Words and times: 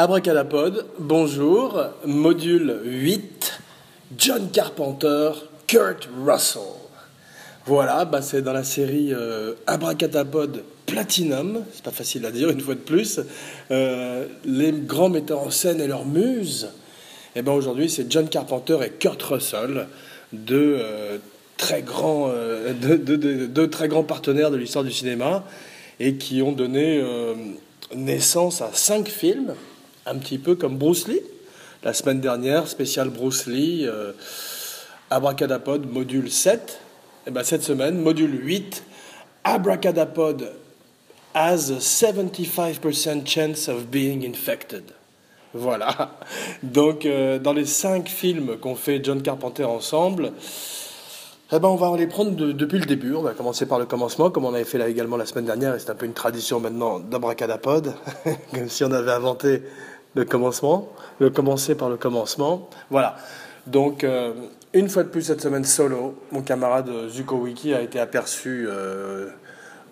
Abracadapod, 0.00 0.86
bonjour, 1.00 1.82
module 2.04 2.82
8, 2.84 3.58
John 4.16 4.48
Carpenter, 4.52 5.32
Kurt 5.66 6.08
Russell. 6.24 6.62
Voilà, 7.66 8.04
bah 8.04 8.22
c'est 8.22 8.40
dans 8.40 8.52
la 8.52 8.62
série 8.62 9.12
euh, 9.12 9.54
Platinum, 10.86 11.64
c'est 11.72 11.82
pas 11.82 11.90
facile 11.90 12.24
à 12.26 12.30
dire 12.30 12.48
une 12.48 12.60
fois 12.60 12.76
de 12.76 12.78
plus, 12.78 13.18
euh, 13.72 14.26
les 14.44 14.70
grands 14.70 15.08
metteurs 15.08 15.40
en 15.40 15.50
scène 15.50 15.80
et 15.80 15.88
leurs 15.88 16.06
muses. 16.06 16.68
Et 17.34 17.42
ben 17.42 17.50
aujourd'hui 17.50 17.90
c'est 17.90 18.08
John 18.08 18.28
Carpenter 18.28 18.78
et 18.86 18.90
Kurt 18.90 19.20
Russell, 19.20 19.88
deux, 20.32 20.76
euh, 20.78 21.18
très 21.56 21.82
grands, 21.82 22.32
deux 22.72 23.68
très 23.68 23.88
grands 23.88 24.04
partenaires 24.04 24.52
de 24.52 24.58
l'histoire 24.58 24.84
du 24.84 24.92
cinéma 24.92 25.42
et 25.98 26.14
qui 26.14 26.40
ont 26.40 26.52
donné 26.52 27.02
naissance 27.96 28.62
à 28.62 28.70
cinq 28.72 29.08
films 29.08 29.56
un 30.08 30.18
petit 30.18 30.38
peu 30.38 30.54
comme 30.54 30.76
Bruce 30.76 31.08
Lee. 31.08 31.22
La 31.82 31.92
semaine 31.92 32.20
dernière, 32.20 32.66
spécial 32.66 33.08
Bruce 33.10 33.46
Lee, 33.46 33.86
euh, 33.86 34.12
Abracadapod, 35.10 35.90
module 35.90 36.30
7. 36.30 36.80
Et 37.26 37.30
ben 37.30 37.44
cette 37.44 37.62
semaine, 37.62 38.00
module 38.00 38.44
8, 38.44 38.82
Abracadapod 39.44 40.52
has 41.34 41.70
a 41.70 41.78
75% 41.78 43.26
chance 43.26 43.68
of 43.68 43.86
being 43.86 44.24
infected. 44.24 44.84
Voilà. 45.54 46.18
Donc, 46.62 47.06
euh, 47.06 47.38
dans 47.38 47.52
les 47.52 47.64
cinq 47.64 48.08
films 48.08 48.58
qu'ont 48.58 48.74
fait 48.74 49.02
John 49.02 49.22
Carpenter 49.22 49.64
ensemble, 49.64 50.32
eh 51.50 51.58
ben, 51.58 51.68
on 51.68 51.76
va 51.76 51.96
les 51.96 52.06
prendre 52.06 52.32
depuis 52.32 52.78
le 52.78 52.84
début. 52.84 53.14
On 53.14 53.22
va 53.22 53.32
commencer 53.32 53.64
par 53.64 53.78
le 53.78 53.86
commencement, 53.86 54.30
comme 54.30 54.44
on 54.44 54.52
avait 54.52 54.64
fait 54.64 54.76
là 54.76 54.88
également 54.88 55.16
la 55.16 55.24
semaine 55.24 55.46
dernière, 55.46 55.74
et 55.74 55.78
c'est 55.78 55.88
un 55.88 55.94
peu 55.94 56.04
une 56.04 56.12
tradition 56.12 56.60
maintenant 56.60 56.98
d'Abracadapod, 56.98 57.94
comme 58.54 58.68
si 58.68 58.84
on 58.84 58.92
avait 58.92 59.12
inventé 59.12 59.62
le 60.14 60.24
commencement, 60.24 60.88
le 61.20 61.30
commencer 61.30 61.74
par 61.74 61.88
le 61.88 61.96
commencement. 61.96 62.68
Voilà. 62.90 63.16
Donc, 63.66 64.04
euh, 64.04 64.32
une 64.72 64.88
fois 64.88 65.02
de 65.02 65.08
plus 65.08 65.22
cette 65.22 65.40
semaine 65.40 65.64
solo, 65.64 66.14
mon 66.32 66.42
camarade 66.42 66.90
Zuko 67.08 67.36
Wiki 67.36 67.74
a 67.74 67.80
été 67.80 68.00
aperçu 68.00 68.66
euh, 68.68 69.28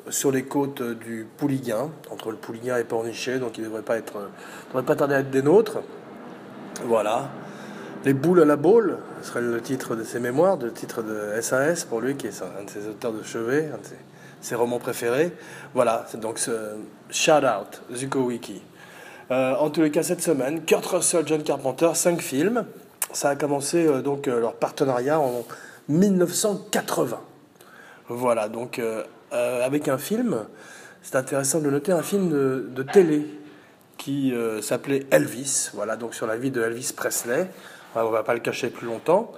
sur 0.09 0.31
les 0.31 0.44
côtes 0.44 0.83
du 0.83 1.27
Pouliguen, 1.37 1.91
entre 2.11 2.31
le 2.31 2.37
Pouliguen 2.37 2.78
et 2.78 2.84
Pornichet, 2.84 3.39
donc 3.39 3.59
il 3.59 3.62
ne 3.62 3.67
devrait 3.67 3.83
pas 3.83 3.97
être, 3.97 4.31
devrait 4.69 4.84
pas 4.84 4.97
tarder 4.97 5.14
à 5.14 5.20
être 5.20 5.31
des 5.31 5.42
nôtres. 5.42 5.78
Voilà. 6.84 7.31
Les 8.05 8.14
boules 8.14 8.42
à 8.42 8.44
la 8.44 8.56
boule, 8.56 8.98
ce 9.22 9.28
serait 9.28 9.41
le 9.41 9.61
titre 9.61 9.97
de 9.97 10.05
ses 10.05 10.20
mémoires, 10.20 10.56
le 10.59 10.72
titre 10.72 11.03
de 11.03 11.41
SAS 11.41 11.84
pour 11.84 12.00
lui, 12.00 12.14
qui 12.14 12.28
est 12.28 12.42
un 12.42 12.64
de 12.64 12.70
ses 12.70 12.87
auteurs 12.87 13.12
de 13.12 13.22
chevet, 13.22 13.69
un 13.75 13.78
de 13.78 13.87
ses, 14.41 14.55
romans 14.55 14.78
préférés. 14.78 15.33
Voilà, 15.75 16.05
c'est 16.09 16.21
donc 16.21 16.38
ce 16.38 16.76
shout 17.10 17.32
out, 17.32 17.82
Zuko 17.93 18.21
Wiki. 18.21 18.62
Euh, 19.31 19.54
en 19.56 19.70
tous 19.70 19.82
les 19.82 19.91
cas, 19.91 20.04
cette 20.04 20.22
semaine, 20.22 20.64
Kurt 20.64 20.87
Russell, 20.87 21.26
John 21.26 21.42
Carpenter, 21.42 21.91
cinq 21.94 22.20
films. 22.20 22.64
Ça 23.12 23.31
a 23.31 23.37
commencé 23.37 23.84
euh, 23.84 24.00
donc 24.00 24.28
euh, 24.28 24.38
leur 24.38 24.54
partenariat 24.54 25.19
en 25.19 25.44
1980. 25.88 27.20
Voilà, 28.09 28.48
donc 28.48 28.81
avec 29.32 29.88
un 29.88 29.98
film, 29.98 30.47
c'est 31.03 31.16
intéressant 31.16 31.59
de 31.59 31.69
noter 31.69 31.91
un 31.91 32.03
film 32.03 32.28
de, 32.31 32.82
télé 32.84 33.26
qui 33.98 34.32
s'appelait 34.62 35.06
Elvis. 35.10 35.70
Voilà, 35.75 35.97
donc 35.97 36.14
sur 36.14 36.28
la 36.28 36.37
vie 36.37 36.53
de 36.53 36.62
Elvis 36.62 36.93
Presley. 36.97 37.48
on 37.97 38.04
ne 38.04 38.10
va 38.10 38.22
pas 38.22 38.34
le 38.34 38.38
cacher 38.38 38.69
plus 38.69 38.87
longtemps 38.87 39.32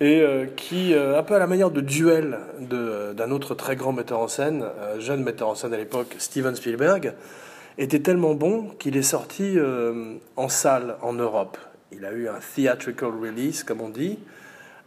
et 0.00 0.22
qui, 0.56 0.94
un 0.94 1.22
peu 1.22 1.34
à 1.34 1.38
la 1.38 1.46
manière 1.46 1.70
de 1.70 1.80
duel 1.80 2.38
d'un 2.60 3.30
autre 3.30 3.54
très 3.54 3.74
grand 3.74 3.92
metteur 3.92 4.18
en 4.18 4.28
scène, 4.28 4.66
jeune 4.98 5.22
metteur 5.22 5.48
en 5.48 5.54
scène 5.54 5.72
à 5.72 5.78
l'époque, 5.78 6.14
Steven 6.18 6.54
Spielberg, 6.54 7.14
était 7.78 8.00
tellement 8.00 8.34
bon 8.34 8.68
qu'il 8.78 8.96
est 8.96 9.02
sorti 9.02 9.54
euh, 9.56 10.14
en 10.36 10.48
salle 10.48 10.96
en 11.02 11.12
Europe. 11.12 11.58
Il 11.92 12.04
a 12.04 12.12
eu 12.12 12.28
un 12.28 12.38
theatrical 12.54 13.10
release, 13.10 13.64
comme 13.64 13.80
on 13.80 13.88
dit, 13.88 14.18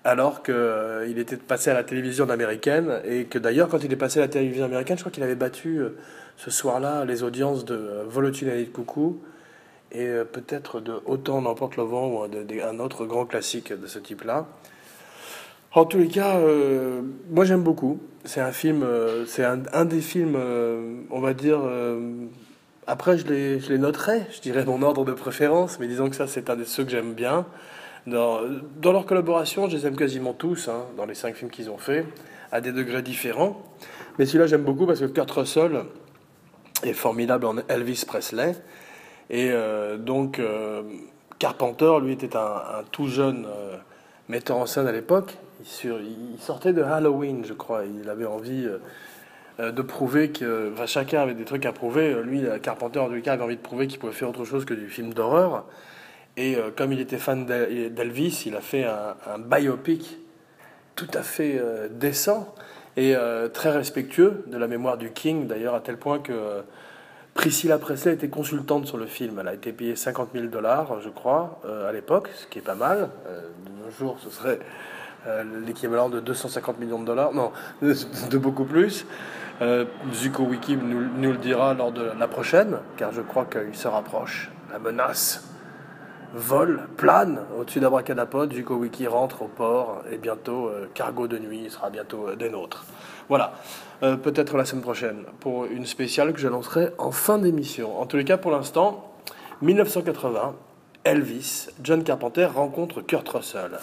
alors 0.03 0.43
qu'il 0.43 0.53
euh, 0.55 1.17
était 1.17 1.37
passé 1.37 1.69
à 1.69 1.73
la 1.73 1.83
télévision 1.83 2.29
américaine 2.29 3.01
et 3.05 3.25
que 3.25 3.39
d'ailleurs, 3.39 3.67
quand 3.67 3.83
il 3.83 3.91
est 3.91 3.97
passé 3.97 4.19
à 4.19 4.23
la 4.23 4.27
télévision 4.27 4.65
américaine, 4.65 4.97
je 4.97 5.03
crois 5.03 5.11
qu'il 5.11 5.23
avait 5.23 5.35
battu 5.35 5.79
euh, 5.79 5.97
ce 6.37 6.51
soir-là 6.51 7.03
les 7.05 7.23
audiences 7.23 7.65
de 7.65 8.03
Volotine 8.07 8.49
et 8.49 8.63
de 8.63 8.69
Coucou 8.69 9.19
et 9.91 10.07
peut-être 10.33 10.81
de 10.81 10.99
Autant 11.05 11.41
n'emporte 11.41 11.77
le 11.77 11.83
vent 11.83 12.09
ou 12.09 12.21
un 12.21 12.79
autre 12.79 13.05
grand 13.05 13.25
classique 13.25 13.71
de 13.71 13.87
ce 13.87 13.99
type-là. 13.99 14.45
En 15.71 15.85
tous 15.85 15.97
les 15.97 16.09
cas, 16.09 16.37
moi 17.29 17.45
j'aime 17.45 17.63
beaucoup. 17.63 18.01
C'est 18.25 18.41
un 18.41 18.51
film, 18.51 18.85
c'est 19.25 19.45
un, 19.45 19.85
des 19.85 20.01
films, 20.01 20.37
on 21.09 21.19
va 21.21 21.33
dire, 21.33 21.61
après, 22.87 23.17
je 23.17 23.27
les, 23.27 23.59
je 23.59 23.69
les 23.69 23.77
noterai, 23.77 24.25
je 24.31 24.39
dirais 24.39 24.63
mon 24.63 24.81
ordre 24.81 25.03
de 25.03 25.11
préférence, 25.11 25.77
mais 25.79 25.87
disons 25.87 26.09
que 26.09 26.15
ça, 26.15 26.25
c'est 26.25 26.49
un 26.49 26.55
de 26.55 26.63
ceux 26.63 26.85
que 26.85 26.89
j'aime 26.89 27.13
bien. 27.13 27.45
Dans, 28.07 28.39
dans, 28.81 28.93
leur 28.93 29.05
collaboration, 29.05 29.67
je 29.67 29.75
les 29.75 29.85
aime 29.85 29.97
quasiment 29.97 30.31
tous, 30.31 30.69
hein, 30.69 30.85
dans 30.95 31.05
les 31.05 31.13
cinq 31.13 31.35
films 31.35 31.51
qu'ils 31.51 31.69
ont 31.69 31.77
fait, 31.77 32.05
à 32.53 32.61
des 32.61 32.71
degrés 32.71 33.01
différents. 33.01 33.61
Mais 34.17 34.25
celui-là, 34.25 34.47
j'aime 34.47 34.63
beaucoup 34.63 34.85
parce 34.85 35.01
que 35.01 35.05
Kurt 35.05 35.29
Russell 35.29 35.83
est 36.83 36.93
formidable 36.93 37.45
en 37.45 37.57
Elvis 37.67 38.05
Presley. 38.07 38.55
Et 39.29 39.49
euh, 39.51 39.97
donc, 39.97 40.39
euh, 40.39 40.83
Carpenter, 41.39 41.91
lui, 42.01 42.13
était 42.13 42.37
un, 42.37 42.83
tout 42.91 43.07
jeune 43.07 43.45
euh, 43.45 43.75
metteur 44.29 44.57
en 44.57 44.65
scène 44.65 44.87
à 44.87 44.93
l'époque. 44.93 45.37
Il, 45.83 45.91
il, 46.35 46.39
sortait 46.39 46.71
de 46.71 46.81
Halloween, 46.81 47.43
je 47.45 47.53
crois. 47.53 47.83
Il 47.83 48.09
avait 48.09 48.25
envie 48.25 48.65
de 49.59 49.81
prouver 49.81 50.29
que 50.29 50.71
chacun 50.85 51.21
avait 51.21 51.33
des 51.33 51.45
trucs 51.45 51.65
à 51.65 51.71
prouver. 51.71 52.13
Euh, 52.13 52.21
lui, 52.21 52.43
Carpenter, 52.61 52.99
en 52.99 53.09
tout 53.09 53.19
cas, 53.21 53.33
avait 53.33 53.43
envie 53.43 53.55
de 53.55 53.61
prouver 53.61 53.87
qu'il 53.87 53.99
pouvait 53.99 54.13
faire 54.13 54.29
autre 54.29 54.45
chose 54.45 54.65
que 54.65 54.73
du 54.73 54.87
film 54.87 55.13
d'horreur. 55.13 55.65
Et 56.35 56.55
euh, 56.55 56.69
comme 56.75 56.93
il 56.93 56.99
était 56.99 57.17
fan 57.17 57.45
d'Elvis, 57.45 58.43
il 58.45 58.55
a 58.55 58.61
fait 58.61 58.85
un, 58.85 59.39
biopic 59.39 60.19
tout 60.95 61.07
à 61.13 61.21
fait 61.21 61.61
décent 61.91 62.55
et 62.95 63.13
très 63.53 63.69
respectueux 63.69 64.43
de 64.47 64.57
la 64.57 64.67
mémoire 64.67 64.97
du 64.97 65.11
King, 65.11 65.45
d'ailleurs, 65.45 65.75
à 65.75 65.79
tel 65.79 65.97
point 65.97 66.17
que 66.17 66.63
Priscilla 67.35 67.77
Presley 67.77 68.13
était 68.13 68.29
consultante 68.29 68.87
sur 68.87 68.97
le 68.97 69.05
film. 69.05 69.37
Elle 69.39 69.47
a 69.47 69.53
été 69.53 69.71
payée 69.73 69.95
50 69.95 70.29
000 70.33 70.47
dollars, 70.47 70.99
je 71.01 71.09
crois, 71.09 71.61
à 71.87 71.91
l'époque, 71.91 72.29
ce 72.33 72.47
qui 72.47 72.57
est 72.57 72.63
pas 72.63 72.73
mal. 72.73 73.09
de 73.27 73.85
nos 73.85 73.91
jours, 73.91 74.17
ce 74.23 74.31
serait 74.31 74.57
l'équivalent 75.67 76.09
de 76.09 76.19
250 76.19 76.79
millions 76.79 76.99
de 76.99 77.05
dollars, 77.05 77.31
non, 77.31 77.51
de 77.83 78.37
beaucoup 78.39 78.65
plus. 78.65 79.05
Euh, 79.61 79.85
Zuko 80.13 80.43
Wiki 80.43 80.77
nous, 80.77 81.31
le 81.31 81.37
dira 81.37 81.73
lors 81.73 81.91
de 81.91 82.11
la 82.17 82.27
prochaine, 82.27 82.77
car 82.95 83.11
je 83.11 83.21
crois 83.21 83.45
qu'il 83.45 83.75
se 83.75 83.87
rapproche. 83.87 84.51
La 84.71 84.77
menace 84.77 85.49
vole, 86.33 86.81
plane 86.95 87.39
au-dessus 87.57 87.79
d'Abracadapod. 87.79 88.53
Zuko 88.53 88.75
Wiki 88.75 89.07
rentre 89.07 89.41
au 89.41 89.47
port 89.47 90.03
et 90.11 90.17
bientôt, 90.17 90.67
euh, 90.67 90.87
cargo 90.93 91.27
de 91.27 91.39
nuit 91.39 91.69
sera 91.71 91.89
bientôt 91.89 92.27
euh, 92.27 92.35
des 92.35 92.49
nôtres. 92.49 92.85
Voilà, 93.29 93.51
peut-être 93.99 94.55
la 94.55 94.63
semaine 94.63 94.83
prochaine 94.83 95.25
pour 95.41 95.65
une 95.65 95.85
spéciale 95.85 96.31
que 96.31 96.39
je 96.39 96.47
lancerai 96.47 96.91
en 96.97 97.11
fin 97.11 97.37
d'émission. 97.37 97.99
En 97.99 98.05
tous 98.05 98.15
les 98.15 98.23
cas, 98.23 98.37
pour 98.37 98.51
l'instant, 98.51 99.11
1980, 99.61 100.55
Elvis, 101.07 101.67
John 101.81 102.03
Carpenter 102.03 102.47
rencontre 102.47 102.99
Kurt 102.99 103.29
Russell. 103.29 103.79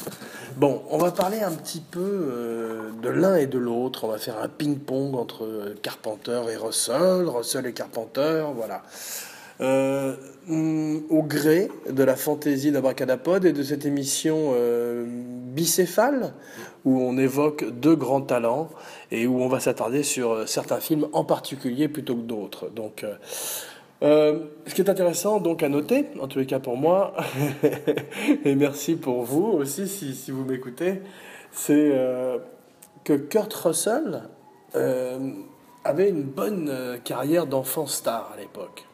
Bon, 0.59 0.83
on 0.91 0.99
va 0.99 1.11
parler 1.11 1.41
un 1.41 1.53
petit 1.53 1.81
peu 1.81 2.01
euh, 2.01 2.91
de 3.03 3.09
l'un 3.09 3.37
et 3.37 3.47
de 3.47 3.57
l'autre. 3.57 4.05
On 4.05 4.09
va 4.09 4.19
faire 4.19 4.39
un 4.43 4.49
ping-pong 4.49 5.15
entre 5.15 5.75
Carpenter 5.81 6.43
et 6.53 6.57
Russell, 6.57 7.27
Russell 7.27 7.65
et 7.65 7.73
Carpenter, 7.73 8.45
voilà. 8.55 8.83
Euh, 9.63 10.17
au 10.51 11.23
gré 11.23 11.71
de 11.89 12.03
la 12.03 12.17
fantaisie 12.17 12.73
d'Abracadapod 12.73 13.47
et 13.47 13.53
de 13.53 13.63
cette 13.63 13.87
émission 13.87 14.51
euh, 14.53 15.07
bicéphale 15.07 16.35
où 16.85 17.01
on 17.01 17.17
évoque 17.17 17.65
deux 17.71 17.97
grands 17.97 18.21
talents 18.21 18.69
et 19.11 19.27
où 19.27 19.41
on 19.41 19.49
va 19.49 19.61
s'attarder 19.61 20.03
sur 20.03 20.47
certains 20.47 20.81
films 20.81 21.07
en 21.15 21.25
particulier 21.25 21.89
plutôt 21.89 22.17
que 22.17 22.23
d'autres. 22.23 22.69
Euh, 24.05 24.41
ce 24.67 24.75
qui 24.75 24.83
est 24.83 24.91
intéressant 24.91 25.41
donc 25.41 25.63
à 25.63 25.71
noter, 25.71 26.05
en 26.21 26.29
tous 26.29 26.39
les 26.39 26.45
cas 26.45 26.59
pour 26.59 26.77
moi, 26.77 27.15
et 28.45 28.55
merci 28.55 28.97
pour 28.97 29.23
vous 29.23 29.45
aussi 29.45 29.89
si, 29.89 30.31
vous 30.31 30.45
m'écoutez, 30.45 31.01
c'est 31.53 31.93
euh, 31.95 32.37
que 33.03 33.15
Kurt 33.15 33.55
Russell 33.55 34.25
euh, 34.77 35.31
avait 35.85 36.11
une 36.11 36.25
bonne 36.25 36.99
carrière 37.05 37.47
d'enfant 37.47 37.87
star 37.87 38.33
à 38.35 38.39
l'époque. 38.39 38.85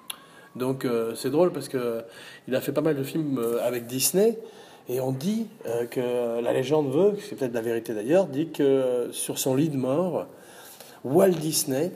Donc 0.55 0.87
c'est 1.15 1.31
drôle 1.31 1.53
parce 1.53 1.69
que 1.69 2.03
il 2.49 2.57
a 2.57 2.61
fait 2.61 2.73
pas 2.73 2.81
mal 2.81 2.97
de 2.97 3.05
films 3.05 3.41
avec 3.63 3.87
Disney. 3.87 4.39
Et 4.89 5.01
on 5.01 5.13
dit 5.13 5.47
que 5.93 6.41
la 6.41 6.53
légende 6.53 6.91
veut, 6.91 7.17
c'est 7.21 7.37
peut-être 7.37 7.55
la 7.55 7.61
vérité 7.61 7.95
d'ailleurs, 7.95 8.27
dit 8.27 8.51
que 8.51 9.09
sur 9.13 9.39
son 9.39 9.55
lit 9.55 9.69
de 9.69 9.77
mort, 9.77 10.27
Walt 11.05 11.31
Disney 11.31 11.93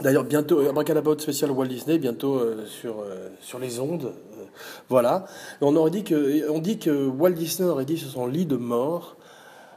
D'ailleurs, 0.00 0.24
bientôt, 0.24 0.60
Abracadabra 0.60 1.18
spécial 1.18 1.50
Walt 1.50 1.68
Disney, 1.68 1.98
bientôt 1.98 2.36
euh, 2.36 2.66
sur, 2.66 3.00
euh, 3.00 3.28
sur 3.40 3.58
les 3.58 3.80
ondes. 3.80 4.04
Euh, 4.04 4.44
voilà. 4.90 5.24
on, 5.62 5.74
aurait 5.74 5.90
dit 5.90 6.04
que, 6.04 6.50
on 6.50 6.58
dit 6.58 6.78
que 6.78 7.06
Walt 7.06 7.30
Disney 7.30 7.68
aurait 7.68 7.86
dit 7.86 7.96
sur 7.96 8.10
son 8.10 8.26
lit 8.26 8.46
de 8.46 8.56
mort, 8.56 9.16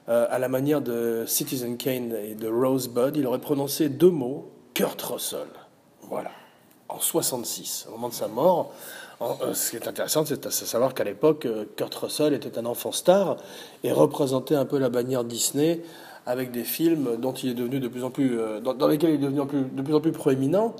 à 0.08 0.40
la 0.40 0.50
manière 0.50 0.82
de 0.82 1.24
Citizen 1.28 1.78
Kane 1.78 2.16
et 2.16 2.34
de 2.34 2.48
Rosebud, 2.48 3.16
il 3.16 3.28
aurait 3.28 3.38
prononcé 3.38 3.90
deux 3.90 4.10
mots 4.10 4.50
Kurt 4.74 5.00
Russell. 5.04 5.46
Voilà. 6.10 6.32
En 6.88 7.00
66, 7.00 7.86
au 7.88 7.92
moment 7.92 8.10
de 8.10 8.16
sa 8.16 8.28
mort. 8.28 8.74
ce 9.54 9.70
qui 9.70 9.76
est 9.76 9.88
intéressant, 9.88 10.26
c'est 10.26 10.44
de 10.44 10.50
savoir 10.50 10.96
qu'à 10.96 11.04
l'époque, 11.04 11.48
Kurt 11.76 11.94
Russell 11.94 12.34
était 12.34 12.58
un 12.58 12.66
enfant 12.66 12.92
star 12.92 13.38
et 13.84 13.92
représentait 13.92 14.56
un 14.56 14.66
peu 14.66 14.80
la 14.80 14.90
bannière 14.90 15.24
Disney 15.24 15.84
avec 16.26 16.52
des 16.52 16.64
films 16.64 17.18
dont 17.18 17.34
il 17.34 17.50
est 17.50 17.54
devenu 17.54 17.80
de 17.80 17.88
plus 17.88 18.04
en 18.04 18.12
plus, 18.12 18.38
dans, 18.64 18.88
lesquels 18.88 19.12
il 19.12 19.16
est 19.16 19.30
devenu 19.30 19.42
de 19.72 19.82
plus 19.82 19.96
en 19.96 20.02
plus 20.02 20.12
proéminent, 20.12 20.76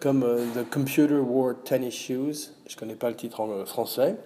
comme 0.00 0.24
The 0.54 0.68
Computer 0.70 1.16
Wore 1.16 1.54
Tennis 1.64 1.94
Shoes. 1.94 2.50
Je 2.66 2.74
ne 2.74 2.78
connais 2.78 2.94
pas 2.94 3.08
le 3.08 3.16
titre 3.16 3.40
en 3.40 3.64
français. 3.64 4.16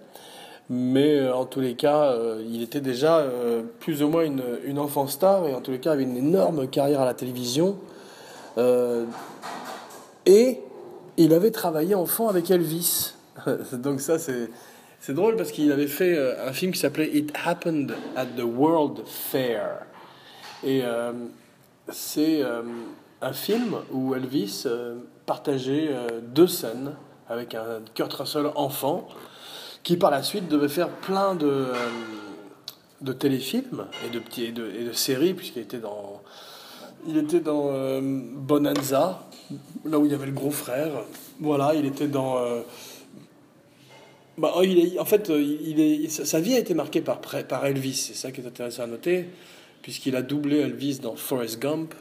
Mais 0.69 1.19
euh, 1.19 1.35
en 1.35 1.45
tous 1.45 1.59
les 1.59 1.75
cas, 1.75 2.11
euh, 2.11 2.41
il 2.49 2.61
était 2.61 2.81
déjà 2.81 3.19
euh, 3.19 3.63
plus 3.79 4.01
ou 4.01 4.07
moins 4.07 4.23
une, 4.23 4.79
enfant 4.79 5.07
star 5.07 5.47
et 5.47 5.53
en 5.53 5.61
tous 5.61 5.71
les 5.71 5.79
cas 5.79 5.91
avait 5.91 6.03
une 6.03 6.17
énorme 6.17 6.67
carrière 6.67 7.01
à 7.01 7.05
la 7.05 7.13
télévision. 7.13 7.77
et 10.25 10.59
il 11.17 11.33
avait 11.33 11.51
travaillé 11.51 11.95
enfant 11.95 12.27
avec 12.27 12.49
Elvis. 12.49 13.13
Donc 13.73 14.01
ça, 14.01 14.17
c'est 14.17 15.13
drôle 15.13 15.35
parce 15.35 15.51
qu'il 15.51 15.71
avait 15.71 15.87
fait 15.87 16.17
un 16.39 16.53
film 16.53 16.71
qui 16.71 16.79
s'appelait 16.79 17.09
It 17.13 17.31
Happened 17.45 17.93
at 18.15 18.25
the 18.37 18.43
World 18.43 19.01
Fair. 19.05 19.85
Et 20.65 20.81
c'est 21.89 22.41
un 23.21 23.33
film 23.33 23.75
où 23.91 24.15
Elvis 24.15 24.65
partageait 25.25 25.89
deux 26.33 26.47
scènes 26.47 26.93
avec 27.29 27.55
un 27.55 27.81
Kurt 27.93 28.13
Russell 28.13 28.47
enfant 28.55 29.07
qui 29.83 29.97
par 29.97 30.11
la 30.11 30.23
suite 30.23 30.47
devait 30.47 30.69
faire 30.69 30.89
plein 30.89 31.35
de, 31.35 31.45
euh, 31.45 31.73
de 33.01 33.13
téléfilms 33.13 33.85
et 34.05 34.09
de, 34.09 34.19
petits, 34.19 34.45
et 34.45 34.51
de, 34.51 34.93
séries, 34.93 35.33
puisqu'il 35.33 35.61
était 35.61 35.79
dans, 35.79 36.21
il 37.07 37.17
était 37.17 37.41
dans 37.41 37.67
euh, 37.67 37.99
Bonanza, 38.01 39.27
là 39.85 39.99
où 39.99 40.05
il 40.05 40.11
y 40.11 40.15
avait 40.15 40.25
le 40.25 40.31
gros 40.31 40.51
frère. 40.51 40.91
Voilà, 41.39 41.73
il 41.75 41.85
était 41.85 42.07
dans. 42.07 42.37
Euh, 42.37 42.61
bah, 44.37 44.53
oh, 44.55 44.63
en 44.99 45.05
fait, 45.05 45.29
il 45.29 45.79
est, 45.79 46.09
sa 46.09 46.39
vie 46.39 46.55
a 46.55 46.59
été 46.59 46.73
marquée 46.73 47.01
par, 47.01 47.19
par 47.19 47.65
Elvis, 47.65 47.93
c'est 47.93 48.15
ça 48.15 48.31
qui 48.31 48.41
est 48.41 48.47
intéressant 48.47 48.83
à 48.83 48.87
noter, 48.87 49.27
puisqu'il 49.83 50.15
a 50.15 50.23
doublé 50.23 50.57
Elvis 50.57 50.99
dans 50.99 51.15
Forrest 51.15 51.61
Gump 51.61 51.93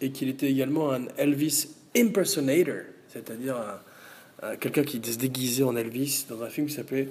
et 0.00 0.10
qu'il 0.10 0.30
était 0.30 0.50
également 0.50 0.92
un 0.92 1.06
Elvis 1.18 1.68
impersonator, 1.94 2.84
c'est-à-dire 3.08 3.56
un, 3.56 3.80
euh, 4.42 4.56
quelqu'un 4.60 4.84
qui 4.84 5.00
se 5.02 5.18
déguisait 5.18 5.62
en 5.62 5.76
Elvis 5.76 6.26
dans 6.28 6.42
un 6.42 6.48
film 6.48 6.66
qui 6.66 6.74
s'appelait 6.74 7.08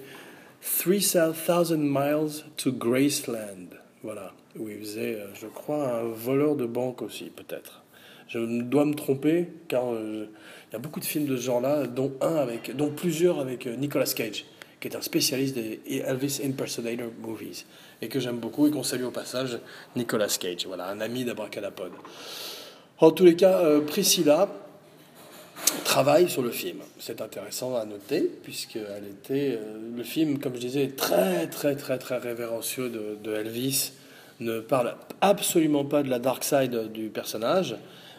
3000 0.61 1.77
Miles 1.77 2.43
to 2.57 2.71
Graceland. 2.71 3.69
Voilà, 4.03 4.33
où 4.59 4.69
il 4.69 4.79
faisait, 4.79 5.15
euh, 5.15 5.27
je 5.33 5.47
crois, 5.47 5.99
un 5.99 6.03
voleur 6.03 6.55
de 6.55 6.65
banque 6.65 7.01
aussi, 7.01 7.25
peut-être. 7.25 7.83
Je 8.27 8.39
dois 8.61 8.85
me 8.85 8.93
tromper, 8.93 9.49
car 9.67 9.91
euh, 9.91 10.27
il 10.69 10.73
y 10.73 10.75
a 10.75 10.79
beaucoup 10.79 10.99
de 10.99 11.05
films 11.05 11.25
de 11.25 11.37
ce 11.37 11.43
genre-là, 11.43 11.87
dont, 11.87 12.11
plusieurs 12.95 13.39
avec 13.39 13.65
Nicolas 13.65 14.05
Cage, 14.05 14.45
qui 14.79 14.87
est 14.87 14.95
un 14.95 15.01
spécialiste 15.01 15.55
des 15.55 15.79
Elvis 16.05 16.41
Impersonator 16.43 17.07
Movies, 17.21 17.65
et 18.01 18.07
que 18.07 18.19
j'aime 18.19 18.37
beaucoup, 18.37 18.67
et 18.67 18.71
qu'on 18.71 18.83
salue 18.83 19.03
au 19.03 19.11
passage, 19.11 19.59
Nicolas 19.95 20.27
Cage, 20.39 20.65
voilà, 20.67 20.87
un 20.87 21.01
ami 21.01 21.25
d'Abracadapod. 21.25 21.91
En 22.99 23.11
tous 23.11 23.25
les 23.25 23.35
cas, 23.35 23.79
Priscilla, 23.87 24.49
travaille 25.83 26.29
sur 26.29 26.41
le 26.41 26.51
film. 26.51 26.79
C'est 26.99 27.21
intéressant 27.21 27.75
à 27.75 27.85
noter, 27.85 28.21
puisqu'elle 28.43 29.07
était. 29.09 29.57
Euh, 29.57 29.77
le 29.95 30.03
film, 30.03 30.39
comme 30.39 30.55
je 30.55 30.59
disais, 30.59 30.87
très, 30.89 31.47
très, 31.47 31.75
très, 31.75 31.97
très 31.97 32.17
révérencieux 32.17 32.89
de, 32.89 33.33
Elvis, 33.33 33.93
ne 34.39 34.59
parle 34.59 34.95
absolument 35.21 35.85
pas 35.85 36.03
de 36.03 36.09
la 36.09 36.19
dark 36.19 36.43
side 36.43 36.91
du 36.91 37.09
personnage, 37.09 37.77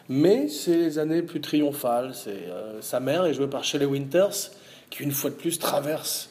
mais 0.09 0.47
c'est 0.47 0.75
les 0.75 0.99
années 0.99 1.21
plus 1.21 1.41
triomphales. 1.41 2.11
C'est 2.13 2.49
euh, 2.49 2.81
sa 2.81 2.99
mère 2.99 3.25
est 3.25 3.33
jouée 3.33 3.47
par 3.47 3.63
Shelley 3.63 3.85
Winters, 3.85 4.51
qui 4.89 5.03
une 5.03 5.11
fois 5.11 5.29
de 5.29 5.35
plus 5.35 5.59
traverse 5.59 6.29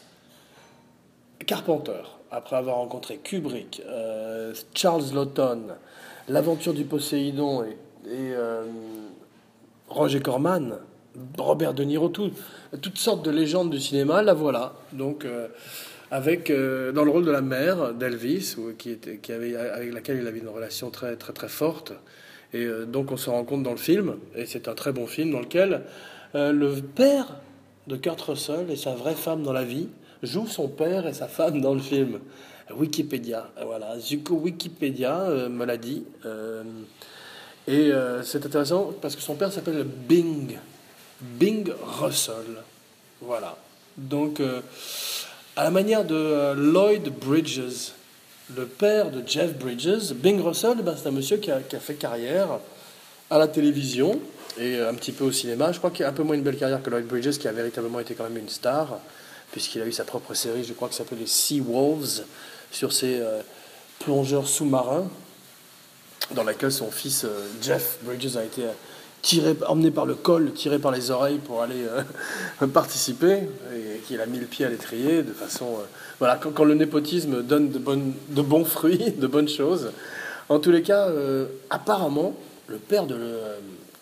Carpenter, 1.47 2.03
après 2.31 2.57
avoir 2.57 2.77
rencontré 2.77 3.19
Kubrick, 3.19 3.83
euh, 3.87 4.55
Charles 4.75 5.15
Lawton, 5.15 5.75
l'aventure 6.29 6.75
du 6.75 6.85
Poséidon 6.85 7.65
et, 7.65 7.77
et 8.11 8.35
Roger 9.89 10.21
Corman. 10.21 10.79
Robert 11.39 11.75
De 11.75 11.83
Niro, 11.83 12.09
toutes 12.09 12.99
sortes 12.99 13.25
de 13.25 13.31
légendes 13.31 13.71
du 13.71 13.81
cinéma, 13.81 14.23
la 14.23 14.35
voilà. 14.35 14.75
Donc, 14.93 15.25
euh, 15.25 15.49
avec, 16.11 16.51
euh, 16.51 16.93
dans 16.93 17.05
le 17.05 17.11
rôle 17.11 17.25
de 17.25 17.31
la 17.31 17.41
mère 17.41 17.95
d'Elvis, 17.95 18.57
qui, 18.79 18.99
qui 18.99 19.33
avec 19.33 19.95
laquelle 19.95 20.19
il 20.19 20.27
avait 20.27 20.41
une 20.41 20.49
relation 20.49 20.91
très, 20.91 21.17
très, 21.17 21.33
très 21.33 21.49
forte. 21.49 21.93
Et 22.53 22.65
euh, 22.65 22.85
donc, 22.85 23.13
on 23.13 23.17
se 23.17 23.31
rend 23.31 23.45
compte 23.45 23.63
dans 23.63 23.71
le 23.71 23.77
film, 23.77 24.17
et 24.35 24.47
c'est 24.47 24.69
un 24.69 24.75
très 24.75 24.93
bon 24.93 25.07
film, 25.07 25.31
dans 25.31 25.41
lequel 25.41 25.83
le 26.35 26.75
père 26.83 27.39
de 27.87 27.97
Kurt 27.97 28.21
Russell 28.21 28.71
et 28.71 28.77
sa 28.77 28.95
vraie 28.95 29.15
femme 29.15 29.43
dans 29.43 29.55
la 29.55 29.65
vie 29.65 29.89
jouent 30.27 30.49
son 30.49 30.69
père 30.69 31.07
et 31.07 31.15
sa 31.15 31.29
femme 31.29 31.61
dans 31.61 31.75
le 31.75 31.81
film. 31.81 32.21
Wikipédia, 32.71 33.49
voilà, 33.65 33.99
Zuko 33.99 34.35
Wikipédia 34.35 35.49
me 35.49 35.65
l'a 35.65 35.77
dit. 35.77 36.05
et 37.69 37.93
c'est 38.25 38.45
intéressant 38.45 38.93
parce 39.01 39.15
que 39.15 39.23
son 39.23 39.37
père 39.37 39.53
s'appelle 39.53 39.85
Bing. 39.85 40.57
Bing 41.21 41.71
Russell. 42.01 42.63
Voilà. 43.21 43.57
Donc, 43.97 44.41
euh, 44.41 44.61
à 45.57 45.65
la 45.65 45.71
manière 45.71 46.05
de 46.05 46.15
euh, 46.15 46.55
Lloyd 46.55 47.09
Bridges, 47.09 47.93
le 48.55 48.67
père 48.67 49.11
de 49.11 49.23
Jeff 49.27 49.55
Bridges, 49.55 50.13
Bing 50.13 50.41
Russell, 50.41 50.77
ben, 50.83 50.95
c'est 50.97 51.09
un 51.09 51.13
monsieur 51.13 51.39
qui 51.39 51.51
a, 51.51 51.61
fait 51.61 51.95
carrière 51.95 52.59
à 53.31 53.39
la 53.39 53.49
télévision 53.49 54.21
et 54.59 54.79
un 54.79 54.95
petit 54.95 55.13
peu 55.13 55.25
au 55.25 55.33
cinéma. 55.33 55.73
Je 55.73 55.79
crois 55.79 55.91
qu'il 55.91 56.05
a 56.05 56.09
un 56.09 56.13
peu 56.13 56.23
moins 56.23 56.37
une 56.37 56.43
belle 56.43 56.59
carrière 56.59 56.83
que 56.83 56.91
Lloyd 56.91 57.07
Bridges, 57.07 57.39
qui 57.39 57.49
a 57.49 57.53
véritablement 57.53 58.01
été 58.01 58.15
quand 58.15 58.25
même 58.25 58.37
une 58.37 58.49
star, 58.49 59.01
puisqu'il 59.53 59.83
a 59.83 59.87
eu 59.87 59.93
sa 59.93 60.05
propre 60.05 60.35
série, 60.35 60.65
je 60.65 60.73
crois 60.73 60.89
que 60.89 60.95
ça 60.95 61.05
s'appelle 61.05 61.19
les 61.19 61.27
Sea 61.27 61.61
Wolves, 61.61 62.25
sur 62.71 62.93
ses 62.93 63.21
euh, 63.21 63.41
plongeurs 64.01 64.49
sous-marins, 64.49 65.09
dans 66.35 66.45
laquelle 66.45 66.73
son 66.73 66.91
fils 66.91 67.25
Jeff 67.63 67.99
Bridges 68.03 68.37
a 68.37 68.45
été 68.45 68.63
tiré, 69.27 69.57
emmené 69.67 69.91
par 69.91 70.07
le 70.07 70.15
col, 70.15 70.53
tiré 70.53 70.79
par 70.79 70.93
les 70.93 71.11
oreilles 71.11 71.39
pour 71.39 71.61
aller 71.61 71.85
euh, 72.63 72.67
participer, 72.73 73.49
et 73.75 73.99
qu'il 74.07 74.21
a 74.21 74.27
mis 74.27 74.39
le 74.39 74.47
pied 74.47 74.65
à 74.65 74.69
l'étrier 74.69 75.25
de 75.25 75.33
façon. 75.33 75.67
Euh, 75.67 75.85
voilà, 76.21 76.37
quand, 76.37 76.65
le 76.65 76.75
népotisme 76.75 77.43
donne 77.43 77.71
de, 77.71 77.79
de 77.79 78.43
bons 78.43 78.65
fruits, 78.65 79.11
de 79.19 79.27
bonnes 79.27 79.49
choses. 79.49 79.91
En 80.49 80.61
tous 80.61 80.71
les 80.71 80.83
cas, 80.83 81.09
euh, 81.09 81.47
apparemment, 81.71 82.35
le 82.69 82.77
père 82.77 83.07
de 83.07 83.17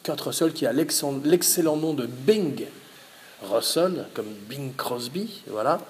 Kurt 0.03 0.21
Russell, 0.21 0.53
qui 0.53 0.67
a 0.67 0.73
l'excellent 0.73 1.77
nom 1.77 1.95
de 1.95 2.07
Bing 2.07 2.67
Russell, 3.51 4.07
comme 4.15 4.33
Bing 4.49 4.75
Crosby, 4.75 5.43
voilà, 5.49 5.81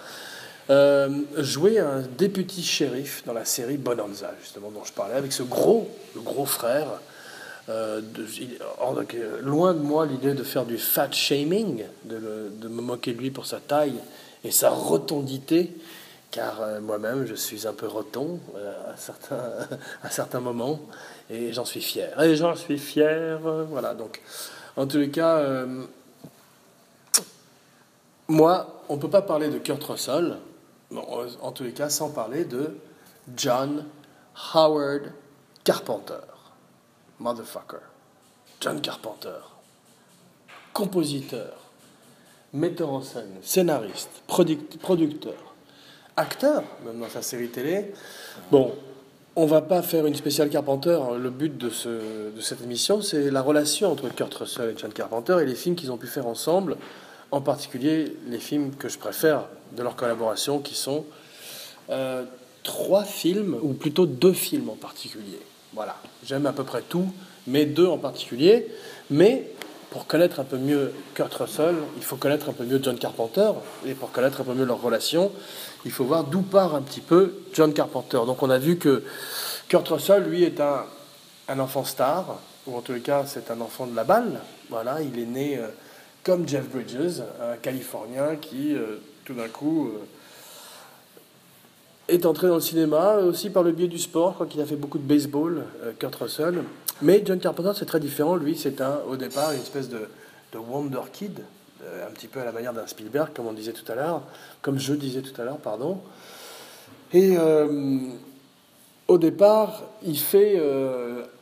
jouait 1.38 1.78
un 1.78 2.00
député 2.00 2.62
shérif 2.62 3.22
dans 3.26 3.34
la 3.34 3.44
série 3.44 3.76
Bonanza, 3.76 4.32
justement, 4.40 4.70
dont 4.70 4.84
je 4.84 4.92
parlais, 4.92 5.14
avec 5.14 5.32
ce 5.32 5.42
gros, 5.42 5.90
le 6.14 6.20
gros 6.20 6.46
frère 6.46 6.88
euh, 7.70 8.02
loin 9.42 9.72
de 9.72 9.78
moi 9.78 10.04
l'idée 10.04 10.34
de 10.34 10.42
faire 10.42 10.66
du 10.66 10.76
fat 10.76 11.10
shaming, 11.10 11.84
de, 12.04 12.68
me 12.68 12.82
moquer 12.82 13.14
de 13.14 13.18
lui 13.18 13.30
pour 13.30 13.46
sa 13.46 13.58
taille 13.58 13.94
et 14.44 14.50
sa 14.50 14.68
rotondité, 14.68 15.72
car 16.30 16.60
euh, 16.60 16.80
moi-même 16.80 17.24
je 17.26 17.34
suis 17.34 17.66
un 17.66 17.72
peu 17.72 17.86
roton 17.86 18.38
euh, 18.56 18.92
à, 18.92 18.96
certains, 18.98 19.40
à 20.02 20.10
certains 20.10 20.40
moments, 20.40 20.80
et 21.30 21.54
j'en 21.54 21.64
suis 21.64 21.80
fier. 21.80 22.20
Et 22.20 22.36
j'en 22.36 22.54
suis 22.54 22.78
fier, 22.78 23.38
voilà. 23.70 23.94
Donc, 23.94 24.20
en 24.76 24.86
tous 24.86 24.98
les 24.98 25.10
cas, 25.10 25.64
moi, 28.28 28.82
on 28.88 28.96
ne 28.96 29.00
peut 29.00 29.10
pas 29.10 29.22
parler 29.22 29.48
de 29.48 29.58
Kurt 29.58 29.82
Russell, 29.84 30.38
en 31.42 31.52
tous 31.52 31.64
les 31.64 31.72
cas, 31.72 31.88
sans 31.88 32.10
parler 32.10 32.44
de 32.44 32.76
John 33.36 33.84
Howard 34.54 35.12
Carpenter. 35.64 36.20
Motherfucker. 37.18 37.80
John 38.60 38.80
Carpenter. 38.80 39.38
Compositeur, 40.72 41.56
metteur 42.52 42.90
en 42.90 43.02
scène, 43.02 43.36
scénariste, 43.42 44.22
producteur, 44.26 45.54
acteur, 46.16 46.64
même 46.84 46.98
dans 46.98 47.08
sa 47.08 47.22
série 47.22 47.48
télé. 47.48 47.92
Bon, 48.50 48.74
on 49.36 49.46
va 49.46 49.60
pas 49.62 49.82
faire 49.82 50.06
une 50.06 50.14
spéciale 50.14 50.50
Carpenter. 50.50 50.98
Le 51.16 51.30
but 51.30 51.56
de, 51.56 51.68
de 51.68 52.40
cette 52.40 52.62
émission, 52.62 53.02
c'est 53.02 53.30
la 53.30 53.42
relation 53.42 53.92
entre 53.92 54.08
Kurt 54.08 54.34
Russell 54.34 54.70
et 54.70 54.78
John 54.78 54.92
Carpenter 54.92 55.36
et 55.40 55.46
les 55.46 55.54
films 55.54 55.76
qu'ils 55.76 55.92
ont 55.92 55.96
pu 55.96 56.08
faire 56.08 56.26
ensemble, 56.26 56.76
en 57.30 57.40
particulier 57.40 58.16
les 58.28 58.38
films 58.38 58.74
que 58.76 58.88
je 58.88 58.98
préfère 58.98 59.44
de 59.72 59.82
leur 59.82 59.96
collaboration, 59.96 60.60
qui 60.60 60.74
sont 60.74 61.04
euh, 61.90 62.24
trois 62.62 63.04
films, 63.04 63.56
ou 63.60 63.72
plutôt 63.72 64.06
deux 64.06 64.32
films 64.32 64.70
en 64.70 64.76
particulier. 64.76 65.40
Voilà, 65.72 65.96
j'aime 66.24 66.46
à 66.46 66.52
peu 66.52 66.64
près 66.64 66.82
tout, 66.82 67.12
mais 67.46 67.64
deux 67.66 67.86
en 67.86 67.98
particulier. 67.98 68.68
Mais 69.10 69.50
pour 69.90 70.06
connaître 70.06 70.40
un 70.40 70.44
peu 70.44 70.56
mieux 70.56 70.92
Kurt 71.14 71.34
Russell, 71.34 71.76
il 71.96 72.02
faut 72.02 72.16
connaître 72.16 72.48
un 72.48 72.52
peu 72.52 72.64
mieux 72.64 72.80
John 72.82 72.98
Carpenter, 72.98 73.50
et 73.86 73.94
pour 73.94 74.10
connaître 74.12 74.40
un 74.40 74.44
peu 74.44 74.54
mieux 74.54 74.64
leur 74.64 74.80
relation, 74.80 75.30
il 75.84 75.90
faut 75.90 76.04
voir 76.04 76.24
d'où 76.24 76.42
part 76.42 76.74
un 76.74 76.82
petit 76.82 77.00
peu 77.00 77.34
John 77.52 77.72
Carpenter. 77.72 78.18
Donc 78.26 78.42
on 78.42 78.50
a 78.50 78.58
vu 78.58 78.78
que 78.78 79.04
Kurt 79.68 79.88
Russell, 79.88 80.24
lui, 80.24 80.44
est 80.44 80.60
un, 80.60 80.84
un 81.48 81.58
enfant 81.58 81.84
star, 81.84 82.38
ou 82.66 82.76
en 82.76 82.80
tous 82.80 82.92
les 82.92 83.00
cas, 83.00 83.24
c'est 83.26 83.50
un 83.50 83.60
enfant 83.60 83.86
de 83.86 83.94
la 83.94 84.04
balle. 84.04 84.40
Voilà, 84.70 85.02
il 85.02 85.18
est 85.18 85.26
né 85.26 85.58
euh, 85.58 85.68
comme 86.24 86.48
Jeff 86.48 86.68
Bridges, 86.70 87.20
un 87.40 87.56
Californien 87.56 88.36
qui, 88.36 88.74
euh, 88.74 88.96
tout 89.24 89.34
d'un 89.34 89.48
coup, 89.48 89.92
est 92.08 92.24
entré 92.24 92.48
dans 92.48 92.54
le 92.54 92.60
cinéma 92.60 93.16
aussi 93.18 93.50
par 93.50 93.62
le 93.62 93.72
biais 93.72 93.88
du 93.88 93.98
sport, 93.98 94.36
quoi 94.36 94.46
qu'il 94.46 94.60
a 94.60 94.66
fait 94.66 94.76
beaucoup 94.76 94.98
de 94.98 95.06
baseball, 95.06 95.64
Kurt 95.98 96.14
Russell. 96.16 96.64
Mais 97.02 97.22
John 97.24 97.38
Carpenter, 97.38 97.72
c'est 97.76 97.86
très 97.86 98.00
différent. 98.00 98.36
Lui, 98.36 98.56
c'est 98.56 98.80
un, 98.80 99.00
au 99.08 99.16
départ 99.16 99.52
une 99.52 99.60
espèce 99.60 99.88
de, 99.88 100.08
de 100.52 100.58
wonder 100.58 101.00
kid, 101.12 101.40
un 101.82 102.10
petit 102.12 102.28
peu 102.28 102.40
à 102.40 102.44
la 102.44 102.52
manière 102.52 102.72
d'un 102.72 102.86
Spielberg, 102.86 103.30
comme 103.34 103.46
on 103.46 103.52
disait 103.52 103.72
tout 103.72 103.90
à 103.90 103.94
l'heure, 103.94 104.22
comme 104.62 104.78
je 104.78 104.94
disais 104.94 105.20
tout 105.20 105.38
à 105.40 105.44
l'heure, 105.44 105.58
pardon. 105.58 105.98
Et 107.12 107.36
au 109.08 109.18
départ, 109.18 109.82
il 110.02 110.18
fait 110.18 110.62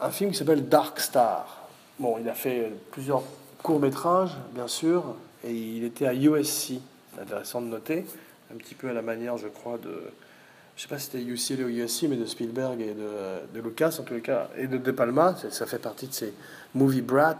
un 0.00 0.10
film 0.10 0.30
qui 0.30 0.36
s'appelle 0.36 0.68
Dark 0.68 1.00
Star. 1.00 1.68
Bon, 1.98 2.16
il 2.20 2.28
a 2.28 2.34
fait 2.34 2.72
plusieurs 2.90 3.22
courts-métrages, 3.62 4.36
bien 4.54 4.68
sûr, 4.68 5.14
et 5.44 5.52
il 5.52 5.84
était 5.84 6.06
à 6.06 6.14
USC, 6.14 6.74
intéressant 7.20 7.60
de 7.60 7.66
noter, 7.66 8.04
un 8.52 8.56
petit 8.56 8.74
peu 8.74 8.88
à 8.88 8.92
la 8.92 9.02
manière, 9.02 9.36
je 9.38 9.48
crois, 9.48 9.78
de. 9.78 9.94
Je 10.76 10.82
sais 10.82 10.88
pas 10.88 10.98
si 10.98 11.10
c'était 11.10 11.22
UCL 11.22 11.64
ou 11.64 11.68
USC, 11.68 12.04
mais 12.08 12.16
de 12.16 12.24
Spielberg 12.24 12.80
et 12.80 12.94
de, 12.94 13.54
de, 13.54 13.60
Lucas, 13.60 13.98
en 14.00 14.04
tous 14.04 14.14
les 14.14 14.20
cas, 14.22 14.48
et 14.56 14.66
de 14.66 14.78
De 14.78 14.90
Palma. 14.90 15.36
Ça 15.50 15.66
fait 15.66 15.78
partie 15.78 16.06
de 16.06 16.14
ces 16.14 16.32
movie 16.74 17.02
brats 17.02 17.38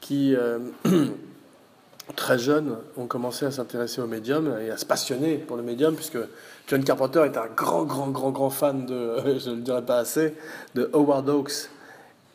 qui, 0.00 0.34
euh, 0.34 0.58
très 2.16 2.38
jeunes, 2.38 2.78
ont 2.96 3.06
commencé 3.06 3.44
à 3.44 3.50
s'intéresser 3.50 4.00
au 4.00 4.06
médium 4.06 4.56
et 4.60 4.70
à 4.70 4.78
se 4.78 4.86
passionner 4.86 5.36
pour 5.36 5.58
le 5.58 5.62
médium, 5.62 5.94
puisque 5.94 6.18
John 6.66 6.82
Carpenter 6.82 7.24
est 7.26 7.36
un 7.36 7.48
grand, 7.54 7.84
grand, 7.84 8.08
grand, 8.08 8.30
grand 8.30 8.50
fan 8.50 8.86
de, 8.86 9.38
je 9.38 9.50
ne 9.50 9.56
le 9.56 9.62
dirais 9.62 9.84
pas 9.84 9.98
assez, 9.98 10.34
de 10.74 10.88
Howard 10.94 11.28
Hawks 11.28 11.68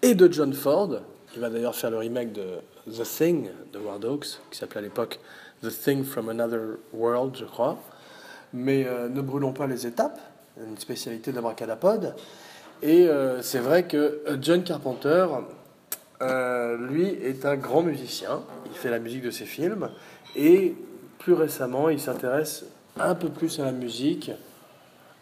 et 0.03 0.13
de 0.13 0.31
John 0.31 0.53
Ford. 0.53 1.01
Il 1.35 1.41
va 1.41 1.49
d'ailleurs 1.49 1.75
faire 1.75 1.91
le 1.91 1.97
remake 1.97 2.33
de 2.33 2.43
The 2.89 3.03
Thing 3.03 3.49
de 3.71 3.79
Ward 3.79 4.03
Hawks, 4.05 4.39
qui 4.51 4.57
s'appelait 4.57 4.79
à 4.79 4.81
l'époque 4.81 5.19
The 5.63 5.69
Thing 5.69 6.03
from 6.03 6.29
Another 6.29 6.77
World, 6.93 7.35
je 7.37 7.45
crois. 7.45 7.77
Mais 8.53 8.85
euh, 8.87 9.09
ne 9.09 9.21
brûlons 9.21 9.53
pas 9.53 9.67
les 9.67 9.85
étapes, 9.85 10.19
une 10.57 10.77
spécialité 10.77 11.31
d'Abracadapod. 11.31 12.15
Et 12.81 13.07
euh, 13.07 13.41
c'est 13.41 13.59
vrai 13.59 13.83
que 13.83 14.21
John 14.41 14.63
Carpenter, 14.63 15.27
euh, 16.21 16.77
lui, 16.77 17.07
est 17.07 17.45
un 17.45 17.55
grand 17.55 17.83
musicien. 17.83 18.41
Il 18.65 18.73
fait 18.73 18.89
la 18.89 18.99
musique 18.99 19.23
de 19.23 19.31
ses 19.31 19.45
films. 19.45 19.89
Et 20.35 20.75
plus 21.19 21.33
récemment, 21.33 21.89
il 21.89 21.99
s'intéresse 21.99 22.65
un 22.99 23.15
peu 23.15 23.29
plus 23.29 23.59
à 23.59 23.65
la 23.65 23.71
musique 23.71 24.31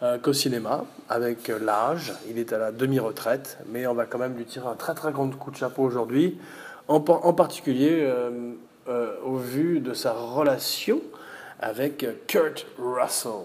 euh, 0.00 0.16
qu'au 0.18 0.32
cinéma, 0.32 0.84
avec 1.08 1.50
euh, 1.50 1.58
l'âge. 1.58 2.12
Il 2.28 2.38
est 2.38 2.52
à 2.52 2.58
la 2.58 2.70
demi-retraite, 2.70 3.58
mais 3.66 3.84
on 3.88 3.94
va 3.94 4.06
quand 4.06 4.18
même 4.18 4.36
lui 4.36 4.44
tirer 4.44 4.68
un 4.68 4.76
très 4.76 4.94
très 4.94 5.10
grand 5.10 5.28
coup 5.30 5.50
de 5.50 5.56
chapeau 5.56 5.82
aujourd'hui, 5.82 6.38
en, 6.88 7.00
particulier 7.00 8.00
euh, 8.00 9.14
au 9.24 9.36
vu 9.36 9.80
de 9.80 9.94
sa 9.94 10.12
relation 10.12 11.00
avec 11.60 12.06
Kurt 12.26 12.66
Russell, 12.78 13.44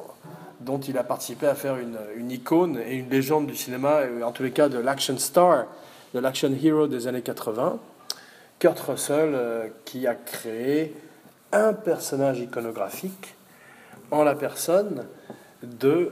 dont 0.61 0.79
il 0.79 0.97
a 0.97 1.03
participé 1.03 1.47
à 1.47 1.55
faire 1.55 1.75
une, 1.77 2.31
icône 2.31 2.79
et 2.79 2.95
une 2.95 3.09
légende 3.09 3.47
du 3.47 3.55
cinéma, 3.55 4.01
en 4.23 4.31
tous 4.31 4.43
les 4.43 4.51
cas 4.51 4.69
de 4.69 4.77
l'action 4.77 5.17
star, 5.17 5.65
de 6.13 6.19
l'action 6.19 6.53
hero 6.61 6.87
des 6.87 7.07
années 7.07 7.21
80. 7.21 7.79
Kurt 8.59 8.79
Russell 8.79 9.71
qui 9.83 10.07
a 10.07 10.15
créé 10.15 10.95
un 11.51 11.73
personnage 11.73 12.39
iconographique 12.39 13.35
en 14.11 14.23
la 14.23 14.35
personne 14.35 15.05
de 15.63 16.11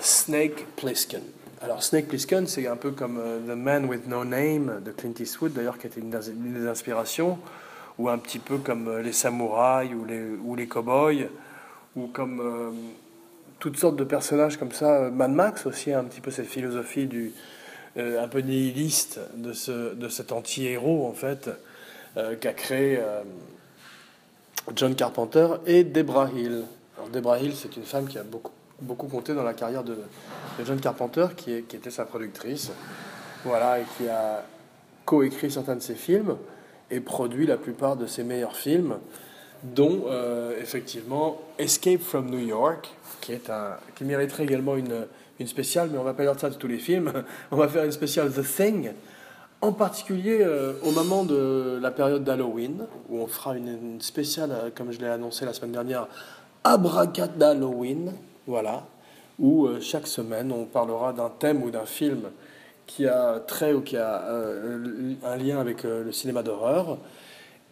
Snake 0.00 0.66
Plissken. 0.76 1.22
Alors 1.62 1.82
Snake 1.82 2.08
Plissken, 2.08 2.46
c'est 2.46 2.66
un 2.66 2.76
peu 2.76 2.90
comme 2.90 3.18
euh, 3.18 3.38
The 3.40 3.54
Man 3.54 3.84
with 3.84 4.08
No 4.08 4.24
Name 4.24 4.80
de 4.82 4.92
Clint 4.92 5.12
Eastwood, 5.20 5.52
d'ailleurs, 5.52 5.76
qui 5.76 5.86
était 5.86 6.00
une 6.00 6.08
des 6.08 6.66
inspirations, 6.66 7.38
ou 7.98 8.08
un 8.08 8.16
petit 8.16 8.38
peu 8.38 8.56
comme 8.56 8.88
euh, 8.88 9.02
les 9.02 9.12
samouraïs 9.12 9.92
ou 9.92 10.06
les, 10.06 10.22
ou 10.22 10.56
ou 11.96 12.06
comme 12.06 12.40
euh, 12.40 12.70
toutes 13.58 13.76
sortes 13.76 13.96
de 13.96 14.04
personnages 14.04 14.56
comme 14.56 14.72
ça. 14.72 15.10
Mad 15.10 15.32
Max 15.32 15.66
aussi, 15.66 15.92
un 15.92 16.04
petit 16.04 16.22
peu 16.22 16.30
cette 16.30 16.46
philosophie 16.46 17.06
du, 17.06 17.32
un 17.96 18.28
peu 18.28 18.38
nihiliste 18.38 19.20
de, 19.34 19.52
ce, 19.52 19.94
de 19.94 20.08
cet 20.08 20.32
anti-héros, 20.32 21.06
en 21.06 21.12
fait, 21.12 21.50
qu'a 22.14 22.52
créé 22.52 23.00
John 24.76 24.94
Carpenter 24.94 25.48
et 25.66 25.84
Debra 25.84 26.30
Hill. 26.34 26.64
Alors, 26.96 27.10
Debra 27.10 27.38
Hill, 27.40 27.52
c'est 27.54 27.76
une 27.76 27.82
femme 27.82 28.06
qui 28.06 28.16
a 28.16 28.22
beaucoup 28.22 28.52
beaucoup 28.80 29.06
compté 29.06 29.34
dans 29.34 29.42
la 29.42 29.54
carrière 29.54 29.84
de, 29.84 29.96
John 30.64 30.80
Carpenter, 30.80 31.26
qui, 31.36 31.52
était 31.52 31.90
sa 31.90 32.04
productrice, 32.04 32.70
voilà, 33.44 33.80
et 33.80 33.84
qui 33.96 34.08
a 34.08 34.44
coécrit 35.04 35.50
certains 35.50 35.76
de 35.76 35.80
ses 35.80 35.94
films 35.94 36.36
et 36.90 37.00
produit 37.00 37.46
la 37.46 37.56
plupart 37.56 37.96
de 37.96 38.06
ses 38.06 38.24
meilleurs 38.24 38.56
films, 38.56 38.96
dont 39.62 40.04
euh, 40.08 40.58
effectivement 40.60 41.40
Escape 41.58 42.00
from 42.00 42.30
New 42.30 42.40
York, 42.40 42.90
qui, 43.20 43.32
est 43.32 43.50
un, 43.50 43.76
qui 43.94 44.04
mériterait 44.04 44.44
également 44.44 44.76
une, 44.76 45.06
une 45.38 45.46
spéciale, 45.46 45.88
mais 45.92 45.98
on 45.98 46.04
va 46.04 46.14
pas 46.14 46.22
dire 46.22 46.38
ça 46.38 46.50
de 46.50 46.54
tous 46.54 46.68
les 46.68 46.78
films. 46.78 47.12
On 47.50 47.56
va 47.56 47.68
faire 47.68 47.84
une 47.84 47.92
spéciale 47.92 48.30
The 48.30 48.42
Thing, 48.42 48.92
en 49.62 49.72
particulier 49.72 50.38
euh, 50.40 50.74
au 50.84 50.90
moment 50.90 51.24
de 51.24 51.78
la 51.80 51.90
période 51.90 52.24
d'Halloween, 52.24 52.86
où 53.08 53.18
on 53.18 53.26
fera 53.26 53.56
une, 53.56 53.68
une 53.68 54.00
spéciale, 54.00 54.50
euh, 54.52 54.70
comme 54.74 54.92
je 54.92 55.00
l'ai 55.00 55.08
annoncé 55.08 55.44
la 55.44 55.52
semaine 55.52 55.72
dernière, 55.72 56.08
Abracadalloween, 56.64 58.12
voilà, 58.46 58.86
où 59.38 59.66
euh, 59.66 59.80
chaque 59.80 60.06
semaine 60.06 60.52
on 60.52 60.64
parlera 60.64 61.12
d'un 61.12 61.30
thème 61.30 61.62
ou 61.62 61.70
d'un 61.70 61.86
film 61.86 62.30
qui 62.86 63.06
a 63.06 63.40
trait 63.40 63.72
ou 63.72 63.80
qui 63.80 63.96
a 63.96 64.22
euh, 64.24 65.14
un 65.24 65.36
lien 65.36 65.60
avec 65.60 65.84
euh, 65.84 66.04
le 66.04 66.12
cinéma 66.12 66.42
d'horreur. 66.42 66.98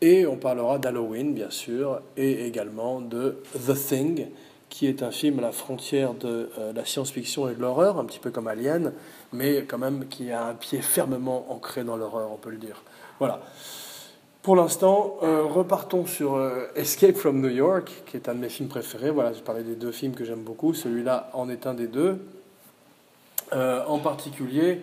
Et 0.01 0.27
on 0.27 0.37
parlera 0.37 0.79
d'Halloween, 0.79 1.35
bien 1.35 1.51
sûr, 1.51 2.01
et 2.17 2.47
également 2.47 3.01
de 3.01 3.43
The 3.67 3.75
Thing, 3.75 4.29
qui 4.69 4.87
est 4.87 5.03
un 5.03 5.11
film 5.11 5.41
à 5.41 5.43
la 5.43 5.51
frontière 5.51 6.15
de 6.15 6.51
la 6.73 6.85
science-fiction 6.85 7.49
et 7.49 7.57
de 7.57 7.61
l'horreur, 7.61 7.99
un 7.99 8.05
petit 8.05 8.21
peu 8.21 8.31
comme 8.31 8.47
Alien, 8.47 8.93
mais 9.33 9.65
quand 9.65 9.79
même 9.79 10.07
qui 10.07 10.31
a 10.31 10.47
un 10.47 10.55
pied 10.55 10.81
fermement 10.83 11.47
ancré 11.51 11.83
dans 11.83 11.97
l'horreur, 11.97 12.31
on 12.33 12.37
peut 12.37 12.51
le 12.51 12.59
dire. 12.59 12.85
Voilà. 13.19 13.41
Pour 14.49 14.57
l'instant, 14.57 15.19
euh, 15.23 15.43
repartons 15.43 16.07
sur 16.07 16.37
euh, 16.37 16.69
Escape 16.75 17.17
from 17.17 17.39
New 17.43 17.51
York, 17.51 18.05
qui 18.07 18.17
est 18.17 18.31
un 18.31 18.35
de 18.35 18.41
mes 18.41 18.49
films 18.49 18.71
préférés. 18.71 19.11
Voilà, 19.11 19.35
je 19.35 19.41
parlais 19.41 19.63
des 19.63 19.75
deux 19.75 19.93
films 19.93 20.15
que 20.15 20.25
j'aime 20.25 20.41
beaucoup. 20.41 20.73
Celui-là 20.73 21.29
en 21.35 21.51
est 21.51 21.67
un 21.67 21.75
des 21.75 21.87
deux. 21.87 22.19
Euh, 23.53 23.85
en 23.85 23.99
particulier 23.99 24.81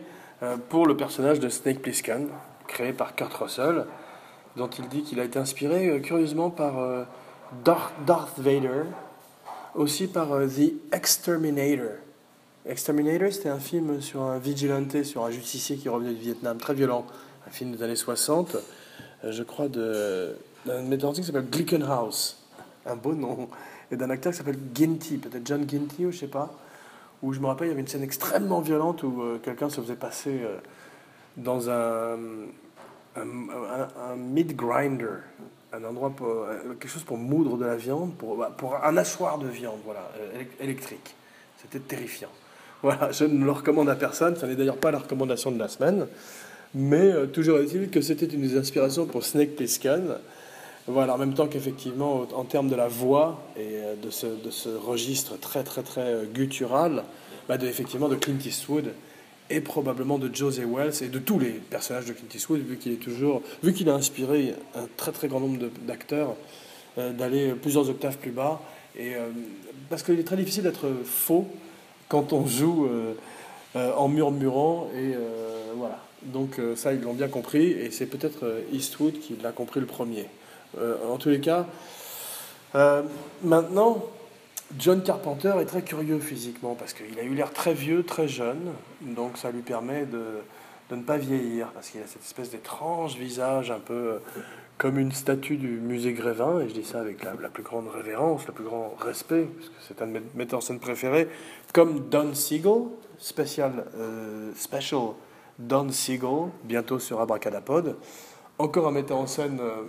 pour 0.69 0.85
le 0.85 0.95
personnage 0.95 1.39
de 1.39 1.49
Snake 1.49 1.79
Plissken, 1.81 2.27
créé 2.67 2.93
par 2.93 3.15
Kurt 3.15 3.33
Russell, 3.33 3.87
dont 4.55 4.67
il 4.67 4.87
dit 4.87 5.01
qu'il 5.01 5.19
a 5.19 5.23
été 5.23 5.39
inspiré 5.39 5.99
curieusement 5.99 6.51
par 6.51 6.75
Darth, 7.63 8.37
Vader, 8.37 8.83
aussi 9.73 10.05
par 10.05 10.27
The 10.27 10.93
Exterminator. 10.93 11.93
Exterminator, 12.67 13.33
c'était 13.33 13.49
un 13.49 13.57
film 13.57 13.99
sur 13.99 14.21
un 14.21 14.37
vigilante, 14.37 15.01
sur 15.01 15.25
un 15.25 15.31
justicier 15.31 15.77
qui 15.77 15.89
revenait 15.89 16.13
du 16.13 16.21
Vietnam, 16.21 16.59
très 16.59 16.75
violent, 16.75 17.07
un 17.47 17.49
film 17.49 17.71
des 17.71 17.81
années 17.81 17.95
60. 17.95 18.57
Euh, 19.25 19.31
je 19.31 19.43
crois, 19.43 19.67
d'un 19.67 20.81
metteur 20.83 21.13
qui 21.13 21.23
s'appelle 21.23 21.49
Glickenhaus. 21.49 22.37
Un 22.85 22.95
beau 22.95 23.13
nom. 23.13 23.49
Et 23.91 23.97
d'un 23.97 24.09
acteur 24.09 24.31
qui 24.31 24.37
s'appelle 24.37 24.59
Ginty, 24.73 25.17
peut-être 25.17 25.45
John 25.45 25.67
Ginty 25.69 26.05
ou 26.05 26.11
je 26.11 26.19
sais 26.19 26.27
pas. 26.27 26.53
Où 27.23 27.33
je 27.33 27.39
me 27.39 27.47
rappelle, 27.47 27.67
il 27.67 27.69
y 27.71 27.73
avait 27.73 27.81
une 27.81 27.87
scène 27.87 28.03
extrêmement 28.03 28.61
violente 28.61 29.03
où 29.03 29.21
euh, 29.21 29.39
quelqu'un 29.41 29.69
se 29.69 29.81
faisait 29.81 29.95
passer 29.95 30.41
euh, 30.43 30.57
dans 31.37 31.69
un, 31.69 32.17
meat 34.17 34.55
grinder, 34.55 35.19
un 35.71 35.83
endroit 35.83 36.09
pour 36.09 36.45
quelque 36.79 36.87
chose 36.87 37.03
pour 37.03 37.17
moudre 37.17 37.57
de 37.57 37.65
la 37.65 37.75
viande, 37.75 38.13
pour, 38.15 38.37
bah, 38.37 38.55
un 38.83 38.97
assoir 38.97 39.37
de 39.37 39.47
viande, 39.47 39.79
voilà, 39.85 40.11
électrique. 40.59 41.15
C'était 41.61 41.79
terrifiant. 41.79 42.29
Voilà, 42.81 43.11
je 43.11 43.25
ne 43.25 43.43
le 43.43 43.51
recommande 43.51 43.89
à 43.89 43.95
personne. 43.95 44.35
Ce 44.35 44.45
n'est 44.45 44.55
d'ailleurs 44.55 44.77
pas 44.77 44.91
la 44.91 44.99
recommandation 44.99 45.51
de 45.51 45.57
la 45.57 45.67
semaine. 45.67 46.07
Mais 46.77 47.09
euh, 47.09 47.25
toujours 47.25 47.59
est-il 47.59 47.89
que 47.89 48.01
c'était 48.01 48.25
une 48.25 48.41
des 48.41 48.57
inspirations 48.57 49.05
pour 49.05 49.23
Snake 49.23 49.55
Plissken. 49.55 50.17
Voilà, 50.87 51.15
en 51.15 51.17
même 51.17 51.33
temps 51.33 51.47
qu'effectivement, 51.47 52.27
en 52.35 52.43
termes 52.43 52.67
de 52.67 52.75
la 52.75 52.89
voix 52.89 53.41
et 53.55 53.77
euh, 53.77 53.95
de 53.95 54.09
ce, 54.09 54.27
de 54.27 54.51
ce 54.51 54.67
registre 54.67 55.39
très 55.39 55.63
très 55.63 55.83
très 55.83 56.01
euh, 56.01 56.25
guttural, 56.25 57.05
bah 57.47 57.57
de, 57.57 57.65
effectivement 57.65 58.09
de 58.09 58.15
Clint 58.15 58.37
Eastwood 58.45 58.91
et 59.49 59.61
probablement 59.61 60.17
de 60.17 60.29
José 60.35 60.65
Wells 60.65 61.01
et 61.01 61.07
de 61.07 61.17
tous 61.17 61.39
les 61.39 61.51
personnages 61.51 62.07
de 62.07 62.11
Clint 62.11 62.27
Eastwood, 62.35 62.59
vu 62.59 62.75
qu'il 62.75 62.91
est 62.91 62.97
toujours, 62.97 63.41
vu 63.63 63.73
qu'il 63.73 63.89
a 63.89 63.93
inspiré 63.93 64.53
un 64.75 64.87
très 64.97 65.13
très 65.13 65.29
grand 65.29 65.39
nombre 65.39 65.69
d'acteurs 65.87 66.35
d'aller 66.97 67.53
plusieurs 67.53 67.89
octaves 67.89 68.17
plus 68.17 68.31
bas, 68.31 68.61
et 68.97 69.11
parce 69.89 70.01
qu'il 70.01 70.19
est 70.19 70.23
très 70.23 70.37
difficile 70.37 70.63
d'être 70.63 70.87
faux 71.03 71.45
quand 72.07 72.33
on 72.33 72.47
joue 72.47 72.89
en 73.75 74.07
murmurant 74.07 74.89
et 74.95 75.13
voilà. 75.75 75.99
Donc 76.25 76.59
euh, 76.59 76.75
ça, 76.75 76.93
ils 76.93 77.01
l'ont 77.01 77.13
bien 77.13 77.27
compris, 77.27 77.71
et 77.71 77.91
c'est 77.91 78.07
peut-être 78.07 78.45
euh, 78.45 78.61
Eastwood 78.71 79.19
qui 79.19 79.35
l'a 79.41 79.51
compris 79.51 79.79
le 79.79 79.85
premier. 79.85 80.27
Euh, 80.79 80.95
en 81.09 81.17
tous 81.17 81.29
les 81.29 81.39
cas, 81.39 81.65
maintenant, 83.43 84.03
John 84.77 85.01
Carpenter 85.01 85.53
est 85.61 85.65
très 85.65 85.81
curieux 85.81 86.19
physiquement, 86.19 86.75
parce 86.75 86.93
qu'il 86.93 87.17
a 87.17 87.23
eu 87.23 87.33
l'air 87.33 87.53
très 87.53 87.73
vieux, 87.73 88.03
très 88.03 88.27
jeune, 88.27 88.73
donc 89.01 89.37
ça 89.37 89.51
lui 89.51 89.61
permet 89.61 90.05
de, 90.05 90.41
ne 90.91 91.01
pas 91.01 91.15
vieillir, 91.15 91.67
parce 91.67 91.89
qu'il 91.89 92.01
a 92.01 92.07
cette 92.07 92.23
espèce 92.23 92.49
d'étrange 92.49 93.15
visage 93.15 93.71
un 93.71 93.79
peu 93.79 94.19
comme 94.77 94.99
une 94.99 95.13
statue 95.13 95.55
du 95.55 95.79
musée 95.79 96.11
Grévin, 96.11 96.59
et 96.59 96.67
je 96.67 96.73
dis 96.73 96.83
ça 96.83 96.99
avec 96.99 97.23
la, 97.23 97.31
plus 97.47 97.63
grande 97.63 97.87
révérence, 97.87 98.45
le 98.47 98.51
plus 98.51 98.65
grand 98.65 98.93
respect, 98.99 99.47
parce 99.55 99.69
que 99.69 99.75
c'est 99.87 100.01
un 100.01 100.07
de 100.07 100.11
mes 100.11 100.21
metteurs 100.35 100.59
en 100.59 100.61
scène 100.61 100.79
préférés, 100.79 101.29
comme 101.71 102.09
Don 102.09 102.33
Siegel, 102.33 102.81
spécial, 103.17 103.85
special 104.57 105.13
Don 105.59 105.89
Siegel, 105.89 106.49
bientôt 106.63 106.99
sur 106.99 107.21
Abracadapod, 107.21 107.97
encore 108.57 108.87
un 108.87 108.91
metteur 108.91 109.17
en 109.17 109.27
scène 109.27 109.59
euh, 109.61 109.83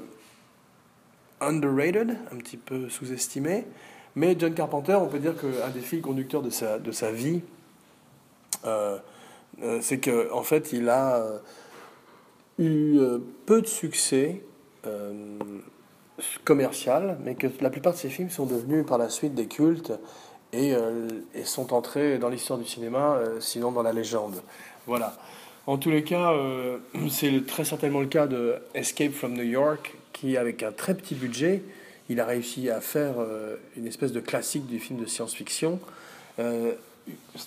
underrated, 1.41 2.17
un 2.33 2.37
petit 2.37 2.57
peu 2.57 2.89
sous-estimé, 2.89 3.67
mais 4.15 4.37
John 4.39 4.55
Carpenter, 4.55 4.95
on 4.95 5.09
peut 5.09 5.19
dire 5.19 5.35
qu'un 5.37 5.71
des 5.71 5.81
fils 5.81 6.03
conducteurs 6.03 6.43
de 6.43 6.51
sa, 6.51 6.79
de 6.79 6.91
sa 6.91 7.11
vie, 7.11 7.43
euh, 8.65 8.99
c'est 9.81 9.99
qu'en 9.99 10.39
en 10.39 10.43
fait, 10.43 10.73
il 10.73 10.89
a 10.89 11.23
eu 12.59 12.99
peu 13.47 13.63
de 13.63 13.67
succès 13.67 14.43
euh, 14.87 15.39
commercial, 16.45 17.19
mais 17.23 17.35
que 17.35 17.47
la 17.61 17.69
plupart 17.69 17.93
de 17.93 17.99
ces 17.99 18.09
films 18.09 18.31
sont 18.31 18.47
devenus 18.47 18.87
par 18.87 18.97
la 18.97 19.11
suite 19.11 19.35
des 19.35 19.47
cultes 19.47 19.93
et, 20.53 20.75
euh, 20.75 21.09
sont 21.45 21.75
entrés 21.75 22.19
dans 22.19 22.31
l'histoire 22.31 22.59
du 22.59 22.65
cinéma, 22.65 23.17
euh, 23.17 23.39
sinon 23.41 23.71
dans 23.71 23.83
la 23.83 23.93
légende. 23.93 24.43
Voilà. 24.87 25.15
En 25.67 25.79
tous 25.79 25.91
les 25.91 26.05
cas, 26.05 26.33
c'est 27.11 27.47
très 27.47 27.65
certainement 27.65 28.01
le 28.01 28.07
cas 28.07 28.27
de 28.27 28.57
Escape 28.75 29.13
from 29.13 29.35
New 29.35 29.43
York, 29.43 29.95
qui, 30.13 30.37
avec 30.37 30.63
un 30.63 30.73
très 30.73 30.95
petit 30.95 31.15
budget, 31.15 31.63
il 32.09 32.21
a 32.21 32.25
réussi 32.25 32.71
à 32.71 32.81
faire 32.81 33.15
une 33.77 33.87
espèce 33.87 34.13
de 34.13 34.21
classique 34.21 34.67
du 34.67 34.79
film 34.79 35.01
de 35.01 35.07
science-fiction, 35.07 35.81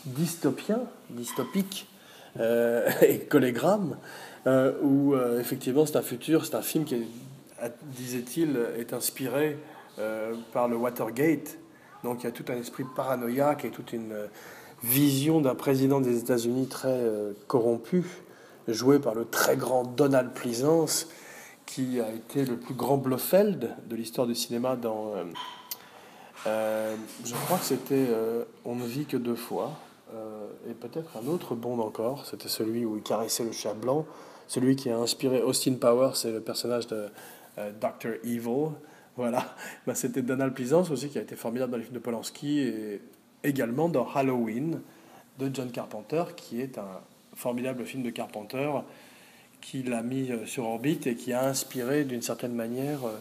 dystopien, 0.06 0.82
dystopique 1.10 1.88
et 2.40 3.20
collégramme, 3.30 3.98
où 4.82 5.16
effectivement 5.40 5.86
c'est 5.86 5.96
un 5.96 6.02
futur, 6.02 6.46
c'est 6.46 6.56
un 6.56 6.62
film 6.62 6.84
qui 6.84 7.08
disait-il, 7.84 8.58
est 8.78 8.94
inspiré 8.94 9.58
euh, 10.00 10.34
par 10.54 10.68
le 10.68 10.78
Watergate. 10.78 11.58
Donc 12.04 12.22
il 12.22 12.24
y 12.26 12.28
a 12.28 12.32
tout 12.32 12.46
un 12.50 12.56
esprit 12.56 12.86
paranoïaque 12.96 13.66
et 13.66 13.70
toute 13.70 13.92
une 13.92 14.14
euh, 14.14 14.28
vision 14.84 15.42
d'un 15.42 15.56
président 15.56 16.02
des 16.02 16.20
États-Unis 16.20 16.68
très 16.68 16.88
euh, 16.90 17.34
corrompu, 17.48 18.04
joué 18.68 19.00
par 19.00 19.16
le 19.16 19.26
très 19.26 19.58
grand 19.58 19.84
Donald 19.84 20.32
Pleasance, 20.32 21.08
qui 21.66 22.00
a 22.00 22.12
été 22.12 22.46
le 22.46 22.58
plus 22.58 22.74
grand 22.74 22.98
Blofeld 22.98 23.76
de 23.88 23.96
l'histoire 23.96 24.26
du 24.26 24.36
cinéma 24.36 24.76
dans... 24.76 25.14
je 26.46 27.36
crois 27.46 27.58
que 27.58 27.66
c'était 27.66 28.08
On 28.66 28.76
ne 28.76 28.86
vit 28.86 29.06
que 29.06 29.18
deux 29.18 29.36
fois, 29.36 29.74
et 30.68 30.74
peut-être 30.74 31.16
un 31.16 31.28
autre 31.28 31.54
Bond 31.54 31.80
encore, 31.80 32.26
c'était 32.26 32.50
celui 32.50 32.86
où 32.86 32.98
il 32.98 33.04
caressait 33.04 33.44
le 33.44 33.52
chat 33.52 33.76
blanc, 33.76 34.08
celui 34.50 34.76
qui 34.76 34.90
a 34.90 34.98
inspiré 34.98 35.44
Austin 35.44 35.76
Powers, 35.76 36.16
c'est 36.16 36.32
le 36.32 36.42
personnage 36.42 36.88
de 36.88 37.06
euh, 37.60 37.72
Dr. 37.80 38.16
Evil. 38.24 38.72
Voilà, 39.16 39.56
bah, 39.88 39.94
c'était 39.94 40.24
Donald 40.24 40.54
Pleasance 40.56 40.90
aussi 40.90 41.10
qui 41.10 41.20
a 41.20 41.22
été 41.22 41.36
formidable 41.36 41.72
dans 41.72 41.78
les 41.78 41.84
films 41.84 41.96
de 41.96 42.00
Polanski 42.00 43.00
également 43.44 43.90
dans 43.90 44.08
Halloween 44.14 44.82
de 45.38 45.50
John 45.54 45.72
Carpenter, 45.72 46.24
qui 46.36 46.62
est 46.62 46.78
un 46.78 47.00
formidable 47.36 47.86
film 47.86 48.04
de 48.04 48.10
Carpenter 48.10 48.70
qu'il 49.62 49.94
a 49.94 50.02
mis 50.02 50.32
euh, 50.32 50.46
sur 50.46 50.66
orbite 50.66 51.08
et 51.08 51.16
qui 51.16 51.34
a 51.34 51.46
inspiré 51.46 52.06
d'une 52.06 52.22
certaine 52.22 52.54
manière 52.54 53.06
euh, 53.06 53.18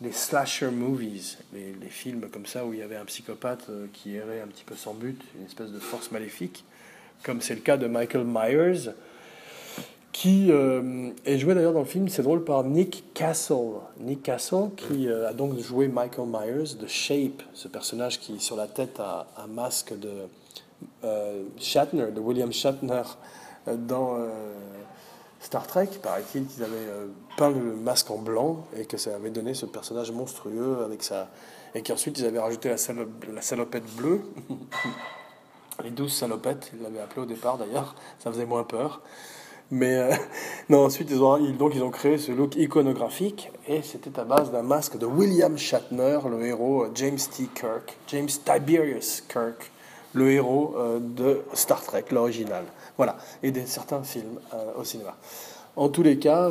les 0.00 0.12
slasher 0.12 0.70
movies, 0.70 1.38
les, 1.52 1.72
les, 1.80 1.88
films 1.88 2.28
comme 2.30 2.46
ça 2.46 2.64
où 2.64 2.72
il 2.72 2.78
y 2.78 2.82
avait 2.82 2.96
un 2.96 3.04
psychopathe 3.04 3.68
qui 3.92 4.14
errait 4.14 4.40
un 4.40 4.46
petit 4.46 4.64
peu 4.64 4.76
sans 4.76 4.94
but, 4.94 5.20
une 5.36 5.46
espèce 5.46 5.70
de 5.70 5.78
force 5.80 6.12
maléfique, 6.12 6.64
comme 7.24 7.40
c'est 7.40 7.54
le 7.54 7.60
cas 7.60 7.76
de 7.76 7.88
Michael 7.88 8.24
Myers 8.24 8.92
qui 10.18 10.50
euh, 10.50 11.10
est 11.26 11.38
joué 11.38 11.54
d'ailleurs 11.54 11.72
dans 11.72 11.78
le 11.78 11.84
film, 11.84 12.08
c'est 12.08 12.24
drôle, 12.24 12.42
par 12.42 12.64
Nick 12.64 13.04
Castle. 13.14 13.76
Nick 14.00 14.24
Castle, 14.24 14.70
qui 14.76 15.06
euh, 15.06 15.28
a 15.28 15.32
donc 15.32 15.56
joué 15.60 15.86
Michael 15.86 16.26
Myers, 16.26 16.74
de 16.74 16.88
Shape, 16.88 17.40
ce 17.54 17.68
personnage 17.68 18.18
qui, 18.18 18.40
sur 18.40 18.56
la 18.56 18.66
tête, 18.66 18.98
a 18.98 19.28
un 19.36 19.46
masque 19.46 19.96
de 19.96 20.10
euh, 21.04 21.44
Shatner, 21.60 22.10
de 22.10 22.18
William 22.18 22.52
Shatner, 22.52 23.02
dans 23.68 24.16
Star 25.38 25.64
Trek. 25.68 25.90
Paraît-il 26.02 26.46
qu'ils 26.46 26.64
avaient 26.64 26.88
peint 27.36 27.50
le 27.50 27.76
masque 27.76 28.10
en 28.10 28.18
blanc 28.18 28.66
et 28.76 28.86
que 28.86 28.96
ça 28.96 29.14
avait 29.14 29.30
donné 29.30 29.54
ce 29.54 29.66
personnage 29.66 30.10
monstrueux 30.10 30.78
avec 30.84 31.04
sa. 31.04 31.28
Et 31.76 31.82
qu'ensuite 31.82 32.18
ils 32.18 32.24
avaient 32.24 32.40
rajouté 32.40 32.70
la, 32.70 32.76
la 33.32 33.42
salopette 33.42 33.86
bleue. 33.94 34.20
Les 35.84 35.90
douze 35.90 36.12
salopettes, 36.12 36.72
ils 36.74 36.82
l'avaient 36.82 36.98
appelé 36.98 37.22
au 37.22 37.26
départ 37.26 37.56
d'ailleurs, 37.56 37.94
ça 38.18 38.32
faisait 38.32 38.46
moins 38.46 38.64
peur. 38.64 39.00
Mais 39.70 39.94
euh, 39.96 40.12
non, 40.68 40.84
ensuite, 40.84 41.10
ils 41.10 41.22
ont, 41.22 41.38
donc, 41.52 41.72
ils 41.74 41.82
ont 41.82 41.90
créé 41.90 42.18
ce 42.18 42.32
look 42.32 42.56
iconographique 42.56 43.50
et 43.66 43.82
c'était 43.82 44.18
à 44.18 44.24
base 44.24 44.50
d'un 44.50 44.62
masque 44.62 44.98
de 44.98 45.06
William 45.06 45.58
Shatner, 45.58 46.18
le 46.28 46.46
héros 46.46 46.84
euh, 46.84 46.90
James 46.94 47.18
T. 47.18 47.48
Kirk, 47.54 47.96
James 48.08 48.28
Tiberius 48.28 49.22
Kirk, 49.28 49.70
le 50.14 50.30
héros 50.32 50.74
euh, 50.78 50.98
de 51.00 51.42
Star 51.52 51.82
Trek, 51.82 52.06
l'original. 52.10 52.64
Voilà, 52.96 53.16
et 53.42 53.50
de 53.50 53.60
certains 53.64 54.02
films 54.02 54.40
au 54.76 54.82
cinéma. 54.82 55.16
En 55.76 55.88
tous 55.88 56.02
les 56.02 56.18
cas, 56.18 56.50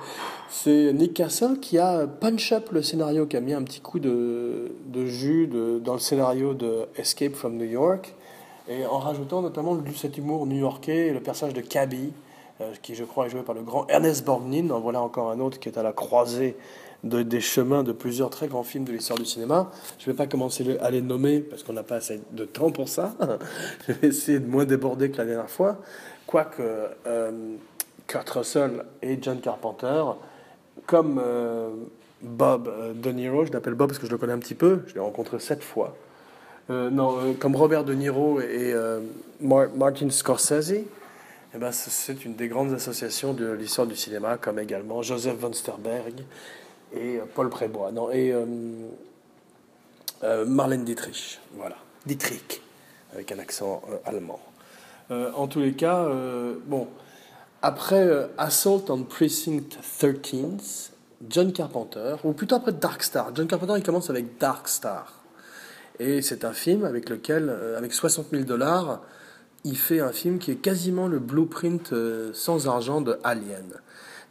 c'est 0.50 0.92
Nick 0.92 1.14
Castle 1.14 1.58
qui 1.60 1.78
a 1.78 2.06
punch 2.06 2.52
up 2.52 2.68
le 2.72 2.82
scénario, 2.82 3.24
qui 3.24 3.38
a 3.38 3.40
mis 3.40 3.54
un 3.54 3.62
petit 3.62 3.80
coup 3.80 3.98
de, 3.98 4.72
de 4.84 5.06
jus 5.06 5.48
dans 5.82 5.94
le 5.94 5.98
scénario 5.98 6.52
de 6.52 6.86
Escape 6.96 7.32
from 7.32 7.56
New 7.56 7.64
York, 7.64 8.14
et 8.68 8.84
en 8.84 8.98
rajoutant 8.98 9.40
notamment 9.40 9.78
cet 9.96 10.18
humour 10.18 10.44
new-yorkais 10.44 11.06
et 11.06 11.12
le 11.14 11.20
personnage 11.20 11.54
de 11.54 11.62
Cabby, 11.62 12.12
qui 12.82 12.94
je 12.94 13.04
crois 13.04 13.26
est 13.26 13.30
joué 13.30 13.42
par 13.42 13.54
le 13.54 13.62
grand 13.62 13.86
Ernest 13.88 14.24
Borgnine. 14.24 14.72
En 14.72 14.80
voilà 14.80 15.00
encore 15.00 15.30
un 15.30 15.40
autre 15.40 15.58
qui 15.58 15.68
est 15.68 15.78
à 15.78 15.82
la 15.82 15.92
croisée 15.92 16.56
de, 17.04 17.22
des 17.22 17.40
chemins 17.40 17.82
de 17.82 17.92
plusieurs 17.92 18.30
très 18.30 18.48
grands 18.48 18.62
films 18.62 18.84
de 18.84 18.92
l'histoire 18.92 19.18
du 19.18 19.24
cinéma. 19.24 19.70
Je 19.98 20.08
ne 20.08 20.12
vais 20.12 20.16
pas 20.16 20.26
commencer 20.26 20.78
à 20.80 20.90
les 20.90 21.02
nommer 21.02 21.40
parce 21.40 21.62
qu'on 21.62 21.72
n'a 21.72 21.82
pas 21.82 21.96
assez 21.96 22.20
de 22.32 22.44
temps 22.44 22.70
pour 22.70 22.88
ça. 22.88 23.14
je 23.86 23.92
vais 23.92 24.08
essayer 24.08 24.40
de 24.40 24.46
moins 24.46 24.64
déborder 24.64 25.10
que 25.10 25.18
la 25.18 25.24
dernière 25.24 25.50
fois. 25.50 25.78
Quoique 26.26 26.62
euh, 27.06 27.56
Kurt 28.06 28.28
Russell 28.30 28.84
et 29.02 29.18
John 29.20 29.40
Carpenter, 29.40 30.02
comme 30.86 31.20
euh, 31.22 31.70
Bob 32.22 32.70
De 33.00 33.10
Niro, 33.10 33.44
je 33.44 33.52
l'appelle 33.52 33.74
Bob 33.74 33.88
parce 33.88 33.98
que 33.98 34.06
je 34.06 34.12
le 34.12 34.18
connais 34.18 34.32
un 34.32 34.38
petit 34.38 34.54
peu, 34.54 34.80
je 34.86 34.94
l'ai 34.94 35.00
rencontré 35.00 35.38
sept 35.38 35.62
fois. 35.62 35.96
non, 36.68 37.34
comme 37.38 37.56
Robert 37.56 37.84
De 37.84 37.94
Niro 37.94 38.40
et 38.40 38.74
Martin 39.40 40.10
Scorsese, 40.10 40.84
eh 41.54 41.58
ben, 41.58 41.72
c'est 41.72 42.26
une 42.26 42.34
des 42.34 42.48
grandes 42.48 42.74
associations 42.74 43.32
de 43.32 43.50
l'histoire 43.50 43.86
du 43.86 43.96
cinéma, 43.96 44.36
comme 44.36 44.58
également 44.58 45.00
Joseph 45.00 45.36
von 45.38 45.52
Sterberg 45.54 46.20
et 46.92 47.16
euh, 47.16 47.24
Paul 47.34 47.48
Prébois. 47.48 47.90
Non, 47.90 48.10
et 48.10 48.32
euh, 48.32 48.44
euh, 50.24 50.44
Marlène 50.44 50.84
Dietrich. 50.84 51.40
Voilà. 51.54 51.76
Dietrich, 52.04 52.60
avec 53.14 53.32
un 53.32 53.38
accent 53.38 53.82
allemand. 54.04 54.40
en 55.10 55.46
tous 55.46 55.60
les 55.60 55.72
cas, 55.72 56.08
bon, 56.66 56.86
après 57.60 58.06
Assault 58.38 58.84
on 58.88 59.02
Precinct 59.02 59.68
13, 60.22 60.92
John 61.28 61.52
Carpenter, 61.52 62.16
ou 62.24 62.32
plutôt 62.32 62.56
après 62.56 62.72
Dark 62.72 63.02
Star. 63.02 63.34
John 63.34 63.46
Carpenter, 63.46 63.74
il 63.76 63.82
commence 63.82 64.10
avec 64.10 64.38
Dark 64.38 64.68
Star. 64.68 65.12
Et 65.98 66.22
c'est 66.22 66.44
un 66.44 66.52
film 66.52 66.84
avec 66.84 67.10
lequel, 67.10 67.54
avec 67.76 67.92
60 67.92 68.28
000 68.30 68.44
dollars, 68.44 69.02
il 69.64 69.76
fait 69.76 70.00
un 70.00 70.12
film 70.12 70.38
qui 70.38 70.50
est 70.50 70.56
quasiment 70.56 71.08
le 71.08 71.18
blueprint 71.18 71.92
euh, 71.92 72.30
sans 72.32 72.68
argent 72.68 73.00
de 73.00 73.18
Alien. 73.24 73.74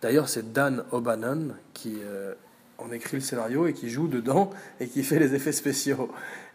D'ailleurs, 0.01 0.29
c'est 0.29 0.53
Dan 0.53 0.83
O'Bannon 0.91 1.49
qui 1.73 1.97
euh, 2.03 2.33
en 2.77 2.91
écrit 2.91 3.17
le 3.17 3.21
scénario 3.21 3.67
et 3.67 3.73
qui 3.73 3.89
joue 3.89 4.07
dedans 4.07 4.51
et 4.79 4.87
qui 4.87 5.03
fait 5.03 5.19
les 5.19 5.35
effets 5.35 5.51
spéciaux. 5.51 6.09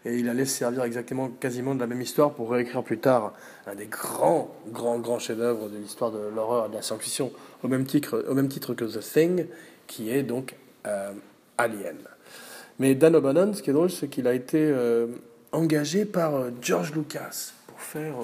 Et 0.05 0.17
il 0.17 0.27
allait 0.27 0.45
se 0.45 0.57
servir 0.57 0.83
exactement 0.83 1.29
quasiment 1.29 1.75
de 1.75 1.79
la 1.79 1.87
même 1.87 2.01
histoire 2.01 2.33
pour 2.33 2.51
réécrire 2.51 2.83
plus 2.83 2.97
tard 2.97 3.33
un 3.67 3.75
des 3.75 3.85
grands, 3.85 4.53
grands, 4.69 4.99
grands 4.99 5.19
chefs-d'œuvre 5.19 5.69
de 5.69 5.77
l'histoire 5.77 6.11
de 6.11 6.19
l'horreur 6.35 6.65
et 6.65 6.69
de 6.69 6.73
la 6.73 6.81
science-fiction, 6.81 7.31
au, 7.63 7.67
même 7.67 7.85
titre, 7.85 8.25
au 8.27 8.33
même 8.33 8.49
titre 8.49 8.73
que 8.73 8.83
The 8.83 8.99
Thing, 8.99 9.45
qui 9.87 10.09
est 10.09 10.23
donc 10.23 10.55
euh, 10.87 11.13
Alien. 11.57 11.95
Mais 12.79 12.95
Dan 12.95 13.15
O'Bannon, 13.15 13.53
ce 13.53 13.61
qui 13.61 13.69
est 13.69 13.73
drôle, 13.73 13.91
c'est 13.91 14.07
qu'il 14.07 14.27
a 14.27 14.33
été 14.33 14.73
engagé 15.51 16.05
par 16.05 16.45
George 16.59 16.91
Lucas 16.93 17.53
faire 17.83 18.15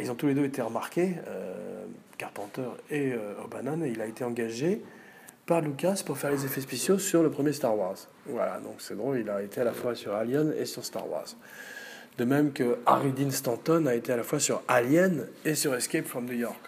ils 0.00 0.10
ont 0.10 0.14
tous 0.14 0.26
les 0.26 0.34
deux 0.34 0.44
été 0.44 0.62
remarqués, 0.62 1.16
euh, 1.28 1.84
Carpenter 2.18 2.68
et 2.90 3.12
euh, 3.12 3.34
O'Bannon, 3.44 3.84
et 3.84 3.90
il 3.90 4.00
a 4.00 4.06
été 4.06 4.24
engagé 4.24 4.82
par 5.46 5.60
Lucas 5.60 6.02
pour 6.06 6.16
faire 6.16 6.30
les 6.30 6.44
effets 6.44 6.60
spéciaux 6.60 6.98
sur 6.98 7.22
le 7.22 7.30
premier 7.30 7.52
Star 7.52 7.76
Wars. 7.76 7.96
Voilà, 8.26 8.58
donc 8.60 8.76
c'est 8.78 8.96
drôle, 8.96 9.20
il 9.20 9.28
a 9.28 9.42
été 9.42 9.60
à 9.60 9.64
la 9.64 9.72
fois 9.72 9.94
sur 9.94 10.14
Alien 10.14 10.54
et 10.58 10.64
sur 10.64 10.84
Star 10.84 11.08
Wars. 11.08 11.26
De 12.16 12.24
même 12.24 12.52
que 12.52 12.78
Harry 12.86 13.10
Dean 13.12 13.30
Stanton 13.30 13.86
a 13.86 13.94
été 13.94 14.12
à 14.12 14.16
la 14.16 14.22
fois 14.22 14.38
sur 14.38 14.62
Alien 14.68 15.26
et 15.44 15.54
sur 15.54 15.74
Escape 15.74 16.06
from 16.06 16.24
New 16.26 16.34
York. 16.34 16.60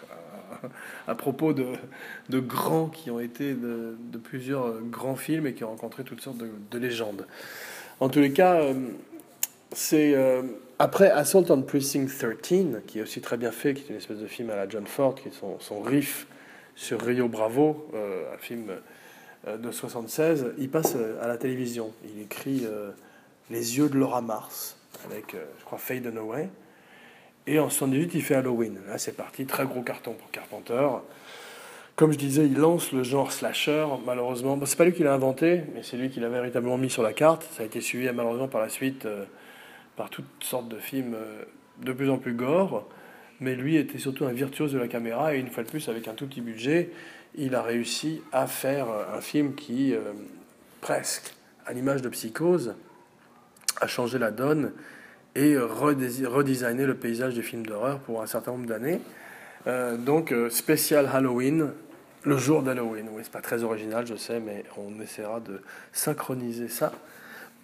Euh, 0.63 0.67
à 1.07 1.15
propos 1.15 1.53
de, 1.53 1.65
grands 2.39 2.87
qui 2.87 3.09
ont 3.09 3.19
été 3.19 3.53
de, 3.53 3.95
plusieurs 4.23 4.81
grands 4.81 5.15
films 5.15 5.47
et 5.47 5.53
qui 5.53 5.63
ont 5.63 5.69
rencontré 5.69 6.03
toutes 6.03 6.21
sortes 6.21 6.37
de 6.37 6.77
légendes. 6.77 7.25
En 7.99 8.09
tous 8.09 8.19
les 8.19 8.31
cas, 8.31 8.61
c'est 9.73 10.15
après 10.79 11.09
Assault 11.09 11.45
on 11.49 11.61
Precinct 11.61 12.07
13, 12.07 12.81
qui 12.85 12.99
est 12.99 13.01
aussi 13.01 13.21
très 13.21 13.37
bien 13.37 13.51
fait, 13.51 13.73
qui 13.73 13.83
est 13.83 13.89
une 13.89 13.97
espèce 13.97 14.19
de 14.19 14.27
film 14.27 14.49
à 14.49 14.55
la 14.55 14.69
John 14.69 14.85
Ford, 14.85 15.15
qui 15.15 15.29
est 15.29 15.31
son, 15.31 15.81
riff 15.81 16.27
sur 16.75 17.01
Rio 17.01 17.27
Bravo, 17.27 17.89
un 17.93 18.37
film 18.37 18.71
de 19.47 19.71
76, 19.71 20.53
il 20.57 20.69
passe 20.69 20.95
à 21.21 21.27
la 21.27 21.37
télévision. 21.37 21.91
Il 22.05 22.21
écrit 22.21 22.65
Les 23.49 23.77
yeux 23.77 23.89
de 23.89 23.97
Laura 23.97 24.21
Mars, 24.21 24.77
avec, 25.05 25.35
je 25.59 25.65
crois, 25.65 25.77
Fade 25.77 26.05
Away. 26.15 26.49
Et 27.47 27.59
en 27.59 27.69
78, 27.69 28.11
il 28.13 28.21
fait 28.21 28.35
Halloween. 28.35 28.77
Là, 28.87 28.97
c'est 28.97 29.15
parti, 29.15 29.45
très 29.45 29.65
gros 29.65 29.81
carton 29.81 30.13
pour 30.13 30.29
Carpenter. 30.31 30.85
Comme 31.95 32.11
je 32.11 32.17
disais, 32.17 32.45
il 32.45 32.57
lance 32.57 32.91
le 32.91 33.03
genre 33.03 33.31
slasher. 33.31 33.87
Malheureusement, 34.05 34.59
c'est 34.65 34.77
pas 34.77 34.83
lui 34.83 34.91
qui 34.91 35.03
l'a 35.03 35.13
inventé, 35.13 35.63
mais 35.73 35.81
c'est 35.81 35.95
lui 35.95 36.09
qui 36.09 36.19
l'a 36.19 36.27
véritablement 36.27 36.77
mis 36.77 36.89
sur 36.89 37.03
la 37.03 37.13
carte. 37.13 37.47
Ça 37.53 37.63
a 37.63 37.65
été 37.65 37.79
suivi 37.79 38.05
malheureusement 38.13 38.49
par 38.49 38.59
la 38.59 38.67
suite 38.67 39.05
euh, 39.05 39.23
par 39.97 40.09
toutes 40.09 40.25
sortes 40.39 40.69
de 40.69 40.77
films 40.77 41.15
euh, 41.15 41.43
de 41.81 41.91
plus 41.91 42.09
en 42.09 42.17
plus 42.17 42.33
gore. 42.33 42.87
Mais 43.41 43.55
lui 43.55 43.75
était 43.75 43.97
surtout 43.97 44.25
un 44.25 44.31
virtuose 44.31 44.71
de 44.71 44.79
la 44.79 44.87
caméra 44.87 45.35
et 45.35 45.39
une 45.39 45.49
fois 45.49 45.63
de 45.63 45.69
plus, 45.69 45.89
avec 45.89 46.07
un 46.07 46.13
tout 46.13 46.27
petit 46.27 46.41
budget, 46.41 46.91
il 47.35 47.53
a 47.53 47.61
réussi 47.61 48.21
à 48.31 48.47
faire 48.47 48.87
un 49.13 49.21
film 49.21 49.53
qui, 49.53 49.93
euh, 49.93 50.13
presque 50.81 51.35
à 51.65 51.73
l'image 51.73 52.01
de 52.01 52.09
Psychose, 52.09 52.75
a 53.81 53.87
changé 53.87 54.17
la 54.17 54.31
donne 54.31 54.71
et 55.35 55.55
redesigner 55.57 56.85
le 56.85 56.95
paysage 56.95 57.35
des 57.35 57.43
films 57.43 57.65
d'horreur 57.65 57.99
pour 57.99 58.23
un 58.23 58.25
certain 58.25 58.51
nombre 58.53 58.65
d'années. 58.65 59.01
Euh, 59.67 59.97
donc, 59.97 60.33
spécial 60.49 61.07
Halloween, 61.13 61.73
le 62.23 62.37
jour 62.37 62.63
d'Halloween. 62.63 63.07
Oui, 63.11 63.21
c'est 63.23 63.31
pas 63.31 63.41
très 63.41 63.61
original, 63.63 64.07
je 64.07 64.15
sais, 64.15 64.39
mais 64.39 64.63
on 64.77 64.99
essaiera 64.99 65.39
de 65.39 65.61
synchroniser 65.91 66.69
ça 66.69 66.91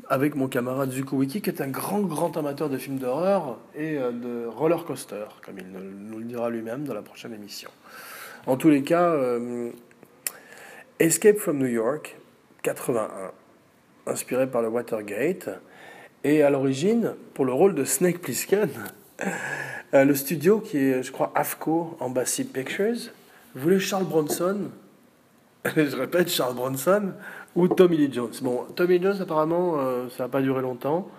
avec 0.09 0.35
mon 0.35 0.47
camarade 0.47 0.91
Zuko 0.91 1.17
Wiki, 1.17 1.41
qui 1.41 1.49
est 1.49 1.61
un 1.61 1.69
grand, 1.69 2.01
grand 2.01 2.35
amateur 2.37 2.69
de 2.69 2.77
films 2.77 2.97
d'horreur 2.97 3.57
et 3.75 3.97
euh, 3.97 4.11
de 4.11 4.47
roller 4.47 4.83
coaster, 4.85 5.25
comme 5.45 5.59
il 5.59 5.65
nous 5.71 6.19
le 6.19 6.25
dira 6.25 6.49
lui-même 6.49 6.83
dans 6.83 6.93
la 6.93 7.01
prochaine 7.01 7.33
émission. 7.33 7.69
En 8.45 8.57
tous 8.57 8.69
les 8.69 8.83
cas, 8.83 9.15
Escape 10.99 11.37
from 11.37 11.57
New 11.57 11.67
York, 11.67 12.17
81, 12.61 13.31
inspiré 14.05 14.47
par 14.47 14.61
le 14.61 14.69
Watergate. 14.69 15.49
Et 16.23 16.43
à 16.43 16.49
l'origine, 16.49 17.13
pour 17.33 17.45
le 17.45 17.53
rôle 17.53 17.75
de 17.75 17.83
Snake 17.83 18.19
Plissken, 18.19 18.69
euh, 19.93 20.05
le 20.05 20.15
studio 20.15 20.59
qui 20.59 20.77
est, 20.77 21.03
je 21.03 21.11
crois, 21.11 21.31
AFCO, 21.35 21.97
Embassy 21.99 22.45
Pictures, 22.45 23.11
voulait 23.55 23.79
Charles 23.79 24.05
Bronson, 24.05 24.69
je 25.65 25.95
répète, 25.95 26.29
Charles 26.29 26.55
Bronson, 26.55 27.13
ou 27.55 27.67
Tommy 27.67 27.97
Lee 27.97 28.11
Jones. 28.11 28.31
Bon, 28.41 28.65
Tommy 28.75 28.97
Lee 28.97 29.03
Jones, 29.03 29.21
apparemment, 29.21 29.79
euh, 29.79 30.09
ça 30.09 30.23
n'a 30.23 30.29
pas 30.29 30.41
duré 30.41 30.61
longtemps, 30.61 31.09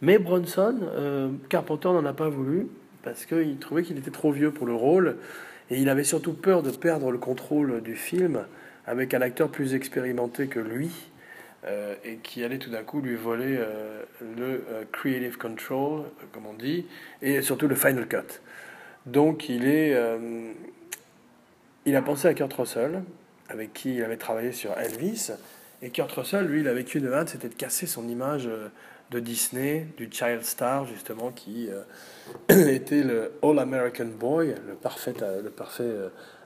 mais 0.00 0.18
Bronson, 0.18 0.76
euh, 0.82 1.30
Carpenter 1.48 1.88
n'en 1.88 2.04
a 2.04 2.12
pas 2.12 2.28
voulu, 2.28 2.68
parce 3.02 3.26
qu'il 3.26 3.58
trouvait 3.58 3.82
qu'il 3.82 3.98
était 3.98 4.10
trop 4.10 4.32
vieux 4.32 4.50
pour 4.50 4.66
le 4.66 4.74
rôle, 4.74 5.16
et 5.70 5.80
il 5.80 5.88
avait 5.88 6.04
surtout 6.04 6.32
peur 6.32 6.62
de 6.62 6.70
perdre 6.70 7.10
le 7.10 7.18
contrôle 7.18 7.80
du 7.82 7.96
film 7.96 8.44
avec 8.86 9.14
un 9.14 9.20
acteur 9.20 9.48
plus 9.48 9.74
expérimenté 9.74 10.46
que 10.46 10.60
lui, 10.60 10.90
euh, 11.66 11.94
et 12.04 12.16
qui 12.16 12.42
allait 12.44 12.58
tout 12.58 12.70
d'un 12.70 12.82
coup 12.82 13.00
lui 13.00 13.16
voler 13.16 13.58
le 14.36 14.64
creative 14.92 15.36
control, 15.36 16.04
comme 16.32 16.46
on 16.46 16.54
dit, 16.54 16.86
et 17.22 17.42
surtout 17.42 17.68
le 17.68 17.74
final 17.74 18.06
cut. 18.08 18.40
Donc 19.06 19.48
il 19.48 19.66
est, 19.66 19.96
il 21.84 21.96
a 21.96 22.02
pensé 22.02 22.28
à 22.28 22.34
Kurt 22.34 22.52
Russell, 22.52 23.02
avec 23.48 23.72
qui 23.72 23.96
il 23.96 24.02
avait 24.02 24.16
travaillé 24.16 24.52
sur 24.52 24.72
Elvis, 24.78 25.32
et 25.82 25.90
Kurt 25.90 26.12
Russell, 26.12 26.46
lui, 26.46 26.60
il 26.60 26.68
a 26.68 26.74
vécu 26.74 27.00
de 27.00 27.12
hâte, 27.12 27.30
c'était 27.30 27.48
de 27.48 27.54
casser 27.54 27.86
son 27.86 28.08
image 28.08 28.48
de 29.10 29.18
Disney, 29.18 29.86
du 29.96 30.08
child 30.10 30.44
star 30.44 30.86
justement, 30.86 31.30
qui 31.30 31.68
était 32.48 33.02
le 33.02 33.32
All 33.42 33.58
American 33.58 34.08
Boy, 34.18 34.54
le 34.66 34.74
parfait, 34.74 35.14
le 35.42 35.50
parfait 35.50 35.90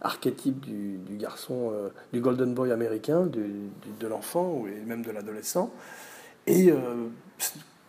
archétype 0.04 0.60
du, 0.60 1.16
garçon, 1.16 1.72
euh, 1.72 1.88
du 2.12 2.20
golden 2.20 2.54
boy 2.54 2.70
américain, 2.70 3.26
de 3.26 4.06
l'enfant 4.06 4.64
et 4.66 4.84
même 4.84 5.02
de 5.02 5.10
l'adolescent. 5.10 5.72
Et 6.46 6.70
euh, 6.70 7.08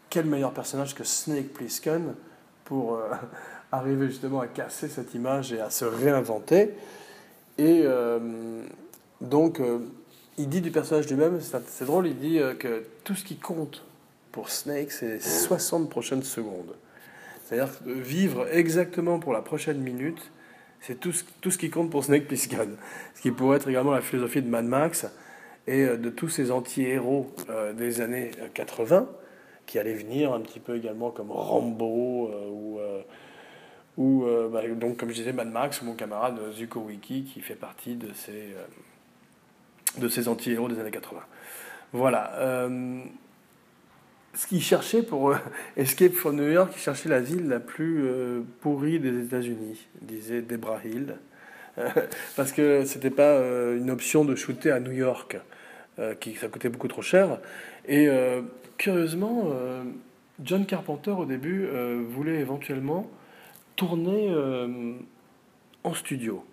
quel 0.09 0.25
meilleur 0.25 0.53
personnage 0.53 0.95
que 0.95 1.03
Snake 1.03 1.49
Plissken 1.53 2.15
pour 2.63 2.95
euh, 2.95 3.09
arriver 3.71 4.07
justement 4.07 4.39
à 4.39 4.47
casser 4.47 4.87
cette 4.87 5.13
image 5.13 5.51
et 5.51 5.59
à 5.59 5.69
se 5.69 5.85
réinventer. 5.85 6.73
Et 7.57 7.85
donc, 9.21 9.61
il 10.37 10.49
dit 10.49 10.61
du 10.61 10.71
personnage 10.71 11.07
lui-même, 11.07 11.39
c'est 11.39 11.85
drôle, 11.85 12.07
il 12.07 12.17
dit 12.17 12.39
que 12.59 12.83
tout 13.03 13.15
ce 13.15 13.23
qui 13.23 13.37
compte 13.37 13.83
pour 14.31 14.49
Snake, 14.49 14.91
c'est 14.91 15.07
les 15.07 15.19
60 15.19 15.89
prochaines 15.89 16.23
secondes. 16.23 16.75
C'est-à-dire 17.45 17.73
vivre 17.85 18.47
exactement 18.51 19.19
pour 19.19 19.31
la 19.31 19.41
prochaine 19.41 19.79
minute 19.79 20.31
c'est 20.85 20.99
tout, 20.99 21.11
ce 21.11 21.57
qui 21.57 21.71
compte 21.71 21.89
pour 21.89 22.03
Snake 22.03 22.27
Plissken. 22.27 22.77
Ce 23.15 23.21
qui 23.21 23.31
pourrait 23.31 23.57
être 23.57 23.67
également 23.67 23.91
la 23.91 24.01
philosophie 24.01 24.43
de 24.43 24.47
Mad 24.47 24.65
Max 24.65 25.07
et 25.65 25.81
euh, 25.81 25.97
de 25.97 26.11
tous 26.11 26.29
ces 26.29 26.51
anti-héros 26.51 27.33
euh, 27.49 27.73
des 27.73 28.01
années 28.01 28.29
80 28.53 28.95
euh, 28.95 29.05
qui 29.65 29.79
allaient 29.79 29.95
venir 29.95 30.31
un 30.31 30.41
petit 30.41 30.59
peu 30.59 30.75
également 30.75 31.09
comme 31.09 31.31
Rambo 31.31 32.29
ou, 32.51 32.79
ou 33.97 34.25
bah, 34.51 34.61
donc 34.75 34.97
comme 34.97 35.09
je 35.09 35.15
disais 35.15 35.33
Mad 35.33 35.49
Max 35.49 35.81
mon 35.81 35.95
camarade 35.95 36.39
Zuko 36.53 36.81
Wiki 36.81 37.23
qui 37.23 37.41
fait 37.41 37.55
partie 37.55 37.95
de 37.95 38.13
ces, 38.13 38.53
de 39.97 40.07
ces 40.07 40.27
anti-héros 40.27 40.69
des 40.69 40.79
années 40.79 40.91
80. 40.91 41.19
Voilà 41.93 42.67
ce 44.35 44.47
qu'il 44.47 44.61
cherchait 44.61 45.01
pour 45.01 45.31
euh, 45.31 45.37
Escape 45.77 46.13
from 46.13 46.35
New 46.35 46.51
York, 46.51 46.73
il 46.75 46.79
cherchait 46.79 47.09
la 47.09 47.19
ville 47.19 47.47
la 47.47 47.59
plus 47.59 48.03
euh, 48.05 48.41
pourrie 48.61 48.99
des 48.99 49.23
États-Unis, 49.23 49.87
disait 50.01 50.41
Debra 50.41 50.79
Hill, 50.83 51.15
parce 52.35 52.51
que 52.51 52.85
c'était 52.85 53.09
pas 53.09 53.23
euh, 53.23 53.77
une 53.77 53.89
option 53.89 54.25
de 54.25 54.35
shooter 54.35 54.71
à 54.71 54.79
New 54.79 54.91
York, 54.91 55.37
qui 56.19 56.33
ça 56.33 56.49
coûtait 56.49 56.67
beaucoup 56.67 56.89
trop 56.89 57.01
cher. 57.01 57.39
Et 57.87 58.09
curieusement, 58.77 59.49
John 60.43 60.65
Carpenter 60.65 61.11
au 61.11 61.23
début 61.23 61.69
voulait 62.09 62.41
éventuellement 62.41 63.09
tourner 63.77 64.29
en 65.85 65.93
studio. 65.93 66.43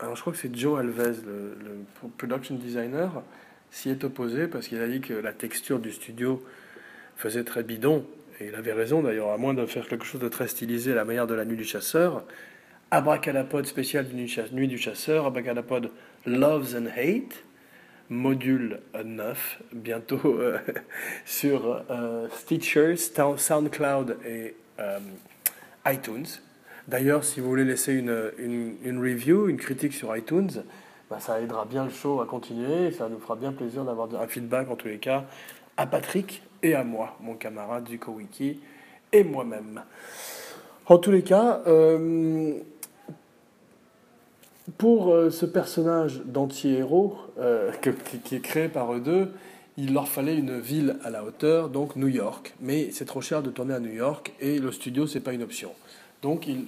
Alors 0.00 0.16
je 0.16 0.20
crois 0.20 0.32
que 0.32 0.38
c'est 0.38 0.54
Joe 0.54 0.80
Alves, 0.80 1.22
le, 1.24 2.08
production 2.18 2.56
designer, 2.56 3.22
s'y 3.70 3.90
est 3.90 4.04
opposé 4.04 4.48
parce 4.48 4.68
qu'il 4.68 4.80
a 4.80 4.88
dit 4.88 5.00
que 5.00 5.14
la 5.14 5.32
texture 5.32 5.78
du 5.78 5.92
studio 5.92 6.44
faisait 7.16 7.44
très 7.44 7.62
bidon. 7.62 8.06
Et 8.40 8.48
il 8.48 8.54
avait 8.56 8.72
raison 8.72 9.02
d'ailleurs, 9.02 9.30
à 9.30 9.38
moins 9.38 9.54
de 9.54 9.64
faire 9.66 9.86
quelque 9.86 10.04
chose 10.04 10.20
de 10.20 10.28
très 10.28 10.48
stylisé 10.48 10.92
à 10.92 10.96
la 10.96 11.04
manière 11.04 11.26
de 11.26 11.34
la 11.34 11.44
nuit 11.44 11.56
du 11.56 11.64
chasseur. 11.64 12.24
Abracadapod 12.90 13.66
spécial 13.66 14.06
du 14.06 14.14
nuit 14.14 14.68
du 14.68 14.78
chasseur, 14.78 15.26
Abracadapod 15.26 15.90
Loves 16.26 16.74
and 16.76 16.86
Hate, 16.96 17.44
module 18.08 18.80
9, 19.02 19.62
bientôt 19.72 20.20
euh, 20.24 20.58
sur 21.24 21.84
euh, 21.90 22.28
Stitcher, 22.30 22.96
SoundCloud 22.96 24.18
et 24.26 24.54
euh, 24.80 24.98
iTunes. 25.86 26.26
D'ailleurs, 26.88 27.24
si 27.24 27.40
vous 27.40 27.48
voulez 27.48 27.64
laisser 27.64 27.94
une, 27.94 28.32
une, 28.84 28.98
review, 28.98 29.48
une 29.48 29.56
critique 29.56 29.94
sur 29.94 30.14
iTunes, 30.16 30.50
bah, 31.10 31.18
ça 31.18 31.40
aidera 31.40 31.64
bien 31.64 31.84
le 31.84 31.90
show 31.90 32.20
à 32.20 32.26
continuer, 32.26 32.90
ça 32.90 33.08
nous 33.08 33.18
fera 33.18 33.36
bien 33.36 33.52
plaisir 33.52 33.84
d'avoir 33.84 34.08
un 34.14 34.26
feedback 34.26 34.70
en 34.70 34.76
tous 34.76 34.88
les 34.88 34.98
cas 34.98 35.24
à 35.76 35.86
Patrick 35.86 36.42
et 36.62 36.74
à 36.74 36.84
moi, 36.84 37.16
mon 37.20 37.34
camarade 37.34 37.84
du 37.84 37.98
Wiki 38.06 38.60
et 39.12 39.24
moi-même. 39.24 39.82
En 40.86 40.98
tous 40.98 41.10
les 41.10 41.22
cas, 41.22 41.62
euh, 41.66 42.52
pour 44.76 45.12
euh, 45.12 45.30
ce 45.30 45.46
personnage 45.46 46.20
d'anti-héros 46.24 47.16
euh, 47.38 47.72
qui 48.24 48.36
est 48.36 48.40
créé 48.40 48.68
par 48.68 48.92
eux 48.92 49.00
deux, 49.00 49.32
il 49.76 49.92
leur 49.92 50.08
fallait 50.08 50.36
une 50.36 50.60
ville 50.60 50.96
à 51.02 51.10
la 51.10 51.24
hauteur, 51.24 51.68
donc 51.68 51.96
New 51.96 52.08
York. 52.08 52.54
Mais 52.60 52.90
c'est 52.92 53.06
trop 53.06 53.20
cher 53.20 53.42
de 53.42 53.50
tourner 53.50 53.74
à 53.74 53.80
New 53.80 53.92
York 53.92 54.32
et 54.40 54.58
le 54.58 54.70
studio, 54.70 55.06
c'est 55.06 55.20
pas 55.20 55.32
une 55.32 55.42
option. 55.42 55.70
Donc 56.24 56.46
ils, 56.46 56.64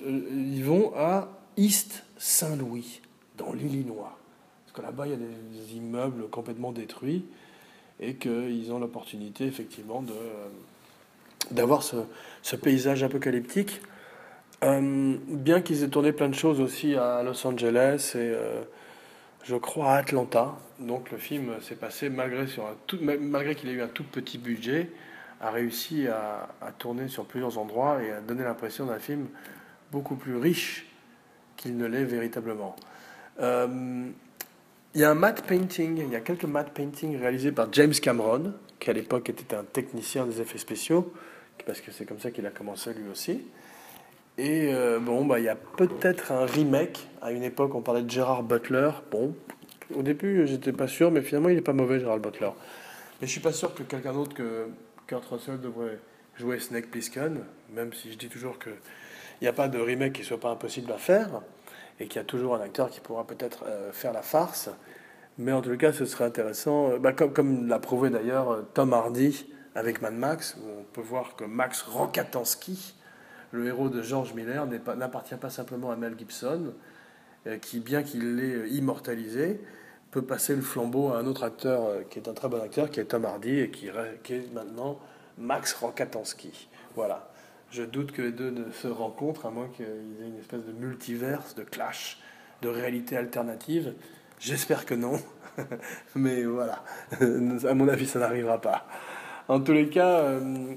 ils 0.54 0.62
vont 0.62 0.92
à 0.94 1.28
East 1.56 2.04
Saint-Louis, 2.18 3.00
dans 3.38 3.54
l'Illinois. 3.54 4.18
Parce 4.64 4.76
que 4.76 4.82
là-bas, 4.82 5.06
il 5.06 5.12
y 5.12 5.14
a 5.14 5.16
des 5.16 5.76
immeubles 5.76 6.28
complètement 6.28 6.72
détruits 6.72 7.24
et 7.98 8.16
qu'ils 8.16 8.70
ont 8.70 8.78
l'opportunité 8.78 9.46
effectivement 9.46 10.02
de, 10.02 10.12
d'avoir 11.50 11.82
ce, 11.82 12.56
paysage 12.56 13.02
apocalyptique. 13.02 13.80
Euh, 14.62 15.16
bien 15.26 15.62
qu'ils 15.62 15.82
aient 15.84 15.88
tourné 15.88 16.12
plein 16.12 16.28
de 16.28 16.34
choses 16.34 16.60
aussi 16.60 16.94
à 16.94 17.22
Los 17.22 17.46
Angeles 17.46 18.12
et 18.14 18.18
euh, 18.18 18.60
je 19.42 19.56
crois 19.56 19.92
à 19.92 19.96
Atlanta. 19.96 20.54
Donc 20.80 21.10
le 21.10 21.16
film 21.16 21.54
s'est 21.62 21.76
passé 21.76 22.10
malgré 22.10 22.44
qu'il 23.54 23.70
ait 23.70 23.72
eu 23.72 23.80
un 23.80 23.88
tout 23.88 24.04
petit 24.04 24.36
budget, 24.36 24.90
a 25.40 25.50
réussi 25.50 26.08
à, 26.08 26.48
tourner 26.78 27.08
sur 27.08 27.24
plusieurs 27.24 27.58
endroits 27.58 28.02
et 28.02 28.10
à 28.10 28.20
donner 28.20 28.44
l'impression 28.44 28.86
d'un 28.86 28.98
film 28.98 29.26
beaucoup 29.92 30.16
plus 30.16 30.36
riche 30.36 30.86
qu'il 31.56 31.76
ne 31.76 31.86
l'est 31.86 32.04
véritablement. 32.04 32.76
Euh, 33.40 34.06
il 34.94 35.00
y 35.00 35.04
a 35.04 35.10
un 35.10 35.14
matte 35.14 35.42
painting, 35.42 35.98
il 35.98 36.10
y 36.10 36.16
a 36.16 36.20
quelques 36.20 36.44
matte 36.44 36.72
paintings 36.72 37.18
réalisés 37.18 37.52
par 37.52 37.70
James 37.72 37.92
Cameron, 37.92 38.54
qui 38.78 38.90
à 38.90 38.92
l'époque 38.92 39.28
était 39.28 39.54
un 39.54 39.64
technicien 39.64 40.26
des 40.26 40.40
effets 40.40 40.58
spéciaux, 40.58 41.12
parce 41.66 41.80
que 41.80 41.90
c'est 41.90 42.06
comme 42.06 42.18
ça 42.18 42.30
qu'il 42.30 42.46
a 42.46 42.50
commencé 42.50 42.94
lui 42.94 43.08
aussi. 43.10 43.42
Et 44.38 44.72
euh, 44.72 44.98
bon, 44.98 45.24
bah, 45.24 45.38
il 45.38 45.44
y 45.44 45.48
a 45.48 45.56
peut-être 45.56 46.32
un 46.32 46.44
remake. 46.44 47.08
À 47.22 47.32
une 47.32 47.42
époque, 47.42 47.74
on 47.74 47.80
parlait 47.80 48.02
de 48.02 48.10
Gérard 48.10 48.42
Butler. 48.42 48.90
Bon, 49.10 49.34
au 49.94 50.02
début, 50.02 50.46
j'étais 50.46 50.72
pas 50.72 50.88
sûr, 50.88 51.10
mais 51.10 51.22
finalement, 51.22 51.48
il 51.48 51.58
est 51.58 51.62
pas 51.62 51.72
mauvais, 51.72 52.00
Gérard 52.00 52.18
Butler. 52.18 52.50
Mais 53.20 53.26
je 53.26 53.32
suis 53.32 53.40
pas 53.40 53.52
sûr 53.52 53.74
que 53.74 53.82
quelqu'un 53.82 54.12
d'autre 54.12 54.34
que 54.34 54.68
Kurt 55.06 55.24
Russell 55.26 55.60
devrait 55.60 55.98
jouer 56.36 56.58
Snake 56.58 56.90
Plissken, 56.90 57.40
même 57.72 57.92
si 57.92 58.12
je 58.12 58.18
dis 58.18 58.28
toujours 58.28 58.58
qu'il 58.58 58.72
n'y 59.40 59.48
a 59.48 59.52
pas 59.52 59.68
de 59.68 59.78
remake 59.78 60.14
qui 60.14 60.24
soit 60.24 60.40
pas 60.40 60.50
impossible 60.50 60.90
à 60.92 60.98
faire, 60.98 61.42
et 62.00 62.08
qu'il 62.08 62.16
y 62.16 62.20
a 62.20 62.24
toujours 62.24 62.56
un 62.56 62.60
acteur 62.60 62.90
qui 62.90 63.00
pourra 63.00 63.26
peut-être 63.26 63.64
euh, 63.66 63.92
faire 63.92 64.12
la 64.12 64.22
farce. 64.22 64.68
Mais 65.38 65.52
en 65.52 65.62
tout 65.62 65.76
cas, 65.76 65.92
ce 65.92 66.04
serait 66.04 66.24
intéressant, 66.24 66.90
euh, 66.90 66.98
bah, 66.98 67.12
comme, 67.12 67.68
l'a 67.68 67.78
prouvé 67.78 68.10
d'ailleurs 68.10 68.64
Tom 68.74 68.92
Hardy 68.92 69.46
avec 69.74 70.02
Mad 70.02 70.14
Max, 70.14 70.56
où 70.60 70.80
on 70.80 70.82
peut 70.82 71.02
voir 71.02 71.36
que 71.36 71.44
Max 71.44 71.82
Rokatansky, 71.82 72.94
le 73.52 73.66
héros 73.66 73.88
de 73.88 74.02
George 74.02 74.34
Miller, 74.34 74.66
n'appartient 74.66 75.36
pas, 75.36 75.50
simplement 75.50 75.90
à 75.90 75.96
Mel 75.96 76.14
Gibson, 76.18 76.72
euh, 77.46 77.58
qui, 77.58 77.78
bien 77.78 78.02
qu'il 78.02 78.36
l'ait 78.36 78.68
immortalisé, 78.70 79.60
peut 80.16 80.22
passer 80.22 80.56
le 80.56 80.62
flambeau 80.62 81.12
à 81.12 81.18
un 81.18 81.26
autre 81.26 81.44
acteur 81.44 81.84
euh, 81.84 82.02
qui 82.08 82.18
est 82.18 82.26
un 82.26 82.32
très 82.32 82.48
bon 82.48 82.62
acteur, 82.62 82.90
qui 82.90 83.00
est 83.00 83.04
Tom 83.04 83.26
Hardy, 83.26 83.60
et 83.60 83.70
qui, 83.70 83.88
est 83.88 84.52
maintenant 84.54 84.98
Max 85.36 85.74
Rokatansky. 85.74 86.68
Voilà. 86.94 87.28
Je 87.70 87.82
doute 87.82 88.12
que 88.12 88.22
les 88.22 88.32
deux 88.32 88.50
ne 88.50 88.70
se 88.70 88.88
rencontrent, 88.88 89.44
à 89.44 89.50
moins 89.50 89.68
qu'ils 89.68 89.84
aient 89.84 90.28
une 90.28 90.38
espèce 90.38 90.64
de 90.64 90.72
multiverse, 90.72 91.54
de 91.54 91.64
clash, 91.64 92.18
de 92.62 92.70
réalité 92.70 93.16
alternative. 93.16 93.92
J'espère 94.38 94.86
que 94.86 94.94
non. 94.94 95.20
Mais 96.14 96.44
voilà. 96.44 96.82
à 97.20 97.74
mon 97.74 97.86
avis, 97.88 98.06
ça 98.06 98.18
n'arrivera 98.18 98.58
pas. 98.58 98.86
En 99.48 99.60
tous 99.60 99.72
les 99.72 99.90
cas, 99.90 100.20
euh, 100.20 100.74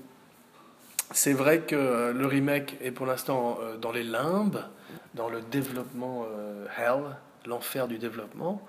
c'est 1.12 1.34
vrai 1.34 1.62
que 1.62 2.12
le 2.12 2.26
remake 2.26 2.78
est 2.82 2.92
pour 2.92 3.06
l'instant 3.06 3.58
euh, 3.62 3.78
dans 3.78 3.94
les 3.94 4.04
limbes, 4.04 4.60
dans 5.14 5.30
le 5.30 5.40
développement 5.42 6.26
euh, 6.30 6.66
hell, 6.78 7.16
l'enfer 7.46 7.88
du 7.88 7.98
développement, 7.98 8.62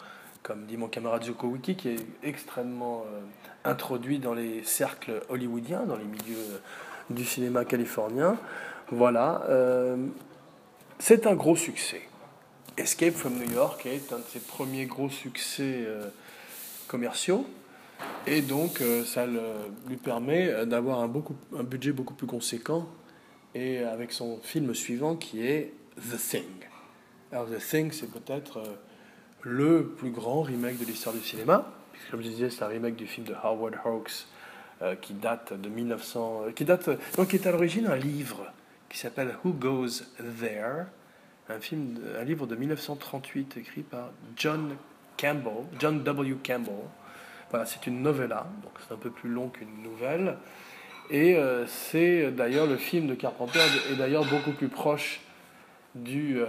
comme 0.43 0.67
dit 0.67 0.77
mon 0.77 0.89
camarade 0.89 1.25
Zuko 1.25 1.57
qui 1.61 1.89
est 1.89 2.07
extrêmement 2.23 3.05
introduit 3.65 4.19
dans 4.19 4.35
les 4.35 4.63
cercles 4.65 5.23
hollywoodiens, 5.29 5.85
dans 5.85 5.97
les 5.97 6.05
milieux 6.05 6.61
du 7.11 7.25
cinéma 7.25 7.65
californien. 7.65 8.39
Voilà. 8.91 9.47
c'est 10.99 11.27
un 11.27 11.35
gros 11.35 11.57
succès. 11.57 12.03
Escape 12.77 13.15
from 13.15 13.35
New 13.35 13.53
York 13.53 13.85
est 13.85 14.13
un 14.13 14.19
de 14.19 14.25
ses 14.25 14.41
premiers 14.41 14.87
gros 14.87 15.11
succès 15.11 15.87
commerciaux. 16.89 17.47
Et 18.27 18.43
donc, 18.43 18.81
euh, 18.81 19.05
ça 19.05 19.27
lui 19.27 19.97
permet 19.97 20.49
euh, 20.49 20.65
d'avoir 20.65 21.01
un, 21.01 21.09
beaucoup, 21.09 21.37
un 21.57 21.63
budget 21.63 21.93
beaucoup 21.93 22.15
plus 22.15 22.27
conséquent, 22.27 22.87
et 23.55 23.79
avec 23.79 24.13
son 24.13 24.39
film 24.43 24.75
suivant 24.75 25.17
qui 25.17 25.47
est 25.47 25.73
The 25.97 26.17
Thing. 26.17 26.69
Alors, 27.33 27.47
The 27.49 27.59
Thing, 27.59 27.93
c'est 27.93 28.11
peut-être 28.11 28.59
euh, 28.59 28.75
le 29.43 29.87
plus 29.87 30.11
grand 30.11 30.43
remake 30.43 30.79
de 30.79 30.85
l'histoire 30.85 31.15
du 31.15 31.23
cinéma, 31.23 31.73
puisque, 31.93 32.11
comme 32.11 32.23
je 32.23 32.29
disais, 32.29 32.51
c'est 32.51 32.63
un 32.63 32.69
remake 32.69 32.97
du 32.97 33.07
film 33.07 33.27
de 33.27 33.35
Howard 33.43 33.77
Hawks 33.85 34.27
qui 35.03 35.13
date 35.13 35.53
de 35.53 35.69
1900, 35.69 36.53
qui 36.57 36.65
date, 36.65 36.89
donc 37.17 37.29
qui 37.29 37.37
est 37.37 37.47
à 37.47 37.53
l'origine 37.53 37.87
un 37.87 37.97
livre 37.97 38.51
qui 38.89 38.99
s'appelle 38.99 39.37
Who 39.45 39.53
Goes 39.53 40.03
There, 40.41 40.87
un 41.49 41.61
film, 41.61 41.99
un 42.19 42.25
livre 42.25 42.47
de 42.47 42.57
1938 42.57 43.57
écrit 43.57 43.83
par 43.83 44.11
John 44.37 44.77
Campbell, 45.17 45.65
John 45.79 46.03
W. 46.03 46.37
Campbell, 46.43 46.75
voilà, 47.51 47.67
c'est 47.67 47.87
une 47.87 48.03
novella, 48.03 48.47
donc 48.63 48.73
c'est 48.87 48.95
un 48.95 48.97
peu 48.97 49.11
plus 49.11 49.29
long 49.29 49.49
qu'une 49.49 49.83
nouvelle. 49.83 50.37
Et 51.11 51.37
euh, 51.37 51.67
c'est 51.67 52.31
d'ailleurs 52.31 52.67
le 52.67 52.77
film 52.77 53.09
de 53.09 53.15
Carpenter 53.15 53.61
est 53.91 53.97
d'ailleurs 53.97 54.25
beaucoup 54.25 54.53
plus 54.53 54.69
proche 54.69 55.21
du, 55.97 56.41
euh, 56.41 56.47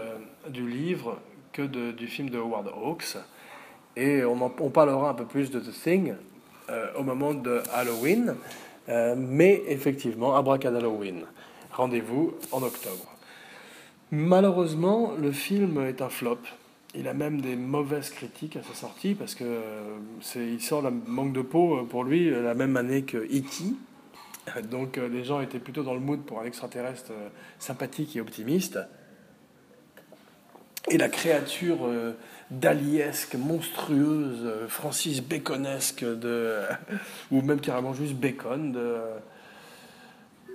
du 0.50 0.68
livre 0.68 1.20
que 1.54 1.62
de, 1.62 1.92
du 1.92 2.08
film 2.08 2.30
de 2.30 2.38
Howard 2.38 2.68
Hawks. 2.68 3.18
Et 3.96 4.24
on, 4.24 4.70
parlera 4.70 5.10
un 5.10 5.14
peu 5.14 5.26
plus 5.26 5.52
de 5.52 5.60
The 5.60 5.72
Thing 5.72 6.14
euh, 6.70 6.88
au 6.98 7.04
moment 7.04 7.34
de 7.34 7.62
Halloween. 7.74 8.36
mais 9.18 9.62
effectivement, 9.68 10.36
Halloween. 10.36 11.26
Rendez-vous 11.72 12.34
en 12.52 12.64
octobre. 12.64 13.12
Malheureusement, 14.12 15.14
le 15.18 15.32
film 15.32 15.86
est 15.86 16.02
un 16.02 16.10
flop. 16.10 16.40
Il 16.94 17.08
a 17.08 17.14
même 17.14 17.40
des 17.40 17.56
mauvaises 17.56 18.10
critiques 18.10 18.58
à 18.58 18.64
sa 18.64 18.74
sortie 18.74 19.16
parce 19.16 19.36
que 19.36 19.46
euh, 19.46 19.98
c'est, 20.20 20.46
il 20.46 20.62
sort 20.62 20.82
la 20.82 20.92
manque 20.92 21.32
de 21.32 21.42
peau 21.42 21.78
euh, 21.78 21.84
pour 21.86 22.04
lui 22.04 22.30
la 22.30 22.54
même 22.54 22.76
année 22.76 23.04
que 23.04 23.18
E.T. 23.18 24.62
Donc 24.70 24.98
euh, 24.98 25.08
les 25.08 25.24
gens 25.24 25.40
étaient 25.40 25.60
plutôt 25.60 25.84
dans 25.84 25.94
le 25.94 26.02
mood 26.02 26.20
pour 26.24 26.42
un 26.42 26.44
extraterrestre 26.44 27.14
sympathique 27.58 28.18
et 28.18 28.22
optimiste. 28.22 28.80
Et 30.90 30.98
la 30.98 31.10
créature 31.10 31.78
daliesque, 32.50 33.36
monstrueuse, 33.36 34.68
Francis 34.68 35.22
Baconesque, 35.22 36.04
de, 36.04 36.60
ou 37.32 37.42
même 37.42 37.62
carrément 37.62 37.94
juste 37.94 38.16
Bacon, 38.16 38.72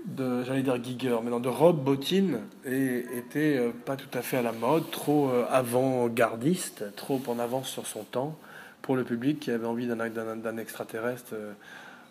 de, 0.06 0.44
j'allais 0.44 0.62
dire 0.62 0.82
Giger, 0.82 1.18
mais 1.22 1.30
non, 1.30 1.40
de 1.40 1.48
Rob 1.48 1.82
Bottin 1.82 2.40
et 2.64 3.04
était 3.16 3.56
euh, 3.58 3.70
pas 3.84 3.96
tout 3.96 4.16
à 4.16 4.22
fait 4.22 4.36
à 4.36 4.42
la 4.42 4.52
mode, 4.52 4.90
trop 4.90 5.30
euh, 5.30 5.46
avant-gardiste, 5.50 6.94
trop 6.94 7.20
en 7.26 7.38
avance 7.38 7.68
sur 7.68 7.86
son 7.86 8.04
temps 8.04 8.36
pour 8.82 8.94
le 8.96 9.04
public 9.04 9.40
qui 9.40 9.50
avait 9.50 9.66
envie 9.66 9.86
d'un 9.88 10.56
extraterrestre 10.58 11.32
euh, 11.32 11.52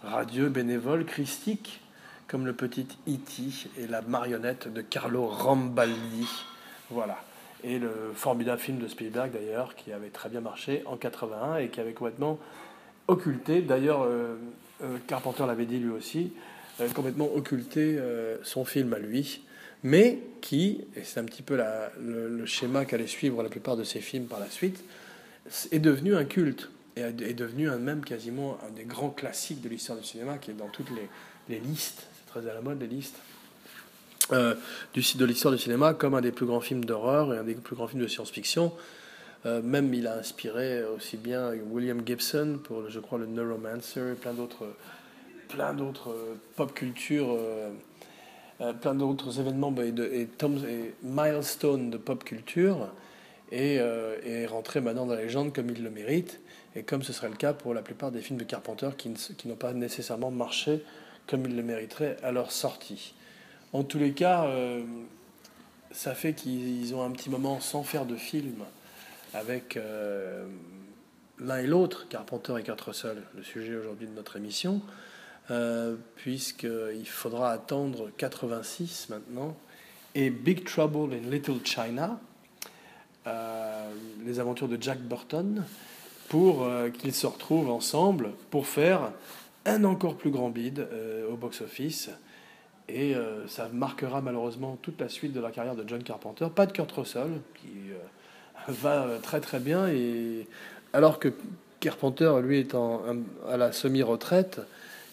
radieux, 0.04 0.50
bénévole, 0.50 1.06
christique, 1.06 1.82
comme 2.28 2.46
le 2.46 2.54
petit 2.54 2.88
E.T. 3.08 3.70
et 3.78 3.88
la 3.88 4.02
marionnette 4.02 4.72
de 4.72 4.82
Carlo 4.82 5.28
Rambaldi. 5.28 6.28
Voilà. 6.90 7.18
Et 7.68 7.80
le 7.80 8.12
formidable 8.14 8.62
film 8.62 8.78
de 8.78 8.88
Spielberg 8.88 9.32
d'ailleurs, 9.32 9.76
qui 9.76 9.92
avait 9.92 10.10
très 10.10 10.30
bien 10.30 10.42
marché 10.42 10.84
en 10.86 10.98
81 10.98 11.58
et 11.58 11.70
qui 11.70 11.80
avait 11.80 11.94
complètement 11.94 12.40
occulté. 13.08 13.62
D'ailleurs, 13.62 14.08
Carpenter 15.08 15.46
l'avait 15.48 15.66
dit 15.66 15.80
lui 15.80 15.90
aussi, 15.90 16.32
euh, 16.82 16.90
complètement 16.90 17.34
occulté 17.34 17.96
euh, 17.98 18.36
son 18.44 18.66
film 18.66 18.94
à 18.94 19.00
lui, 19.00 19.42
mais 19.84 20.20
qui, 20.42 20.82
et 20.98 21.04
c'est 21.06 21.22
un 21.22 21.24
petit 21.24 21.42
peu 21.42 21.58
le, 22.02 22.46
schéma 22.46 22.84
qu'allait 22.84 23.08
suivre 23.08 23.42
la 23.42 23.48
plupart 23.48 23.78
de 23.78 23.86
ses 23.86 24.02
films 24.02 24.26
par 24.26 24.42
la 24.42 24.50
suite, 24.50 24.84
est 25.72 25.80
devenu 25.80 26.18
un 26.18 26.26
culte 26.26 26.70
et 26.98 27.02
est 27.02 27.34
devenu 27.34 27.70
un, 27.70 27.78
même 27.78 28.04
quasiment 28.04 28.58
un 28.68 28.72
des 28.72 28.84
grands 28.84 29.10
classiques 29.10 29.62
de 29.62 29.70
l'histoire 29.70 29.98
du 29.98 30.04
cinéma 30.04 30.38
qui 30.38 30.52
est 30.52 30.56
dans 30.56 30.68
toutes 30.68 30.90
les, 31.48 31.60
listes, 31.60 32.08
c'est 32.18 32.26
très 32.26 32.50
à 32.50 32.54
la 32.54 32.62
mode 32.62 32.82
les 32.82 32.88
listes, 32.88 33.16
euh, 34.32 34.56
du 34.94 35.04
site 35.04 35.18
de 35.18 35.26
l'histoire 35.26 35.54
du 35.54 35.60
cinéma 35.60 35.94
comme 35.94 36.16
un 36.16 36.22
des 36.22 36.32
plus 36.32 36.46
grands 36.46 36.62
films 36.62 36.86
d'horreur 36.86 37.34
et 37.34 37.38
un 37.38 37.44
des 37.44 37.56
plus 37.56 37.76
grands 37.76 37.88
films 37.88 38.02
de 38.02 38.08
science-fiction. 38.08 38.72
même 39.46 39.94
il 39.94 40.08
a 40.08 40.18
inspiré 40.18 40.84
aussi 40.84 41.18
bien 41.18 41.52
William 41.72 42.02
Gibson 42.04 42.60
pour, 42.64 42.90
je 42.90 43.00
crois, 43.00 43.20
le 43.20 43.28
Neuromancer 43.28 44.14
et 44.14 44.16
plein 44.16 44.34
d'autres 44.34 44.66
plein 45.48 45.74
d'autres 45.74 46.12
euh, 46.12 46.36
pop 46.56 46.74
culture, 46.74 47.28
euh, 47.32 47.70
euh, 48.62 48.74
plein 48.74 48.96
d'autres 48.96 49.40
événements 49.40 49.72
bah, 49.72 49.86
et, 49.86 49.92
de, 49.92 50.04
de 50.04 51.98
pop 51.98 52.24
culture 52.24 52.90
et 53.52 53.76
est 53.76 54.48
rentré 54.48 54.82
maintenant 54.82 55.06
dans 55.06 55.14
la 55.14 55.22
légende 55.22 55.54
comme 55.54 55.70
il 55.70 55.84
le 55.84 55.92
mérite 55.92 56.42
et 56.76 56.82
comme 56.82 57.04
ce 57.04 57.14
serait 57.14 57.30
le 57.30 57.36
cas 57.36 57.54
pour 57.54 57.76
la 57.76 57.84
plupart 57.84 58.12
des 58.12 58.22
films 58.22 58.40
de 58.40 58.44
Carpenter 58.44 58.90
qui 58.98 59.14
n'ont 59.46 59.56
pas 59.56 59.72
nécessairement 59.74 60.32
marché 60.32 60.84
comme 61.28 61.46
ils 61.46 61.56
le 61.56 61.62
mériteraient 61.62 62.18
à 62.24 62.32
leur 62.32 62.52
sortie. 62.52 63.14
En 63.76 63.84
tous 63.84 64.00
les 64.00 64.14
cas, 64.14 64.48
ça 65.92 66.16
fait 66.16 66.32
qu'ils 66.32 66.96
ont 66.96 67.04
un 67.04 67.12
petit 67.12 67.30
moment 67.30 67.60
sans 67.60 67.84
faire 67.84 68.06
de 68.06 68.16
film 68.16 68.64
avec 69.34 69.78
l'un 71.40 71.58
et 71.58 71.68
l'autre, 71.68 72.08
Carpenter 72.08 72.54
et 72.58 72.64
Kurt 72.64 72.80
Russell, 72.80 73.22
le 73.36 73.44
sujet 73.44 73.76
aujourd'hui 73.76 74.08
de 74.08 74.14
notre 74.14 74.38
émission. 74.38 74.82
Euh, 75.52 75.96
puisqu'il 76.16 77.08
faudra 77.08 77.52
attendre 77.52 78.10
86 78.18 79.10
maintenant, 79.10 79.56
et 80.16 80.32
Big 80.32 80.64
Trouble 80.64 81.14
in 81.14 81.30
Little 81.30 81.64
China, 81.64 82.20
euh, 83.28 83.92
les 84.26 84.40
aventures 84.40 84.68
de 84.68 84.82
Jack 84.82 85.00
Burton, 85.02 85.64
pour 86.30 86.64
euh, 86.64 86.90
qu'ils 86.90 87.14
se 87.14 87.28
retrouvent 87.28 87.70
ensemble 87.70 88.32
pour 88.50 88.66
faire 88.66 89.12
un 89.66 89.84
encore 89.84 90.16
plus 90.16 90.32
grand 90.32 90.50
bid 90.50 90.88
au 91.30 91.36
box-office. 91.36 92.10
Et 92.88 93.16
ça 93.48 93.68
marquera 93.74 94.22
malheureusement 94.22 94.78
toute 94.82 95.02
la 95.02 95.10
suite 95.10 95.34
de 95.34 95.40
la 95.40 95.50
carrière 95.50 95.76
de 95.76 95.84
John 95.88 96.04
Carpenter. 96.04 96.48
Pas 96.54 96.68
de 96.68 96.72
Kurt 96.72 96.92
Russell, 96.92 97.42
qui 97.56 97.72
va 98.68 99.08
très 99.24 99.42
très 99.42 99.60
bien, 99.60 99.88
et 99.88 100.48
alors 100.94 101.18
que 101.20 101.34
Carpenter, 101.86 102.34
lui, 102.42 102.60
est 102.60 102.74
en, 102.74 103.04
à 103.48 103.58
la 103.58 103.72
semi-retraite, 103.72 104.62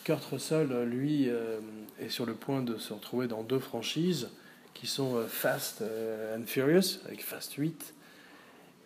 Kurt 0.04 0.24
Russell, 0.24 0.68
lui, 0.86 1.28
euh, 1.28 1.58
est 2.00 2.08
sur 2.08 2.26
le 2.26 2.34
point 2.34 2.62
de 2.62 2.78
se 2.78 2.92
retrouver 2.92 3.28
dans 3.28 3.42
deux 3.42 3.58
franchises 3.58 4.28
qui 4.74 4.86
sont 4.86 5.16
euh, 5.16 5.26
Fast 5.28 5.82
euh, 5.82 6.36
and 6.36 6.44
Furious, 6.46 6.98
avec 7.06 7.22
Fast 7.22 7.54
8, 7.54 7.94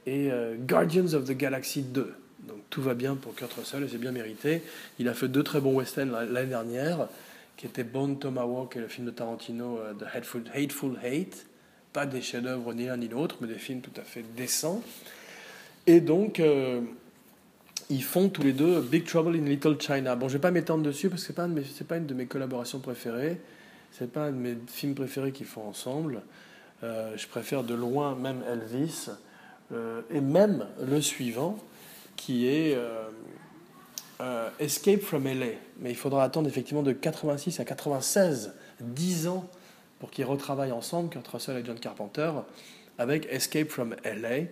et 0.09 0.31
Guardians 0.61 1.15
of 1.15 1.25
the 1.25 1.33
Galaxy 1.33 1.83
2. 1.83 2.15
Donc 2.47 2.59
tout 2.71 2.81
va 2.81 2.95
bien 2.95 3.17
pour 3.17 3.35
Kurt 3.35 3.53
Russell 3.55 3.83
et 3.83 3.89
c'est 3.89 3.99
bien 3.99 4.13
mérité. 4.13 4.63
Il 5.01 5.09
a 5.09 5.15
fait 5.15 5.27
deux 5.27 5.43
très 5.43 5.61
bons 5.61 5.77
westerns 5.77 6.13
l'année 6.13 6.47
dernière 6.47 7.09
qui 7.57 7.67
était 7.67 7.85
Bone 7.85 8.19
Tomahawk 8.19 8.77
et 8.77 8.81
le 8.81 8.89
film 8.89 9.07
de 9.07 9.13
Tarantino, 9.13 9.79
The 9.99 10.05
Hateful, 10.15 10.43
Hateful 10.55 10.99
Hate. 11.03 11.47
Pas 11.93 12.07
des 12.07 12.21
chefs-d'œuvre 12.21 12.75
ni 12.75 12.87
l'un 12.87 12.97
ni 12.99 13.09
l'autre, 13.09 13.37
mais 13.41 13.49
des 13.49 13.55
films 13.55 13.81
tout 13.81 13.99
à 13.99 14.03
fait 14.03 14.23
décents. 14.37 14.83
Et 15.87 16.01
donc, 16.01 16.43
ils 17.89 18.03
font 18.03 18.29
tous 18.29 18.43
les 18.43 18.53
deux 18.53 18.81
Big 18.81 19.05
Trouble 19.05 19.37
in 19.37 19.45
Little 19.45 19.81
China. 19.81 20.17
Bon, 20.17 20.29
je 20.29 20.35
vais 20.35 20.41
pas 20.41 20.51
m'étendre 20.51 20.83
dessus 20.83 21.09
parce 21.09 21.23
que 21.23 21.29
c'est 21.29 21.33
pas, 21.33 21.49
c'est 21.75 21.87
pas 21.87 21.97
une 21.97 22.07
de 22.07 22.15
mes 22.15 22.27
collaborations 22.27 22.81
préférées. 22.81 23.41
C'est 23.93 24.13
pas 24.13 24.27
un 24.27 24.33
de 24.33 24.37
mes 24.37 24.57
films 24.67 24.95
préférés 24.95 25.33
qu'ils 25.33 25.47
font 25.47 25.67
ensemble. 25.69 26.23
Euh, 26.83 27.17
je 27.17 27.27
préfère 27.27 27.65
de 27.65 27.75
loin 27.75 28.15
même 28.15 28.43
Elvis 28.47 29.09
euh, 29.73 30.03
et 30.11 30.21
même 30.21 30.67
le 30.87 31.01
suivant 31.01 31.57
qui 32.17 32.47
est 32.47 32.77
euh, 34.21 34.51
Escape 34.59 35.01
from 35.01 35.25
LA. 35.25 35.47
Mais 35.81 35.91
il 35.91 35.97
faudra 35.97 36.25
attendre 36.25 36.49
effectivement 36.49 36.83
de 36.83 36.93
86 36.93 37.61
à 37.61 37.65
96, 37.65 38.55
10 38.81 39.29
ans 39.29 39.49
pour 39.99 40.11
qu'ils 40.11 40.25
retravaillent 40.25 40.73
ensemble, 40.73 41.09
Kurt 41.11 41.27
Russell 41.29 41.59
et 41.59 41.65
John 41.65 41.79
Carpenter, 41.79 42.33
avec 42.99 43.27
Escape 43.31 43.69
from 43.69 43.95
LA 44.05 44.47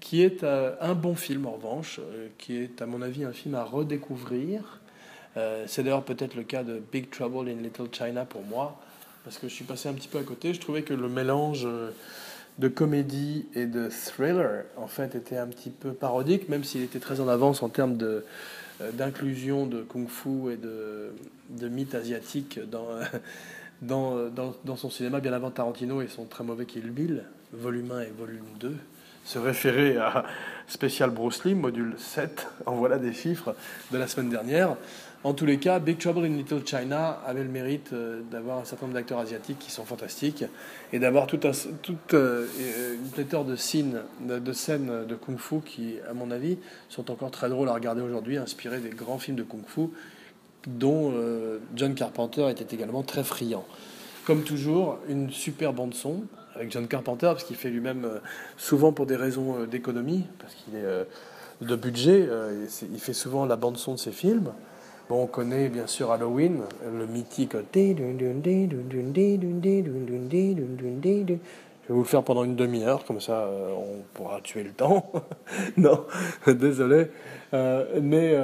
qui 0.00 0.22
est 0.22 0.44
euh, 0.44 0.74
un 0.80 0.94
bon 0.94 1.14
film 1.14 1.46
en 1.46 1.52
revanche, 1.52 2.00
euh, 2.00 2.28
qui 2.38 2.56
est 2.56 2.82
à 2.82 2.86
mon 2.86 3.02
avis 3.02 3.24
un 3.24 3.32
film 3.32 3.54
à 3.54 3.64
redécouvrir. 3.64 4.80
Euh, 5.36 5.64
c'est 5.66 5.82
d'ailleurs 5.82 6.04
peut-être 6.04 6.34
le 6.34 6.42
cas 6.42 6.62
de 6.62 6.80
Big 6.92 7.10
Trouble 7.10 7.48
in 7.48 7.62
Little 7.62 7.88
China 7.92 8.24
pour 8.24 8.42
moi, 8.42 8.80
parce 9.24 9.38
que 9.38 9.48
je 9.48 9.54
suis 9.54 9.64
passé 9.64 9.88
un 9.88 9.94
petit 9.94 10.08
peu 10.08 10.18
à 10.18 10.22
côté. 10.22 10.54
Je 10.54 10.60
trouvais 10.60 10.82
que 10.82 10.94
le 10.94 11.08
mélange 11.08 11.66
de 12.58 12.68
comédie 12.68 13.46
et 13.54 13.66
de 13.66 13.88
thriller, 13.88 14.64
en 14.76 14.86
fait, 14.86 15.14
était 15.14 15.36
un 15.36 15.46
petit 15.46 15.70
peu 15.70 15.92
parodique, 15.92 16.48
même 16.48 16.64
s'il 16.64 16.82
était 16.82 17.00
très 17.00 17.20
en 17.20 17.28
avance 17.28 17.62
en 17.62 17.68
termes 17.68 17.96
de, 17.96 18.24
d'inclusion 18.92 19.66
de 19.66 19.82
kung-fu 19.82 20.52
et 20.52 20.56
de, 20.56 21.12
de 21.50 21.68
mythes 21.68 21.94
asiatiques 21.94 22.60
dans, 22.70 22.88
dans, 23.82 24.28
dans, 24.64 24.76
son 24.76 24.90
cinéma, 24.90 25.20
bien 25.20 25.32
avant 25.32 25.50
Tarantino 25.50 26.02
et 26.02 26.08
son 26.08 26.24
très 26.24 26.44
mauvais 26.44 26.66
Kill 26.66 26.90
Bill, 26.90 27.24
volume 27.52 27.92
1 27.92 28.00
et 28.02 28.12
volume 28.16 28.44
2 28.60 28.76
se 29.26 29.40
référer 29.40 29.96
à 29.96 30.24
Special 30.68 31.10
Bruce 31.10 31.44
Lee, 31.44 31.54
module 31.54 31.94
7, 31.98 32.46
en 32.64 32.76
voilà 32.76 32.96
des 32.96 33.12
chiffres 33.12 33.56
de 33.90 33.98
la 33.98 34.06
semaine 34.06 34.30
dernière. 34.30 34.76
En 35.26 35.34
tous 35.34 35.44
les 35.44 35.58
cas, 35.58 35.80
Big 35.80 35.98
Trouble 35.98 36.24
in 36.24 36.36
Little 36.36 36.64
China 36.64 37.18
avait 37.26 37.42
le 37.42 37.48
mérite 37.48 37.92
euh, 37.92 38.20
d'avoir 38.30 38.58
un 38.58 38.64
certain 38.64 38.86
nombre 38.86 38.94
d'acteurs 38.94 39.18
asiatiques 39.18 39.58
qui 39.58 39.72
sont 39.72 39.84
fantastiques 39.84 40.44
et 40.92 41.00
d'avoir 41.00 41.26
toute, 41.26 41.44
toute 41.82 42.14
euh, 42.14 42.46
une 42.94 43.10
pléthore 43.10 43.44
de 43.44 43.56
scènes, 43.56 43.98
de, 44.20 45.14
kung-fu 45.16 45.62
qui, 45.64 45.96
à 46.08 46.14
mon 46.14 46.30
avis, 46.30 46.58
sont 46.88 47.10
encore 47.10 47.32
très 47.32 47.48
drôles 47.48 47.68
à 47.68 47.74
regarder 47.74 48.02
aujourd'hui, 48.02 48.36
inspirés 48.36 48.78
des 48.78 48.90
grands 48.90 49.18
films 49.18 49.36
de 49.36 49.42
kung-fu 49.42 49.88
dont 50.68 51.12
euh, 51.16 51.58
John 51.74 51.96
Carpenter 51.96 52.48
était 52.48 52.72
également 52.72 53.02
très 53.02 53.24
friand. 53.24 53.64
Comme 54.26 54.44
toujours, 54.44 55.00
une 55.08 55.32
super 55.32 55.72
bande 55.72 55.94
son 55.94 56.22
avec 56.54 56.70
John 56.70 56.86
Carpenter, 56.86 57.26
parce 57.26 57.42
qu'il 57.42 57.56
fait 57.56 57.70
lui-même 57.70 58.04
euh, 58.04 58.18
souvent 58.56 58.92
pour 58.92 59.06
des 59.06 59.16
raisons 59.16 59.58
euh, 59.58 59.66
d'économie, 59.66 60.22
parce 60.38 60.54
qu'il 60.54 60.76
est 60.76 60.84
euh, 60.84 61.02
de 61.62 61.74
budget, 61.74 62.28
il 62.92 63.00
fait 63.00 63.14
souvent 63.14 63.46
la 63.46 63.56
bande 63.56 63.78
son 63.78 63.94
de 63.94 63.98
ses 63.98 64.12
films. 64.12 64.52
Bon, 65.08 65.22
on 65.22 65.26
connaît 65.26 65.68
bien 65.68 65.86
sûr 65.86 66.10
Halloween, 66.10 66.62
le 66.84 67.06
mythique. 67.06 67.52
Je 67.52 67.78
vais 71.88 71.94
vous 71.94 71.98
le 72.00 72.04
faire 72.04 72.22
pendant 72.24 72.42
une 72.42 72.56
demi-heure, 72.56 73.04
comme 73.04 73.20
ça 73.20 73.48
on 73.48 74.02
pourra 74.14 74.40
tuer 74.40 74.64
le 74.64 74.72
temps. 74.72 75.12
non, 75.76 76.04
désolé. 76.46 77.06
mais 77.52 78.36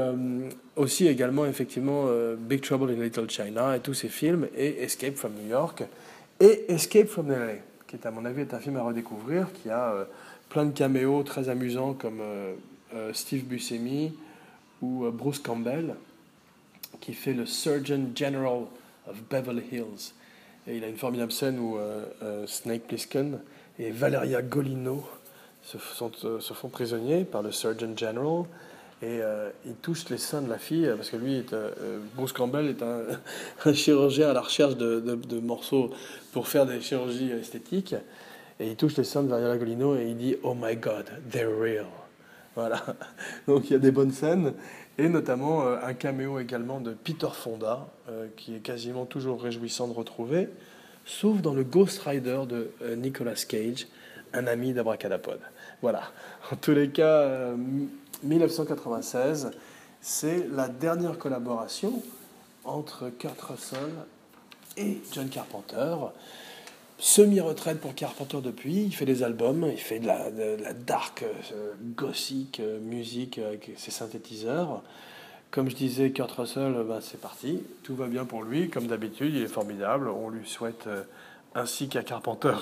aussi 0.77 1.09
également 1.09 1.47
effectivement 1.47 2.07
Big 2.39 2.61
Trouble 2.61 2.91
in 2.91 3.03
Little 3.03 3.29
China 3.29 3.77
et 3.77 3.81
tous 3.81 3.95
ces 3.95 4.09
films, 4.09 4.47
et 4.57 4.85
Escape 4.85 5.17
from 5.17 5.33
New 5.33 5.49
York, 5.49 5.83
et 6.39 6.73
Escape 6.73 7.09
from 7.09 7.29
LA 7.29 7.55
qui 7.93 7.97
est 7.97 8.07
à 8.07 8.11
mon 8.11 8.25
avis 8.25 8.41
est 8.41 8.55
un 8.55 8.59
film 8.59 8.77
à 8.79 8.83
redécouvrir, 8.83 9.49
qui 9.53 9.69
a 9.69 9.93
euh, 9.93 10.05
plein 10.49 10.65
de 10.65 10.71
caméos 10.71 11.23
très 11.25 11.51
amusants 11.51 11.93
comme 11.93 12.21
euh, 12.23 12.55
euh, 12.95 13.13
Steve 13.13 13.45
Buscemi 13.45 14.15
ou 14.81 15.11
Bruce 15.13 15.39
Campbell, 15.39 15.95
qui 17.01 17.15
fait 17.15 17.33
le 17.33 17.47
Surgeon 17.47 18.11
General 18.15 18.63
of 19.09 19.17
Beverly 19.31 19.65
Hills. 19.73 20.13
Et 20.67 20.77
il 20.77 20.85
a 20.85 20.89
une 20.89 20.97
formidable 20.97 21.33
scène 21.33 21.59
où 21.59 21.77
Snake 22.47 22.83
Plissken 22.87 23.41
et 23.81 23.91
Valeria 23.91 24.43
Golino 24.43 25.05
se, 25.63 25.79
se 25.79 26.55
font 26.55 26.69
prisonniers 26.69 27.25
par 27.25 27.43
le 27.43 27.51
Surgeon 27.51 27.97
General 27.97 28.45
et 29.03 29.21
euh, 29.21 29.51
il 29.67 29.75
touche 29.75 30.09
les 30.11 30.17
seins 30.17 30.43
de 30.43 30.49
la 30.49 30.59
fille 30.59 30.89
parce 30.97 31.11
que 31.11 31.17
lui, 31.17 31.45
euh, 31.53 31.99
Bruce 32.15 32.33
Campbell 32.33 32.69
est 32.69 32.83
un, 32.83 33.73
chirurgien 33.75 34.31
à 34.31 34.33
la 34.33 34.43
recherche 34.43 34.77
de, 34.77 35.41
morceaux 35.41 35.91
pour 36.31 36.47
faire 36.47 36.67
des 36.67 36.81
chirurgies 36.81 37.33
esthétiques. 37.33 37.97
Et 38.61 38.69
il 38.69 38.77
touche 38.77 38.97
les 38.97 39.03
seins 39.03 39.25
de 39.25 39.29
Valeria 39.29 39.57
Golino 39.57 39.97
et 39.97 40.07
il 40.07 40.17
dit 40.17 40.37
Oh 40.45 40.55
my 40.55 40.77
God, 40.77 41.07
they're 41.29 41.49
real. 41.49 41.87
Voilà. 42.55 42.81
Donc 43.49 43.69
il 43.71 43.73
y 43.73 43.77
a 43.77 43.81
des 43.81 43.91
bonnes 43.91 44.13
scènes 44.13 44.55
et 44.99 45.09
notamment 45.09 45.63
euh, 45.63 45.77
un 45.83 45.95
caméo 45.95 46.39
également 46.39 46.81
de 46.81 46.93
Peter 46.93 47.29
Fonda 47.33 47.87
qui 48.37 48.55
est 48.55 48.61
quasiment 48.61 49.07
toujours 49.07 49.41
réjouissant 49.41 49.89
de 49.89 49.95
retrouver, 49.95 50.49
sauf 51.07 51.41
dans 51.41 51.55
le 51.55 51.65
Ghost 51.65 52.01
Rider 52.01 52.41
de 52.49 52.71
Nicolas 52.97 53.35
Cage, 53.49 53.87
un 54.35 54.47
ami 54.47 54.75
d'Abracadapod. 54.75 55.41
Voilà. 55.81 56.03
En 56.53 56.57
tous 56.57 56.73
les 56.73 56.91
cas 56.91 57.53
1996, 58.23 59.51
c'est 60.01 60.47
la 60.53 60.69
dernière 60.69 61.17
collaboration 61.17 62.03
entre 62.65 63.11
Kurt 63.11 63.41
Russell 63.41 63.93
et 64.77 64.99
John 65.13 65.29
Carpenter. 65.29 65.97
Semi-retraite 67.03 67.81
pour 67.81 67.97
Carpenter 67.97 68.39
depuis, 68.41 68.85
il 68.85 68.95
fait 68.95 69.05
des 69.05 69.25
albums, 69.25 69.67
il 69.69 69.77
fait 69.77 69.99
de 69.99 70.07
la, 70.07 70.73
dark, 70.73 71.25
euh, 71.25 71.73
euh, 72.61 72.79
musique 72.81 73.41
avec 73.41 73.73
ses 73.77 73.91
synthétiseurs. 73.91 74.85
Comme 75.51 75.69
je 75.69 75.75
disais, 75.75 76.13
Kurt 76.13 76.31
Russell, 76.31 76.77
ben, 76.89 77.01
c'est 77.01 77.21
parti, 77.21 77.65
tout 77.83 77.97
va 77.97 78.07
bien 78.07 78.25
pour 78.25 78.45
lui, 78.45 78.71
comme 78.71 78.87
d'habitude, 78.87 79.35
il 79.35 79.43
est 79.43 79.49
formidable, 79.49 80.09
on 80.09 80.31
lui 80.31 80.47
souhaite, 80.49 80.87
euh, 80.87 81.03
ainsi 81.57 81.89
qu'à 81.89 82.05
Carpenter, 82.05 82.55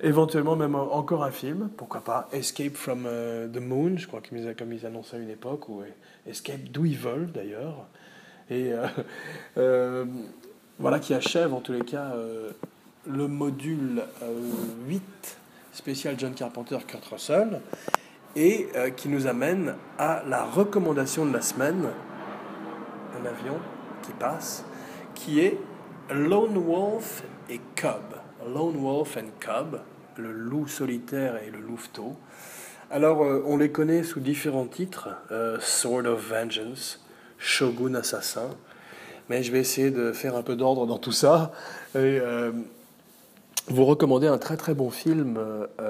Éventuellement, 0.00 0.56
même 0.56 0.74
encore 0.74 1.22
un 1.22 1.30
film, 1.30 1.68
pourquoi 1.76 2.00
pas 2.00 2.30
Escape 2.32 2.76
from 2.76 3.04
euh, 3.06 3.46
the 3.46 3.60
Moon, 3.60 3.98
je 3.98 4.06
crois 4.06 4.22
qu'ils, 4.22 4.54
comme 4.58 4.72
ils 4.72 4.86
annonçaient 4.86 5.16
à 5.16 5.20
une 5.20 5.28
époque, 5.28 5.68
ou 5.68 5.82
Escape 6.26 6.64
d'où 6.70 6.86
ils 6.86 6.96
veulent 6.96 7.30
d'ailleurs. 7.30 7.86
Et 8.50 8.72
voilà 10.78 10.98
qui 10.98 11.12
achève 11.12 11.52
en 11.52 11.60
tous 11.60 11.72
les 11.72 11.84
cas 11.84 12.14
le 13.08 13.28
module 13.28 14.02
8 14.88 15.02
spécial 15.72 16.14
John 16.18 16.34
Carpenter, 16.34 16.78
Kurt 16.86 17.04
Russell, 17.06 17.60
et 18.34 18.68
qui 18.96 19.08
nous 19.08 19.26
amène 19.26 19.74
à 19.98 20.22
la 20.26 20.44
recommandation 20.44 21.24
de 21.24 21.32
la 21.32 21.40
semaine, 21.40 21.86
un 23.20 23.26
avion 23.26 23.58
qui 24.02 24.12
passe, 24.12 24.64
qui 25.14 25.40
est 25.40 25.58
Lone 26.10 26.58
Wolf 26.58 27.22
et 27.48 27.60
Cub. 27.74 28.14
Lone 28.46 28.76
Wolf 28.76 29.16
and 29.16 29.30
Cub, 29.40 29.80
le 30.16 30.32
loup 30.32 30.68
solitaire 30.68 31.42
et 31.42 31.50
le 31.50 31.58
louveteau. 31.58 32.16
Alors, 32.90 33.24
euh, 33.24 33.42
on 33.46 33.56
les 33.56 33.70
connaît 33.70 34.04
sous 34.04 34.20
différents 34.20 34.66
titres 34.66 35.08
euh, 35.32 35.58
Sword 35.60 36.06
of 36.06 36.30
Vengeance, 36.30 37.04
Shogun 37.38 37.94
Assassin. 37.94 38.50
Mais 39.28 39.42
je 39.42 39.50
vais 39.50 39.58
essayer 39.58 39.90
de 39.90 40.12
faire 40.12 40.36
un 40.36 40.42
peu 40.42 40.54
d'ordre 40.54 40.86
dans 40.86 40.98
tout 40.98 41.10
ça 41.10 41.50
euh, 41.96 42.52
vous 43.68 43.84
recommander 43.84 44.26
un 44.26 44.38
très 44.38 44.56
très 44.56 44.74
bon 44.74 44.90
film 44.90 45.38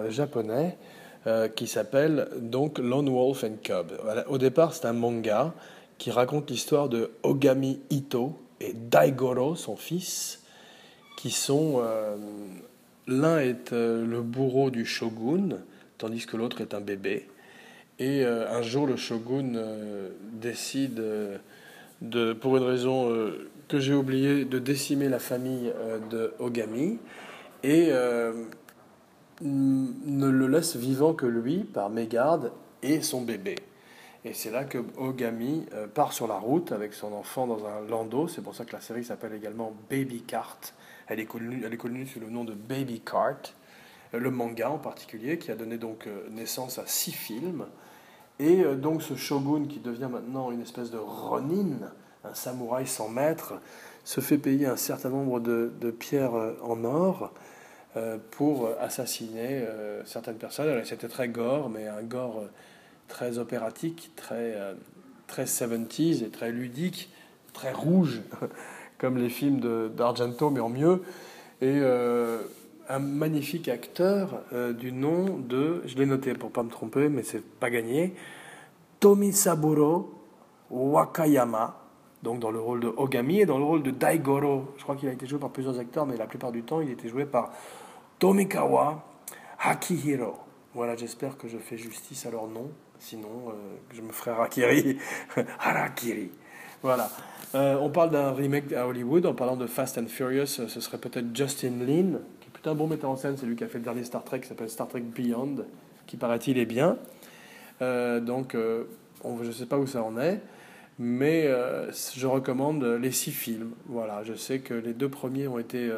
japonais 0.08 0.76
qui 1.54 1.66
s'appelle 1.66 2.28
donc 2.40 2.78
Lone 2.78 3.08
Wolf 3.08 3.44
and 3.44 3.56
Cub. 3.62 3.92
Au 4.28 4.38
départ, 4.38 4.74
c'est 4.74 4.86
un 4.86 4.92
manga 4.92 5.52
qui 5.98 6.10
raconte 6.10 6.50
l'histoire 6.50 6.88
de 6.88 7.10
Ogami 7.22 7.80
Ito 7.90 8.38
et 8.60 8.72
Daigoro, 8.72 9.56
son 9.56 9.76
fils, 9.76 10.42
qui 11.16 11.30
sont... 11.30 11.80
Euh, 11.82 12.16
l'un 13.06 13.38
est 13.38 13.72
euh, 13.72 14.04
le 14.04 14.20
bourreau 14.20 14.70
du 14.70 14.84
shogun, 14.84 15.60
tandis 15.98 16.26
que 16.26 16.36
l'autre 16.36 16.60
est 16.60 16.74
un 16.74 16.80
bébé. 16.80 17.28
Et 17.98 18.24
euh, 18.24 18.50
un 18.50 18.62
jour, 18.62 18.86
le 18.86 18.96
shogun 18.96 19.52
décide, 20.32 21.02
de, 22.02 22.32
pour 22.34 22.56
une 22.56 22.64
raison 22.64 23.10
que 23.68 23.78
j'ai 23.80 23.94
oubliée, 23.94 24.44
de 24.44 24.58
décimer 24.58 25.08
la 25.08 25.18
famille 25.18 25.72
de 26.10 26.34
Ogami 26.38 26.98
et 27.68 27.90
ne 29.42 30.28
le 30.28 30.46
laisse 30.46 30.76
vivant 30.76 31.14
que 31.14 31.26
lui 31.26 31.64
par 31.64 31.90
mégarde 31.90 32.52
et 32.82 33.02
son 33.02 33.22
bébé. 33.22 33.56
Et 34.24 34.32
c'est 34.32 34.50
là 34.50 34.64
que 34.64 34.78
Ogami 34.96 35.66
part 35.94 36.12
sur 36.12 36.26
la 36.26 36.38
route 36.38 36.72
avec 36.72 36.94
son 36.94 37.12
enfant 37.12 37.46
dans 37.46 37.66
un 37.66 37.80
landau. 37.88 38.28
C'est 38.28 38.42
pour 38.42 38.54
ça 38.54 38.64
que 38.64 38.72
la 38.72 38.80
série 38.80 39.04
s'appelle 39.04 39.34
également 39.34 39.72
Baby 39.90 40.22
Cart. 40.22 40.58
Elle 41.08 41.20
est 41.20 41.26
connue, 41.26 41.62
elle 41.64 41.72
est 41.72 41.78
connue 41.78 42.06
sous 42.06 42.20
le 42.20 42.28
nom 42.28 42.44
de 42.44 42.52
Baby 42.52 43.00
Cart, 43.00 43.54
euh, 44.14 44.18
le 44.18 44.30
manga 44.30 44.70
en 44.70 44.78
particulier, 44.78 45.38
qui 45.38 45.50
a 45.50 45.54
donné 45.54 45.78
donc 45.78 46.06
euh, 46.06 46.28
naissance 46.30 46.78
à 46.78 46.86
six 46.86 47.12
films. 47.12 47.66
Et 48.38 48.62
euh, 48.62 48.74
donc 48.74 49.02
ce 49.02 49.14
shogun 49.14 49.66
qui 49.66 49.78
devient 49.78 50.08
maintenant 50.10 50.50
une 50.50 50.62
espèce 50.62 50.90
de 50.90 50.98
ronin, 50.98 51.78
un 52.24 52.34
samouraï 52.34 52.86
sans 52.86 53.08
maître, 53.08 53.54
se 54.04 54.20
fait 54.20 54.38
payer 54.38 54.66
un 54.66 54.76
certain 54.76 55.10
nombre 55.10 55.40
de, 55.40 55.90
pierres 55.90 56.34
en 56.62 56.84
or 56.84 57.32
pour 58.30 58.68
assassiner 58.80 59.64
certaines 60.04 60.36
personnes. 60.36 60.84
C'était 60.84 61.08
très 61.08 61.28
gore, 61.28 61.70
mais 61.70 61.88
un 61.88 62.02
gore 62.02 62.44
très 63.08 63.38
opératique, 63.38 64.10
très, 64.16 64.54
très 65.26 65.44
70s 65.44 66.24
et 66.24 66.28
très 66.28 66.52
ludique, 66.52 67.10
très 67.52 67.72
rouge, 67.72 68.20
comme 68.98 69.16
les 69.16 69.30
films 69.30 69.90
d'Argento, 69.94 70.50
mais 70.50 70.60
en 70.60 70.68
mieux. 70.68 71.02
Et 71.62 71.80
un 72.88 72.98
magnifique 72.98 73.68
acteur 73.68 74.42
du 74.78 74.92
nom 74.92 75.38
de, 75.38 75.82
je 75.86 75.96
l'ai 75.96 76.06
noté 76.06 76.34
pour 76.34 76.50
pas 76.50 76.62
me 76.62 76.70
tromper, 76.70 77.08
mais 77.08 77.22
c'est 77.22 77.42
pas 77.42 77.70
gagné, 77.70 78.14
Tomisaburo 79.00 80.16
Wakayama, 80.70 81.85
donc 82.26 82.40
dans 82.40 82.50
le 82.50 82.58
rôle 82.58 82.80
de 82.80 82.88
Ogami 82.88 83.38
et 83.38 83.46
dans 83.46 83.56
le 83.56 83.64
rôle 83.64 83.84
de 83.84 83.92
Daigoro. 83.92 84.74
Je 84.76 84.82
crois 84.82 84.96
qu'il 84.96 85.08
a 85.08 85.12
été 85.12 85.28
joué 85.28 85.38
par 85.38 85.50
plusieurs 85.50 85.78
acteurs, 85.78 86.06
mais 86.06 86.16
la 86.16 86.26
plupart 86.26 86.50
du 86.50 86.64
temps, 86.64 86.80
il 86.80 86.90
était 86.90 87.08
joué 87.08 87.24
par 87.24 87.52
Tomikawa 88.18 89.04
Hakihiro. 89.60 90.34
Voilà, 90.74 90.96
j'espère 90.96 91.38
que 91.38 91.46
je 91.46 91.56
fais 91.56 91.78
justice 91.78 92.26
à 92.26 92.32
leur 92.32 92.48
nom, 92.48 92.72
sinon 92.98 93.28
euh, 93.48 93.52
je 93.94 94.02
me 94.02 94.10
ferai 94.10 94.32
Harakiri. 94.32 94.98
Harakiri. 95.60 96.32
Voilà. 96.82 97.08
Euh, 97.54 97.78
on 97.80 97.90
parle 97.90 98.10
d'un 98.10 98.32
remake 98.32 98.72
à 98.72 98.88
Hollywood, 98.88 99.24
en 99.24 99.32
parlant 99.32 99.56
de 99.56 99.68
Fast 99.68 99.96
and 99.96 100.08
Furious, 100.08 100.46
ce 100.46 100.80
serait 100.80 100.98
peut-être 100.98 101.26
Justin 101.32 101.78
Lin, 101.86 102.18
qui 102.40 102.48
est 102.48 102.52
plutôt 102.52 102.70
un 102.70 102.74
bon 102.74 102.88
metteur 102.88 103.08
en 103.08 103.16
scène, 103.16 103.36
c'est 103.38 103.46
lui 103.46 103.54
qui 103.54 103.62
a 103.62 103.68
fait 103.68 103.78
le 103.78 103.84
dernier 103.84 104.02
Star 104.02 104.24
Trek 104.24 104.40
qui 104.40 104.48
s'appelle 104.48 104.68
Star 104.68 104.88
Trek 104.88 105.00
Beyond, 105.00 105.64
qui 106.08 106.16
paraît-il 106.16 106.58
est 106.58 106.66
bien. 106.66 106.98
Euh, 107.82 108.18
donc, 108.18 108.56
euh, 108.56 108.84
je 109.24 109.46
ne 109.46 109.52
sais 109.52 109.66
pas 109.66 109.78
où 109.78 109.86
ça 109.86 110.02
en 110.02 110.18
est, 110.18 110.40
mais 110.98 111.46
euh, 111.46 111.90
je 111.92 112.26
recommande 112.26 112.84
les 112.84 113.12
six 113.12 113.32
films. 113.32 113.72
Voilà, 113.86 114.22
je 114.24 114.34
sais 114.34 114.60
que 114.60 114.74
les 114.74 114.92
deux 114.92 115.08
premiers 115.08 115.48
ont 115.48 115.58
été 115.58 115.90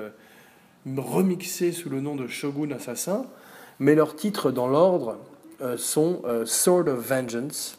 remixés 0.97 1.73
sous 1.73 1.91
le 1.91 2.01
nom 2.01 2.17
de 2.17 2.27
Shogun 2.27 2.71
Assassin, 2.73 3.27
mais 3.79 3.95
leurs 3.95 4.17
titres 4.17 4.51
dans 4.51 4.69
l'ordre 4.69 5.19
sont 5.77 6.23
Sword 6.45 6.89
of 6.89 6.99
Vengeance, 6.99 7.79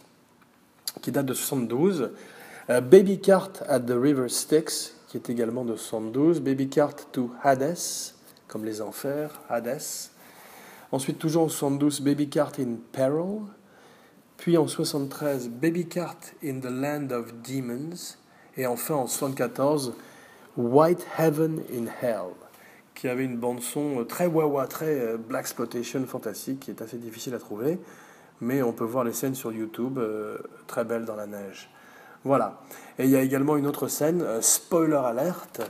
qui 1.01 1.11
date 1.11 1.25
de 1.25 1.33
72, 1.33 2.11
Baby 2.67 3.19
Cart 3.19 3.51
at 3.67 3.79
the 3.81 3.95
River 3.95 4.29
Styx, 4.29 4.95
qui 5.09 5.17
est 5.17 5.29
également 5.29 5.65
de 5.65 5.75
72, 5.75 6.39
Baby 6.39 6.69
Cart 6.69 6.95
to 7.11 7.31
Hades, 7.43 8.13
comme 8.47 8.63
les 8.63 8.79
enfers, 8.79 9.41
Hades. 9.49 9.81
Ensuite, 10.91 11.17
toujours 11.17 11.43
en 11.43 11.49
72, 11.49 12.01
Baby 12.01 12.29
Cart 12.29 12.51
in 12.59 12.75
Peril, 12.91 13.41
puis 14.39 14.57
en 14.57 14.67
73, 14.67 15.49
Baby 15.49 15.85
Cart 15.85 16.15
in 16.43 16.59
the 16.61 16.71
Land 16.71 17.11
of 17.11 17.33
Demons. 17.43 18.15
Et 18.55 18.65
enfin 18.65 18.95
en 18.95 19.05
74, 19.05 19.93
White 20.55 21.05
Heaven 21.17 21.61
in 21.73 21.85
Hell, 22.01 22.31
qui 22.95 23.09
avait 23.09 23.25
une 23.25 23.37
bande-son 23.37 24.05
très 24.07 24.27
wawa, 24.27 24.65
très 24.67 24.99
euh, 24.99 25.17
black 25.17 25.41
exploitation 25.41 26.05
fantastique, 26.05 26.61
qui 26.61 26.71
est 26.71 26.81
assez 26.81 26.97
difficile 26.97 27.33
à 27.33 27.39
trouver. 27.39 27.79
Mais 28.39 28.61
on 28.61 28.71
peut 28.71 28.85
voir 28.85 29.03
les 29.03 29.11
scènes 29.11 29.35
sur 29.35 29.51
YouTube, 29.51 29.97
euh, 29.97 30.37
très 30.67 30.85
belles 30.85 31.05
dans 31.05 31.17
la 31.17 31.27
neige. 31.27 31.69
Voilà. 32.23 32.61
Et 32.97 33.03
il 33.03 33.09
y 33.09 33.17
a 33.17 33.21
également 33.21 33.57
une 33.57 33.67
autre 33.67 33.89
scène, 33.89 34.21
euh, 34.21 34.41
spoiler 34.41 34.95
alerte, 34.95 35.69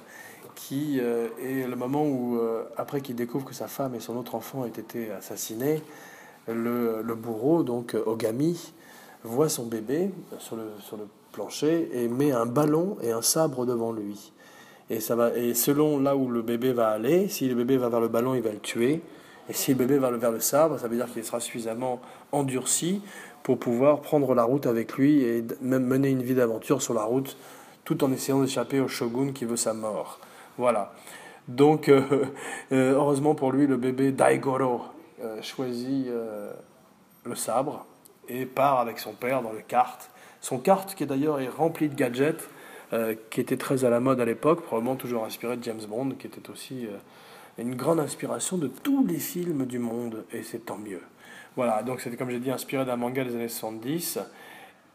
qui 0.53 0.99
est 0.99 1.65
le 1.67 1.75
moment 1.77 2.05
où, 2.05 2.37
après 2.75 2.99
qu'il 2.99 3.15
découvre 3.15 3.45
que 3.45 3.53
sa 3.53 3.69
femme 3.69 3.95
et 3.95 4.01
son 4.01 4.17
autre 4.17 4.35
enfant 4.35 4.63
ont 4.63 4.65
été 4.65 5.09
assassinés, 5.09 5.81
le, 6.53 7.15
bourreau, 7.15 7.63
donc 7.63 7.95
Ogami, 8.05 8.73
voit 9.23 9.49
son 9.49 9.65
bébé 9.65 10.11
sur 10.39 10.55
le, 10.55 10.63
sur 10.79 10.97
le 10.97 11.07
plancher 11.31 11.89
et 11.93 12.07
met 12.07 12.31
un 12.31 12.45
ballon 12.45 12.97
et 13.01 13.11
un 13.11 13.21
sabre 13.21 13.65
devant 13.65 13.91
lui. 13.91 14.31
Et, 14.89 14.99
ça 14.99 15.15
va, 15.15 15.35
et 15.37 15.53
selon 15.53 15.99
là 15.99 16.15
où 16.15 16.29
le 16.29 16.41
bébé 16.41 16.73
va 16.73 16.89
aller, 16.89 17.27
si 17.27 17.47
le 17.47 17.55
bébé 17.55 17.77
va 17.77 17.89
vers 17.89 17.99
le 17.99 18.07
ballon, 18.07 18.33
il 18.33 18.41
va 18.41 18.51
le 18.51 18.59
tuer. 18.59 19.01
Et 19.49 19.53
si 19.53 19.71
le 19.71 19.77
bébé 19.77 19.97
va 19.97 20.11
vers 20.11 20.31
le 20.31 20.39
sabre, 20.39 20.79
ça 20.79 20.87
veut 20.87 20.95
dire 20.95 21.11
qu'il 21.11 21.23
sera 21.23 21.39
suffisamment 21.39 21.99
endurci 22.31 23.01
pour 23.43 23.57
pouvoir 23.57 24.01
prendre 24.01 24.33
la 24.35 24.43
route 24.43 24.65
avec 24.65 24.93
lui 24.93 25.23
et 25.23 25.43
même 25.61 25.85
mener 25.85 26.09
une 26.09 26.21
vie 26.21 26.35
d'aventure 26.35 26.81
sur 26.81 26.93
la 26.93 27.03
route, 27.03 27.37
tout 27.83 28.03
en 28.03 28.11
essayant 28.11 28.41
d'échapper 28.41 28.79
au 28.79 28.87
shogun 28.87 29.31
qui 29.31 29.45
veut 29.45 29.57
sa 29.57 29.73
mort. 29.73 30.19
Voilà. 30.57 30.93
Donc, 31.47 31.89
euh, 31.89 32.01
euh, 32.71 32.93
heureusement 32.93 33.33
pour 33.33 33.51
lui, 33.51 33.65
le 33.65 33.77
bébé 33.77 34.11
Daigoro 34.11 34.81
choisit 35.41 36.07
euh, 36.07 36.51
le 37.25 37.35
sabre 37.35 37.85
et 38.27 38.45
part 38.45 38.79
avec 38.79 38.99
son 38.99 39.13
père 39.13 39.41
dans 39.41 39.51
le 39.51 39.61
kart. 39.61 40.09
Son 40.41 40.59
kart, 40.59 40.93
qui 40.95 41.05
d'ailleurs 41.05 41.39
est 41.39 41.47
rempli 41.47 41.89
de 41.89 41.95
gadgets, 41.95 42.49
euh, 42.93 43.15
qui 43.29 43.41
était 43.41 43.57
très 43.57 43.85
à 43.85 43.89
la 43.89 43.99
mode 43.99 44.19
à 44.19 44.25
l'époque, 44.25 44.63
probablement 44.63 44.95
toujours 44.95 45.25
inspiré 45.25 45.57
de 45.57 45.63
James 45.63 45.81
Bond, 45.87 46.11
qui 46.11 46.27
était 46.27 46.49
aussi 46.49 46.87
une 47.57 47.75
grande 47.75 47.99
inspiration 47.99 48.57
de 48.57 48.67
tous 48.67 49.05
les 49.05 49.19
films 49.19 49.65
du 49.65 49.79
monde, 49.79 50.25
et 50.31 50.43
c'est 50.43 50.65
tant 50.65 50.77
mieux. 50.77 51.01
Voilà, 51.55 51.83
donc 51.83 51.99
c'était 52.01 52.15
comme 52.15 52.29
j'ai 52.29 52.39
dit 52.39 52.51
inspiré 52.51 52.85
d'un 52.85 52.95
manga 52.95 53.23
des 53.23 53.35
années 53.35 53.49
70, 53.49 54.19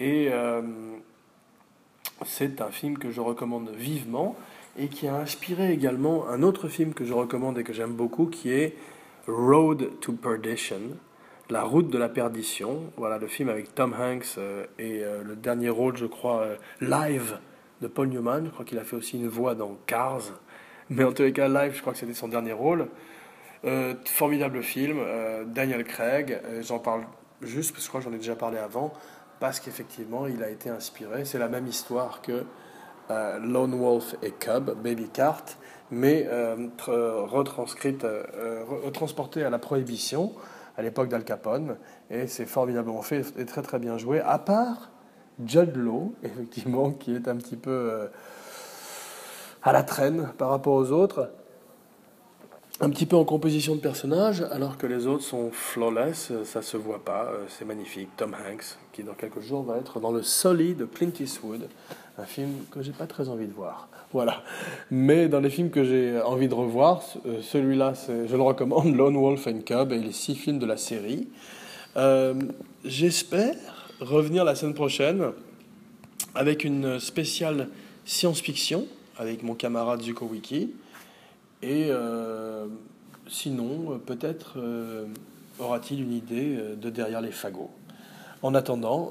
et 0.01 0.31
c'est 2.25 2.61
un 2.63 2.71
film 2.71 2.97
que 2.97 3.11
je 3.11 3.21
recommande 3.21 3.71
vivement, 3.71 4.35
et 4.79 4.89
qui 4.89 5.07
a 5.07 5.17
inspiré 5.17 5.73
également 5.73 6.27
un 6.29 6.43
autre 6.43 6.69
film 6.69 6.95
que 6.95 7.05
je 7.05 7.13
recommande 7.13 7.59
et 7.59 7.65
que 7.65 7.73
j'aime 7.73 7.93
beaucoup, 7.93 8.27
qui 8.27 8.51
est 8.51 8.77
Road 9.27 10.01
to 10.01 10.13
Perdition, 10.13 10.99
La 11.49 11.63
route 11.63 11.89
de 11.89 11.97
la 11.97 12.11
perdition. 12.11 12.93
Voilà 12.99 13.17
le 13.17 13.27
film 13.27 13.49
avec 13.49 13.75
Tom 13.75 13.95
Hanks 13.99 14.37
euh, 14.37 14.67
et 14.79 15.03
euh, 15.03 15.23
le 15.23 15.35
dernier 15.35 15.71
rôle, 15.71 15.97
je 15.97 16.05
crois, 16.05 16.43
euh, 16.43 16.57
live 16.83 17.39
de 17.81 17.87
Paul 17.87 18.09
Newman. 18.09 18.45
Je 18.45 18.51
crois 18.51 18.67
qu'il 18.67 18.79
a 18.79 18.85
fait 18.85 18.97
aussi 18.97 19.17
une 19.17 19.29
voix 19.29 19.55
dans 19.55 19.79
Cars. 19.87 20.23
Mais 20.91 21.05
en 21.05 21.13
tous 21.13 21.23
les 21.23 21.33
cas, 21.33 21.49
live, 21.49 21.73
je 21.75 21.81
crois 21.81 21.95
que 21.95 21.99
c'était 21.99 22.13
son 22.13 22.29
dernier 22.29 22.53
rôle. 22.53 22.89
formidable 24.05 24.63
film, 24.63 24.99
Daniel 25.47 25.85
Craig. 25.85 26.41
J'en 26.61 26.79
parle 26.79 27.05
juste 27.41 27.73
parce 27.73 27.81
que 27.81 27.85
je 27.85 27.89
crois 27.89 28.01
que 28.01 28.05
j'en 28.05 28.13
ai 28.13 28.19
déjà 28.19 28.37
parlé 28.37 28.59
avant, 28.59 28.93
parce 29.41 29.59
qu'effectivement, 29.59 30.27
il 30.27 30.43
a 30.43 30.51
été 30.51 30.69
inspiré. 30.69 31.25
C'est 31.25 31.39
la 31.39 31.49
même 31.49 31.67
histoire 31.67 32.21
que 32.21 32.45
Lone 33.11 33.75
Wolf 33.75 34.17
et 34.23 34.31
Cub, 34.31 34.71
Baby 34.83 35.09
Cart 35.09 35.45
mais 35.91 36.27
euh, 36.29 36.57
retranscrite, 36.89 38.05
euh, 38.05 38.91
transportée 38.93 39.45
à 39.45 39.51
la 39.51 39.59
prohibition 39.59 40.33
à 40.77 40.83
l'époque 40.83 41.09
d'Al 41.09 41.25
Capone, 41.25 41.77
et 42.11 42.27
c'est 42.27 42.47
formidablement 42.47 43.03
fait 43.03 43.25
et 43.39 43.45
très 43.45 43.63
très 43.63 43.79
bien 43.79 43.97
joué, 43.97 44.21
à 44.21 44.41
part 44.41 44.91
Judd 45.45 45.77
Law, 45.77 46.15
effectivement, 46.25 46.91
qui 46.91 47.15
est 47.15 47.29
un 47.29 47.37
petit 47.37 47.57
peu 47.57 47.71
euh, 47.71 48.07
à 49.63 49.73
la 49.73 49.85
traîne 49.85 50.31
par 50.37 50.49
rapport 50.51 50.75
aux 50.75 50.91
autres, 50.91 51.31
un 52.81 52.91
petit 52.91 53.07
peu 53.07 53.15
en 53.15 53.25
composition 53.25 53.77
de 53.77 53.81
personnage, 53.81 54.45
alors 54.51 54.77
que 54.77 54.89
les 54.89 55.07
autres 55.07 55.23
sont 55.23 55.53
flawless, 55.53 56.33
ça 56.43 56.61
se 56.61 56.77
voit 56.77 57.05
pas, 57.05 57.31
c'est 57.49 57.65
magnifique. 57.65 58.09
Tom 58.17 58.35
Hanks, 58.35 58.77
qui 58.93 59.05
dans 59.05 59.15
quelques 59.15 59.41
jours 59.43 59.63
va 59.63 59.77
être 59.77 60.01
dans 60.01 60.11
le 60.11 60.23
solide 60.23 60.79
de 60.79 60.85
Clint 60.87 61.13
Eastwood, 61.21 61.69
un 62.19 62.25
film 62.25 62.51
que 62.71 62.83
j'ai 62.83 62.93
pas 62.93 63.07
très 63.07 63.29
envie 63.29 63.47
de 63.47 63.53
voir. 63.53 63.89
Voilà. 64.13 64.43
Mais 64.93 65.29
dans 65.29 65.41
les 65.41 65.51
films 65.51 65.71
que 65.71 65.83
j'ai 65.83 66.21
envie 66.21 66.47
de 66.47 66.55
revoir, 66.55 67.03
euh, 67.27 67.43
celui-là, 67.43 67.95
je 68.07 68.37
le 68.37 68.43
recommande, 68.43 68.95
Lone 68.95 69.17
Wolf 69.17 69.47
and 69.49 69.63
Cub 69.67 69.91
et 69.91 69.99
les 69.99 70.13
six 70.13 70.37
films 70.37 70.61
de 70.61 70.67
la 70.67 70.77
série. 70.77 71.27
Euh, 71.97 72.35
j'espère 72.85 73.57
revenir 74.01 74.45
la 74.45 74.55
semaine 74.55 74.75
prochaine 74.75 75.33
avec 76.37 76.65
une 76.65 77.01
spéciale 77.01 77.69
science-fiction 78.05 78.87
avec 79.17 79.43
mon 79.43 79.55
camarade 79.55 80.03
Zuko 80.03 80.27
Wiki. 80.27 80.71
Et 81.63 81.89
euh, 81.91 82.67
sinon, 83.27 84.01
peut-être 84.07 84.59
aura-t-il 85.59 86.03
une 86.03 86.13
idée 86.13 86.57
de 86.81 86.91
derrière 86.91 87.21
les 87.21 87.33
fagots. 87.33 87.71
En 88.43 88.55
attendant, 88.55 89.11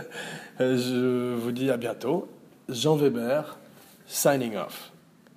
je 0.60 1.34
vous 1.34 1.52
dis 1.52 1.70
à 1.70 1.76
bientôt 1.76 2.28
Jean 2.68 2.98
Weber, 3.00 3.44
signing 4.08 4.56
off. 4.56 4.90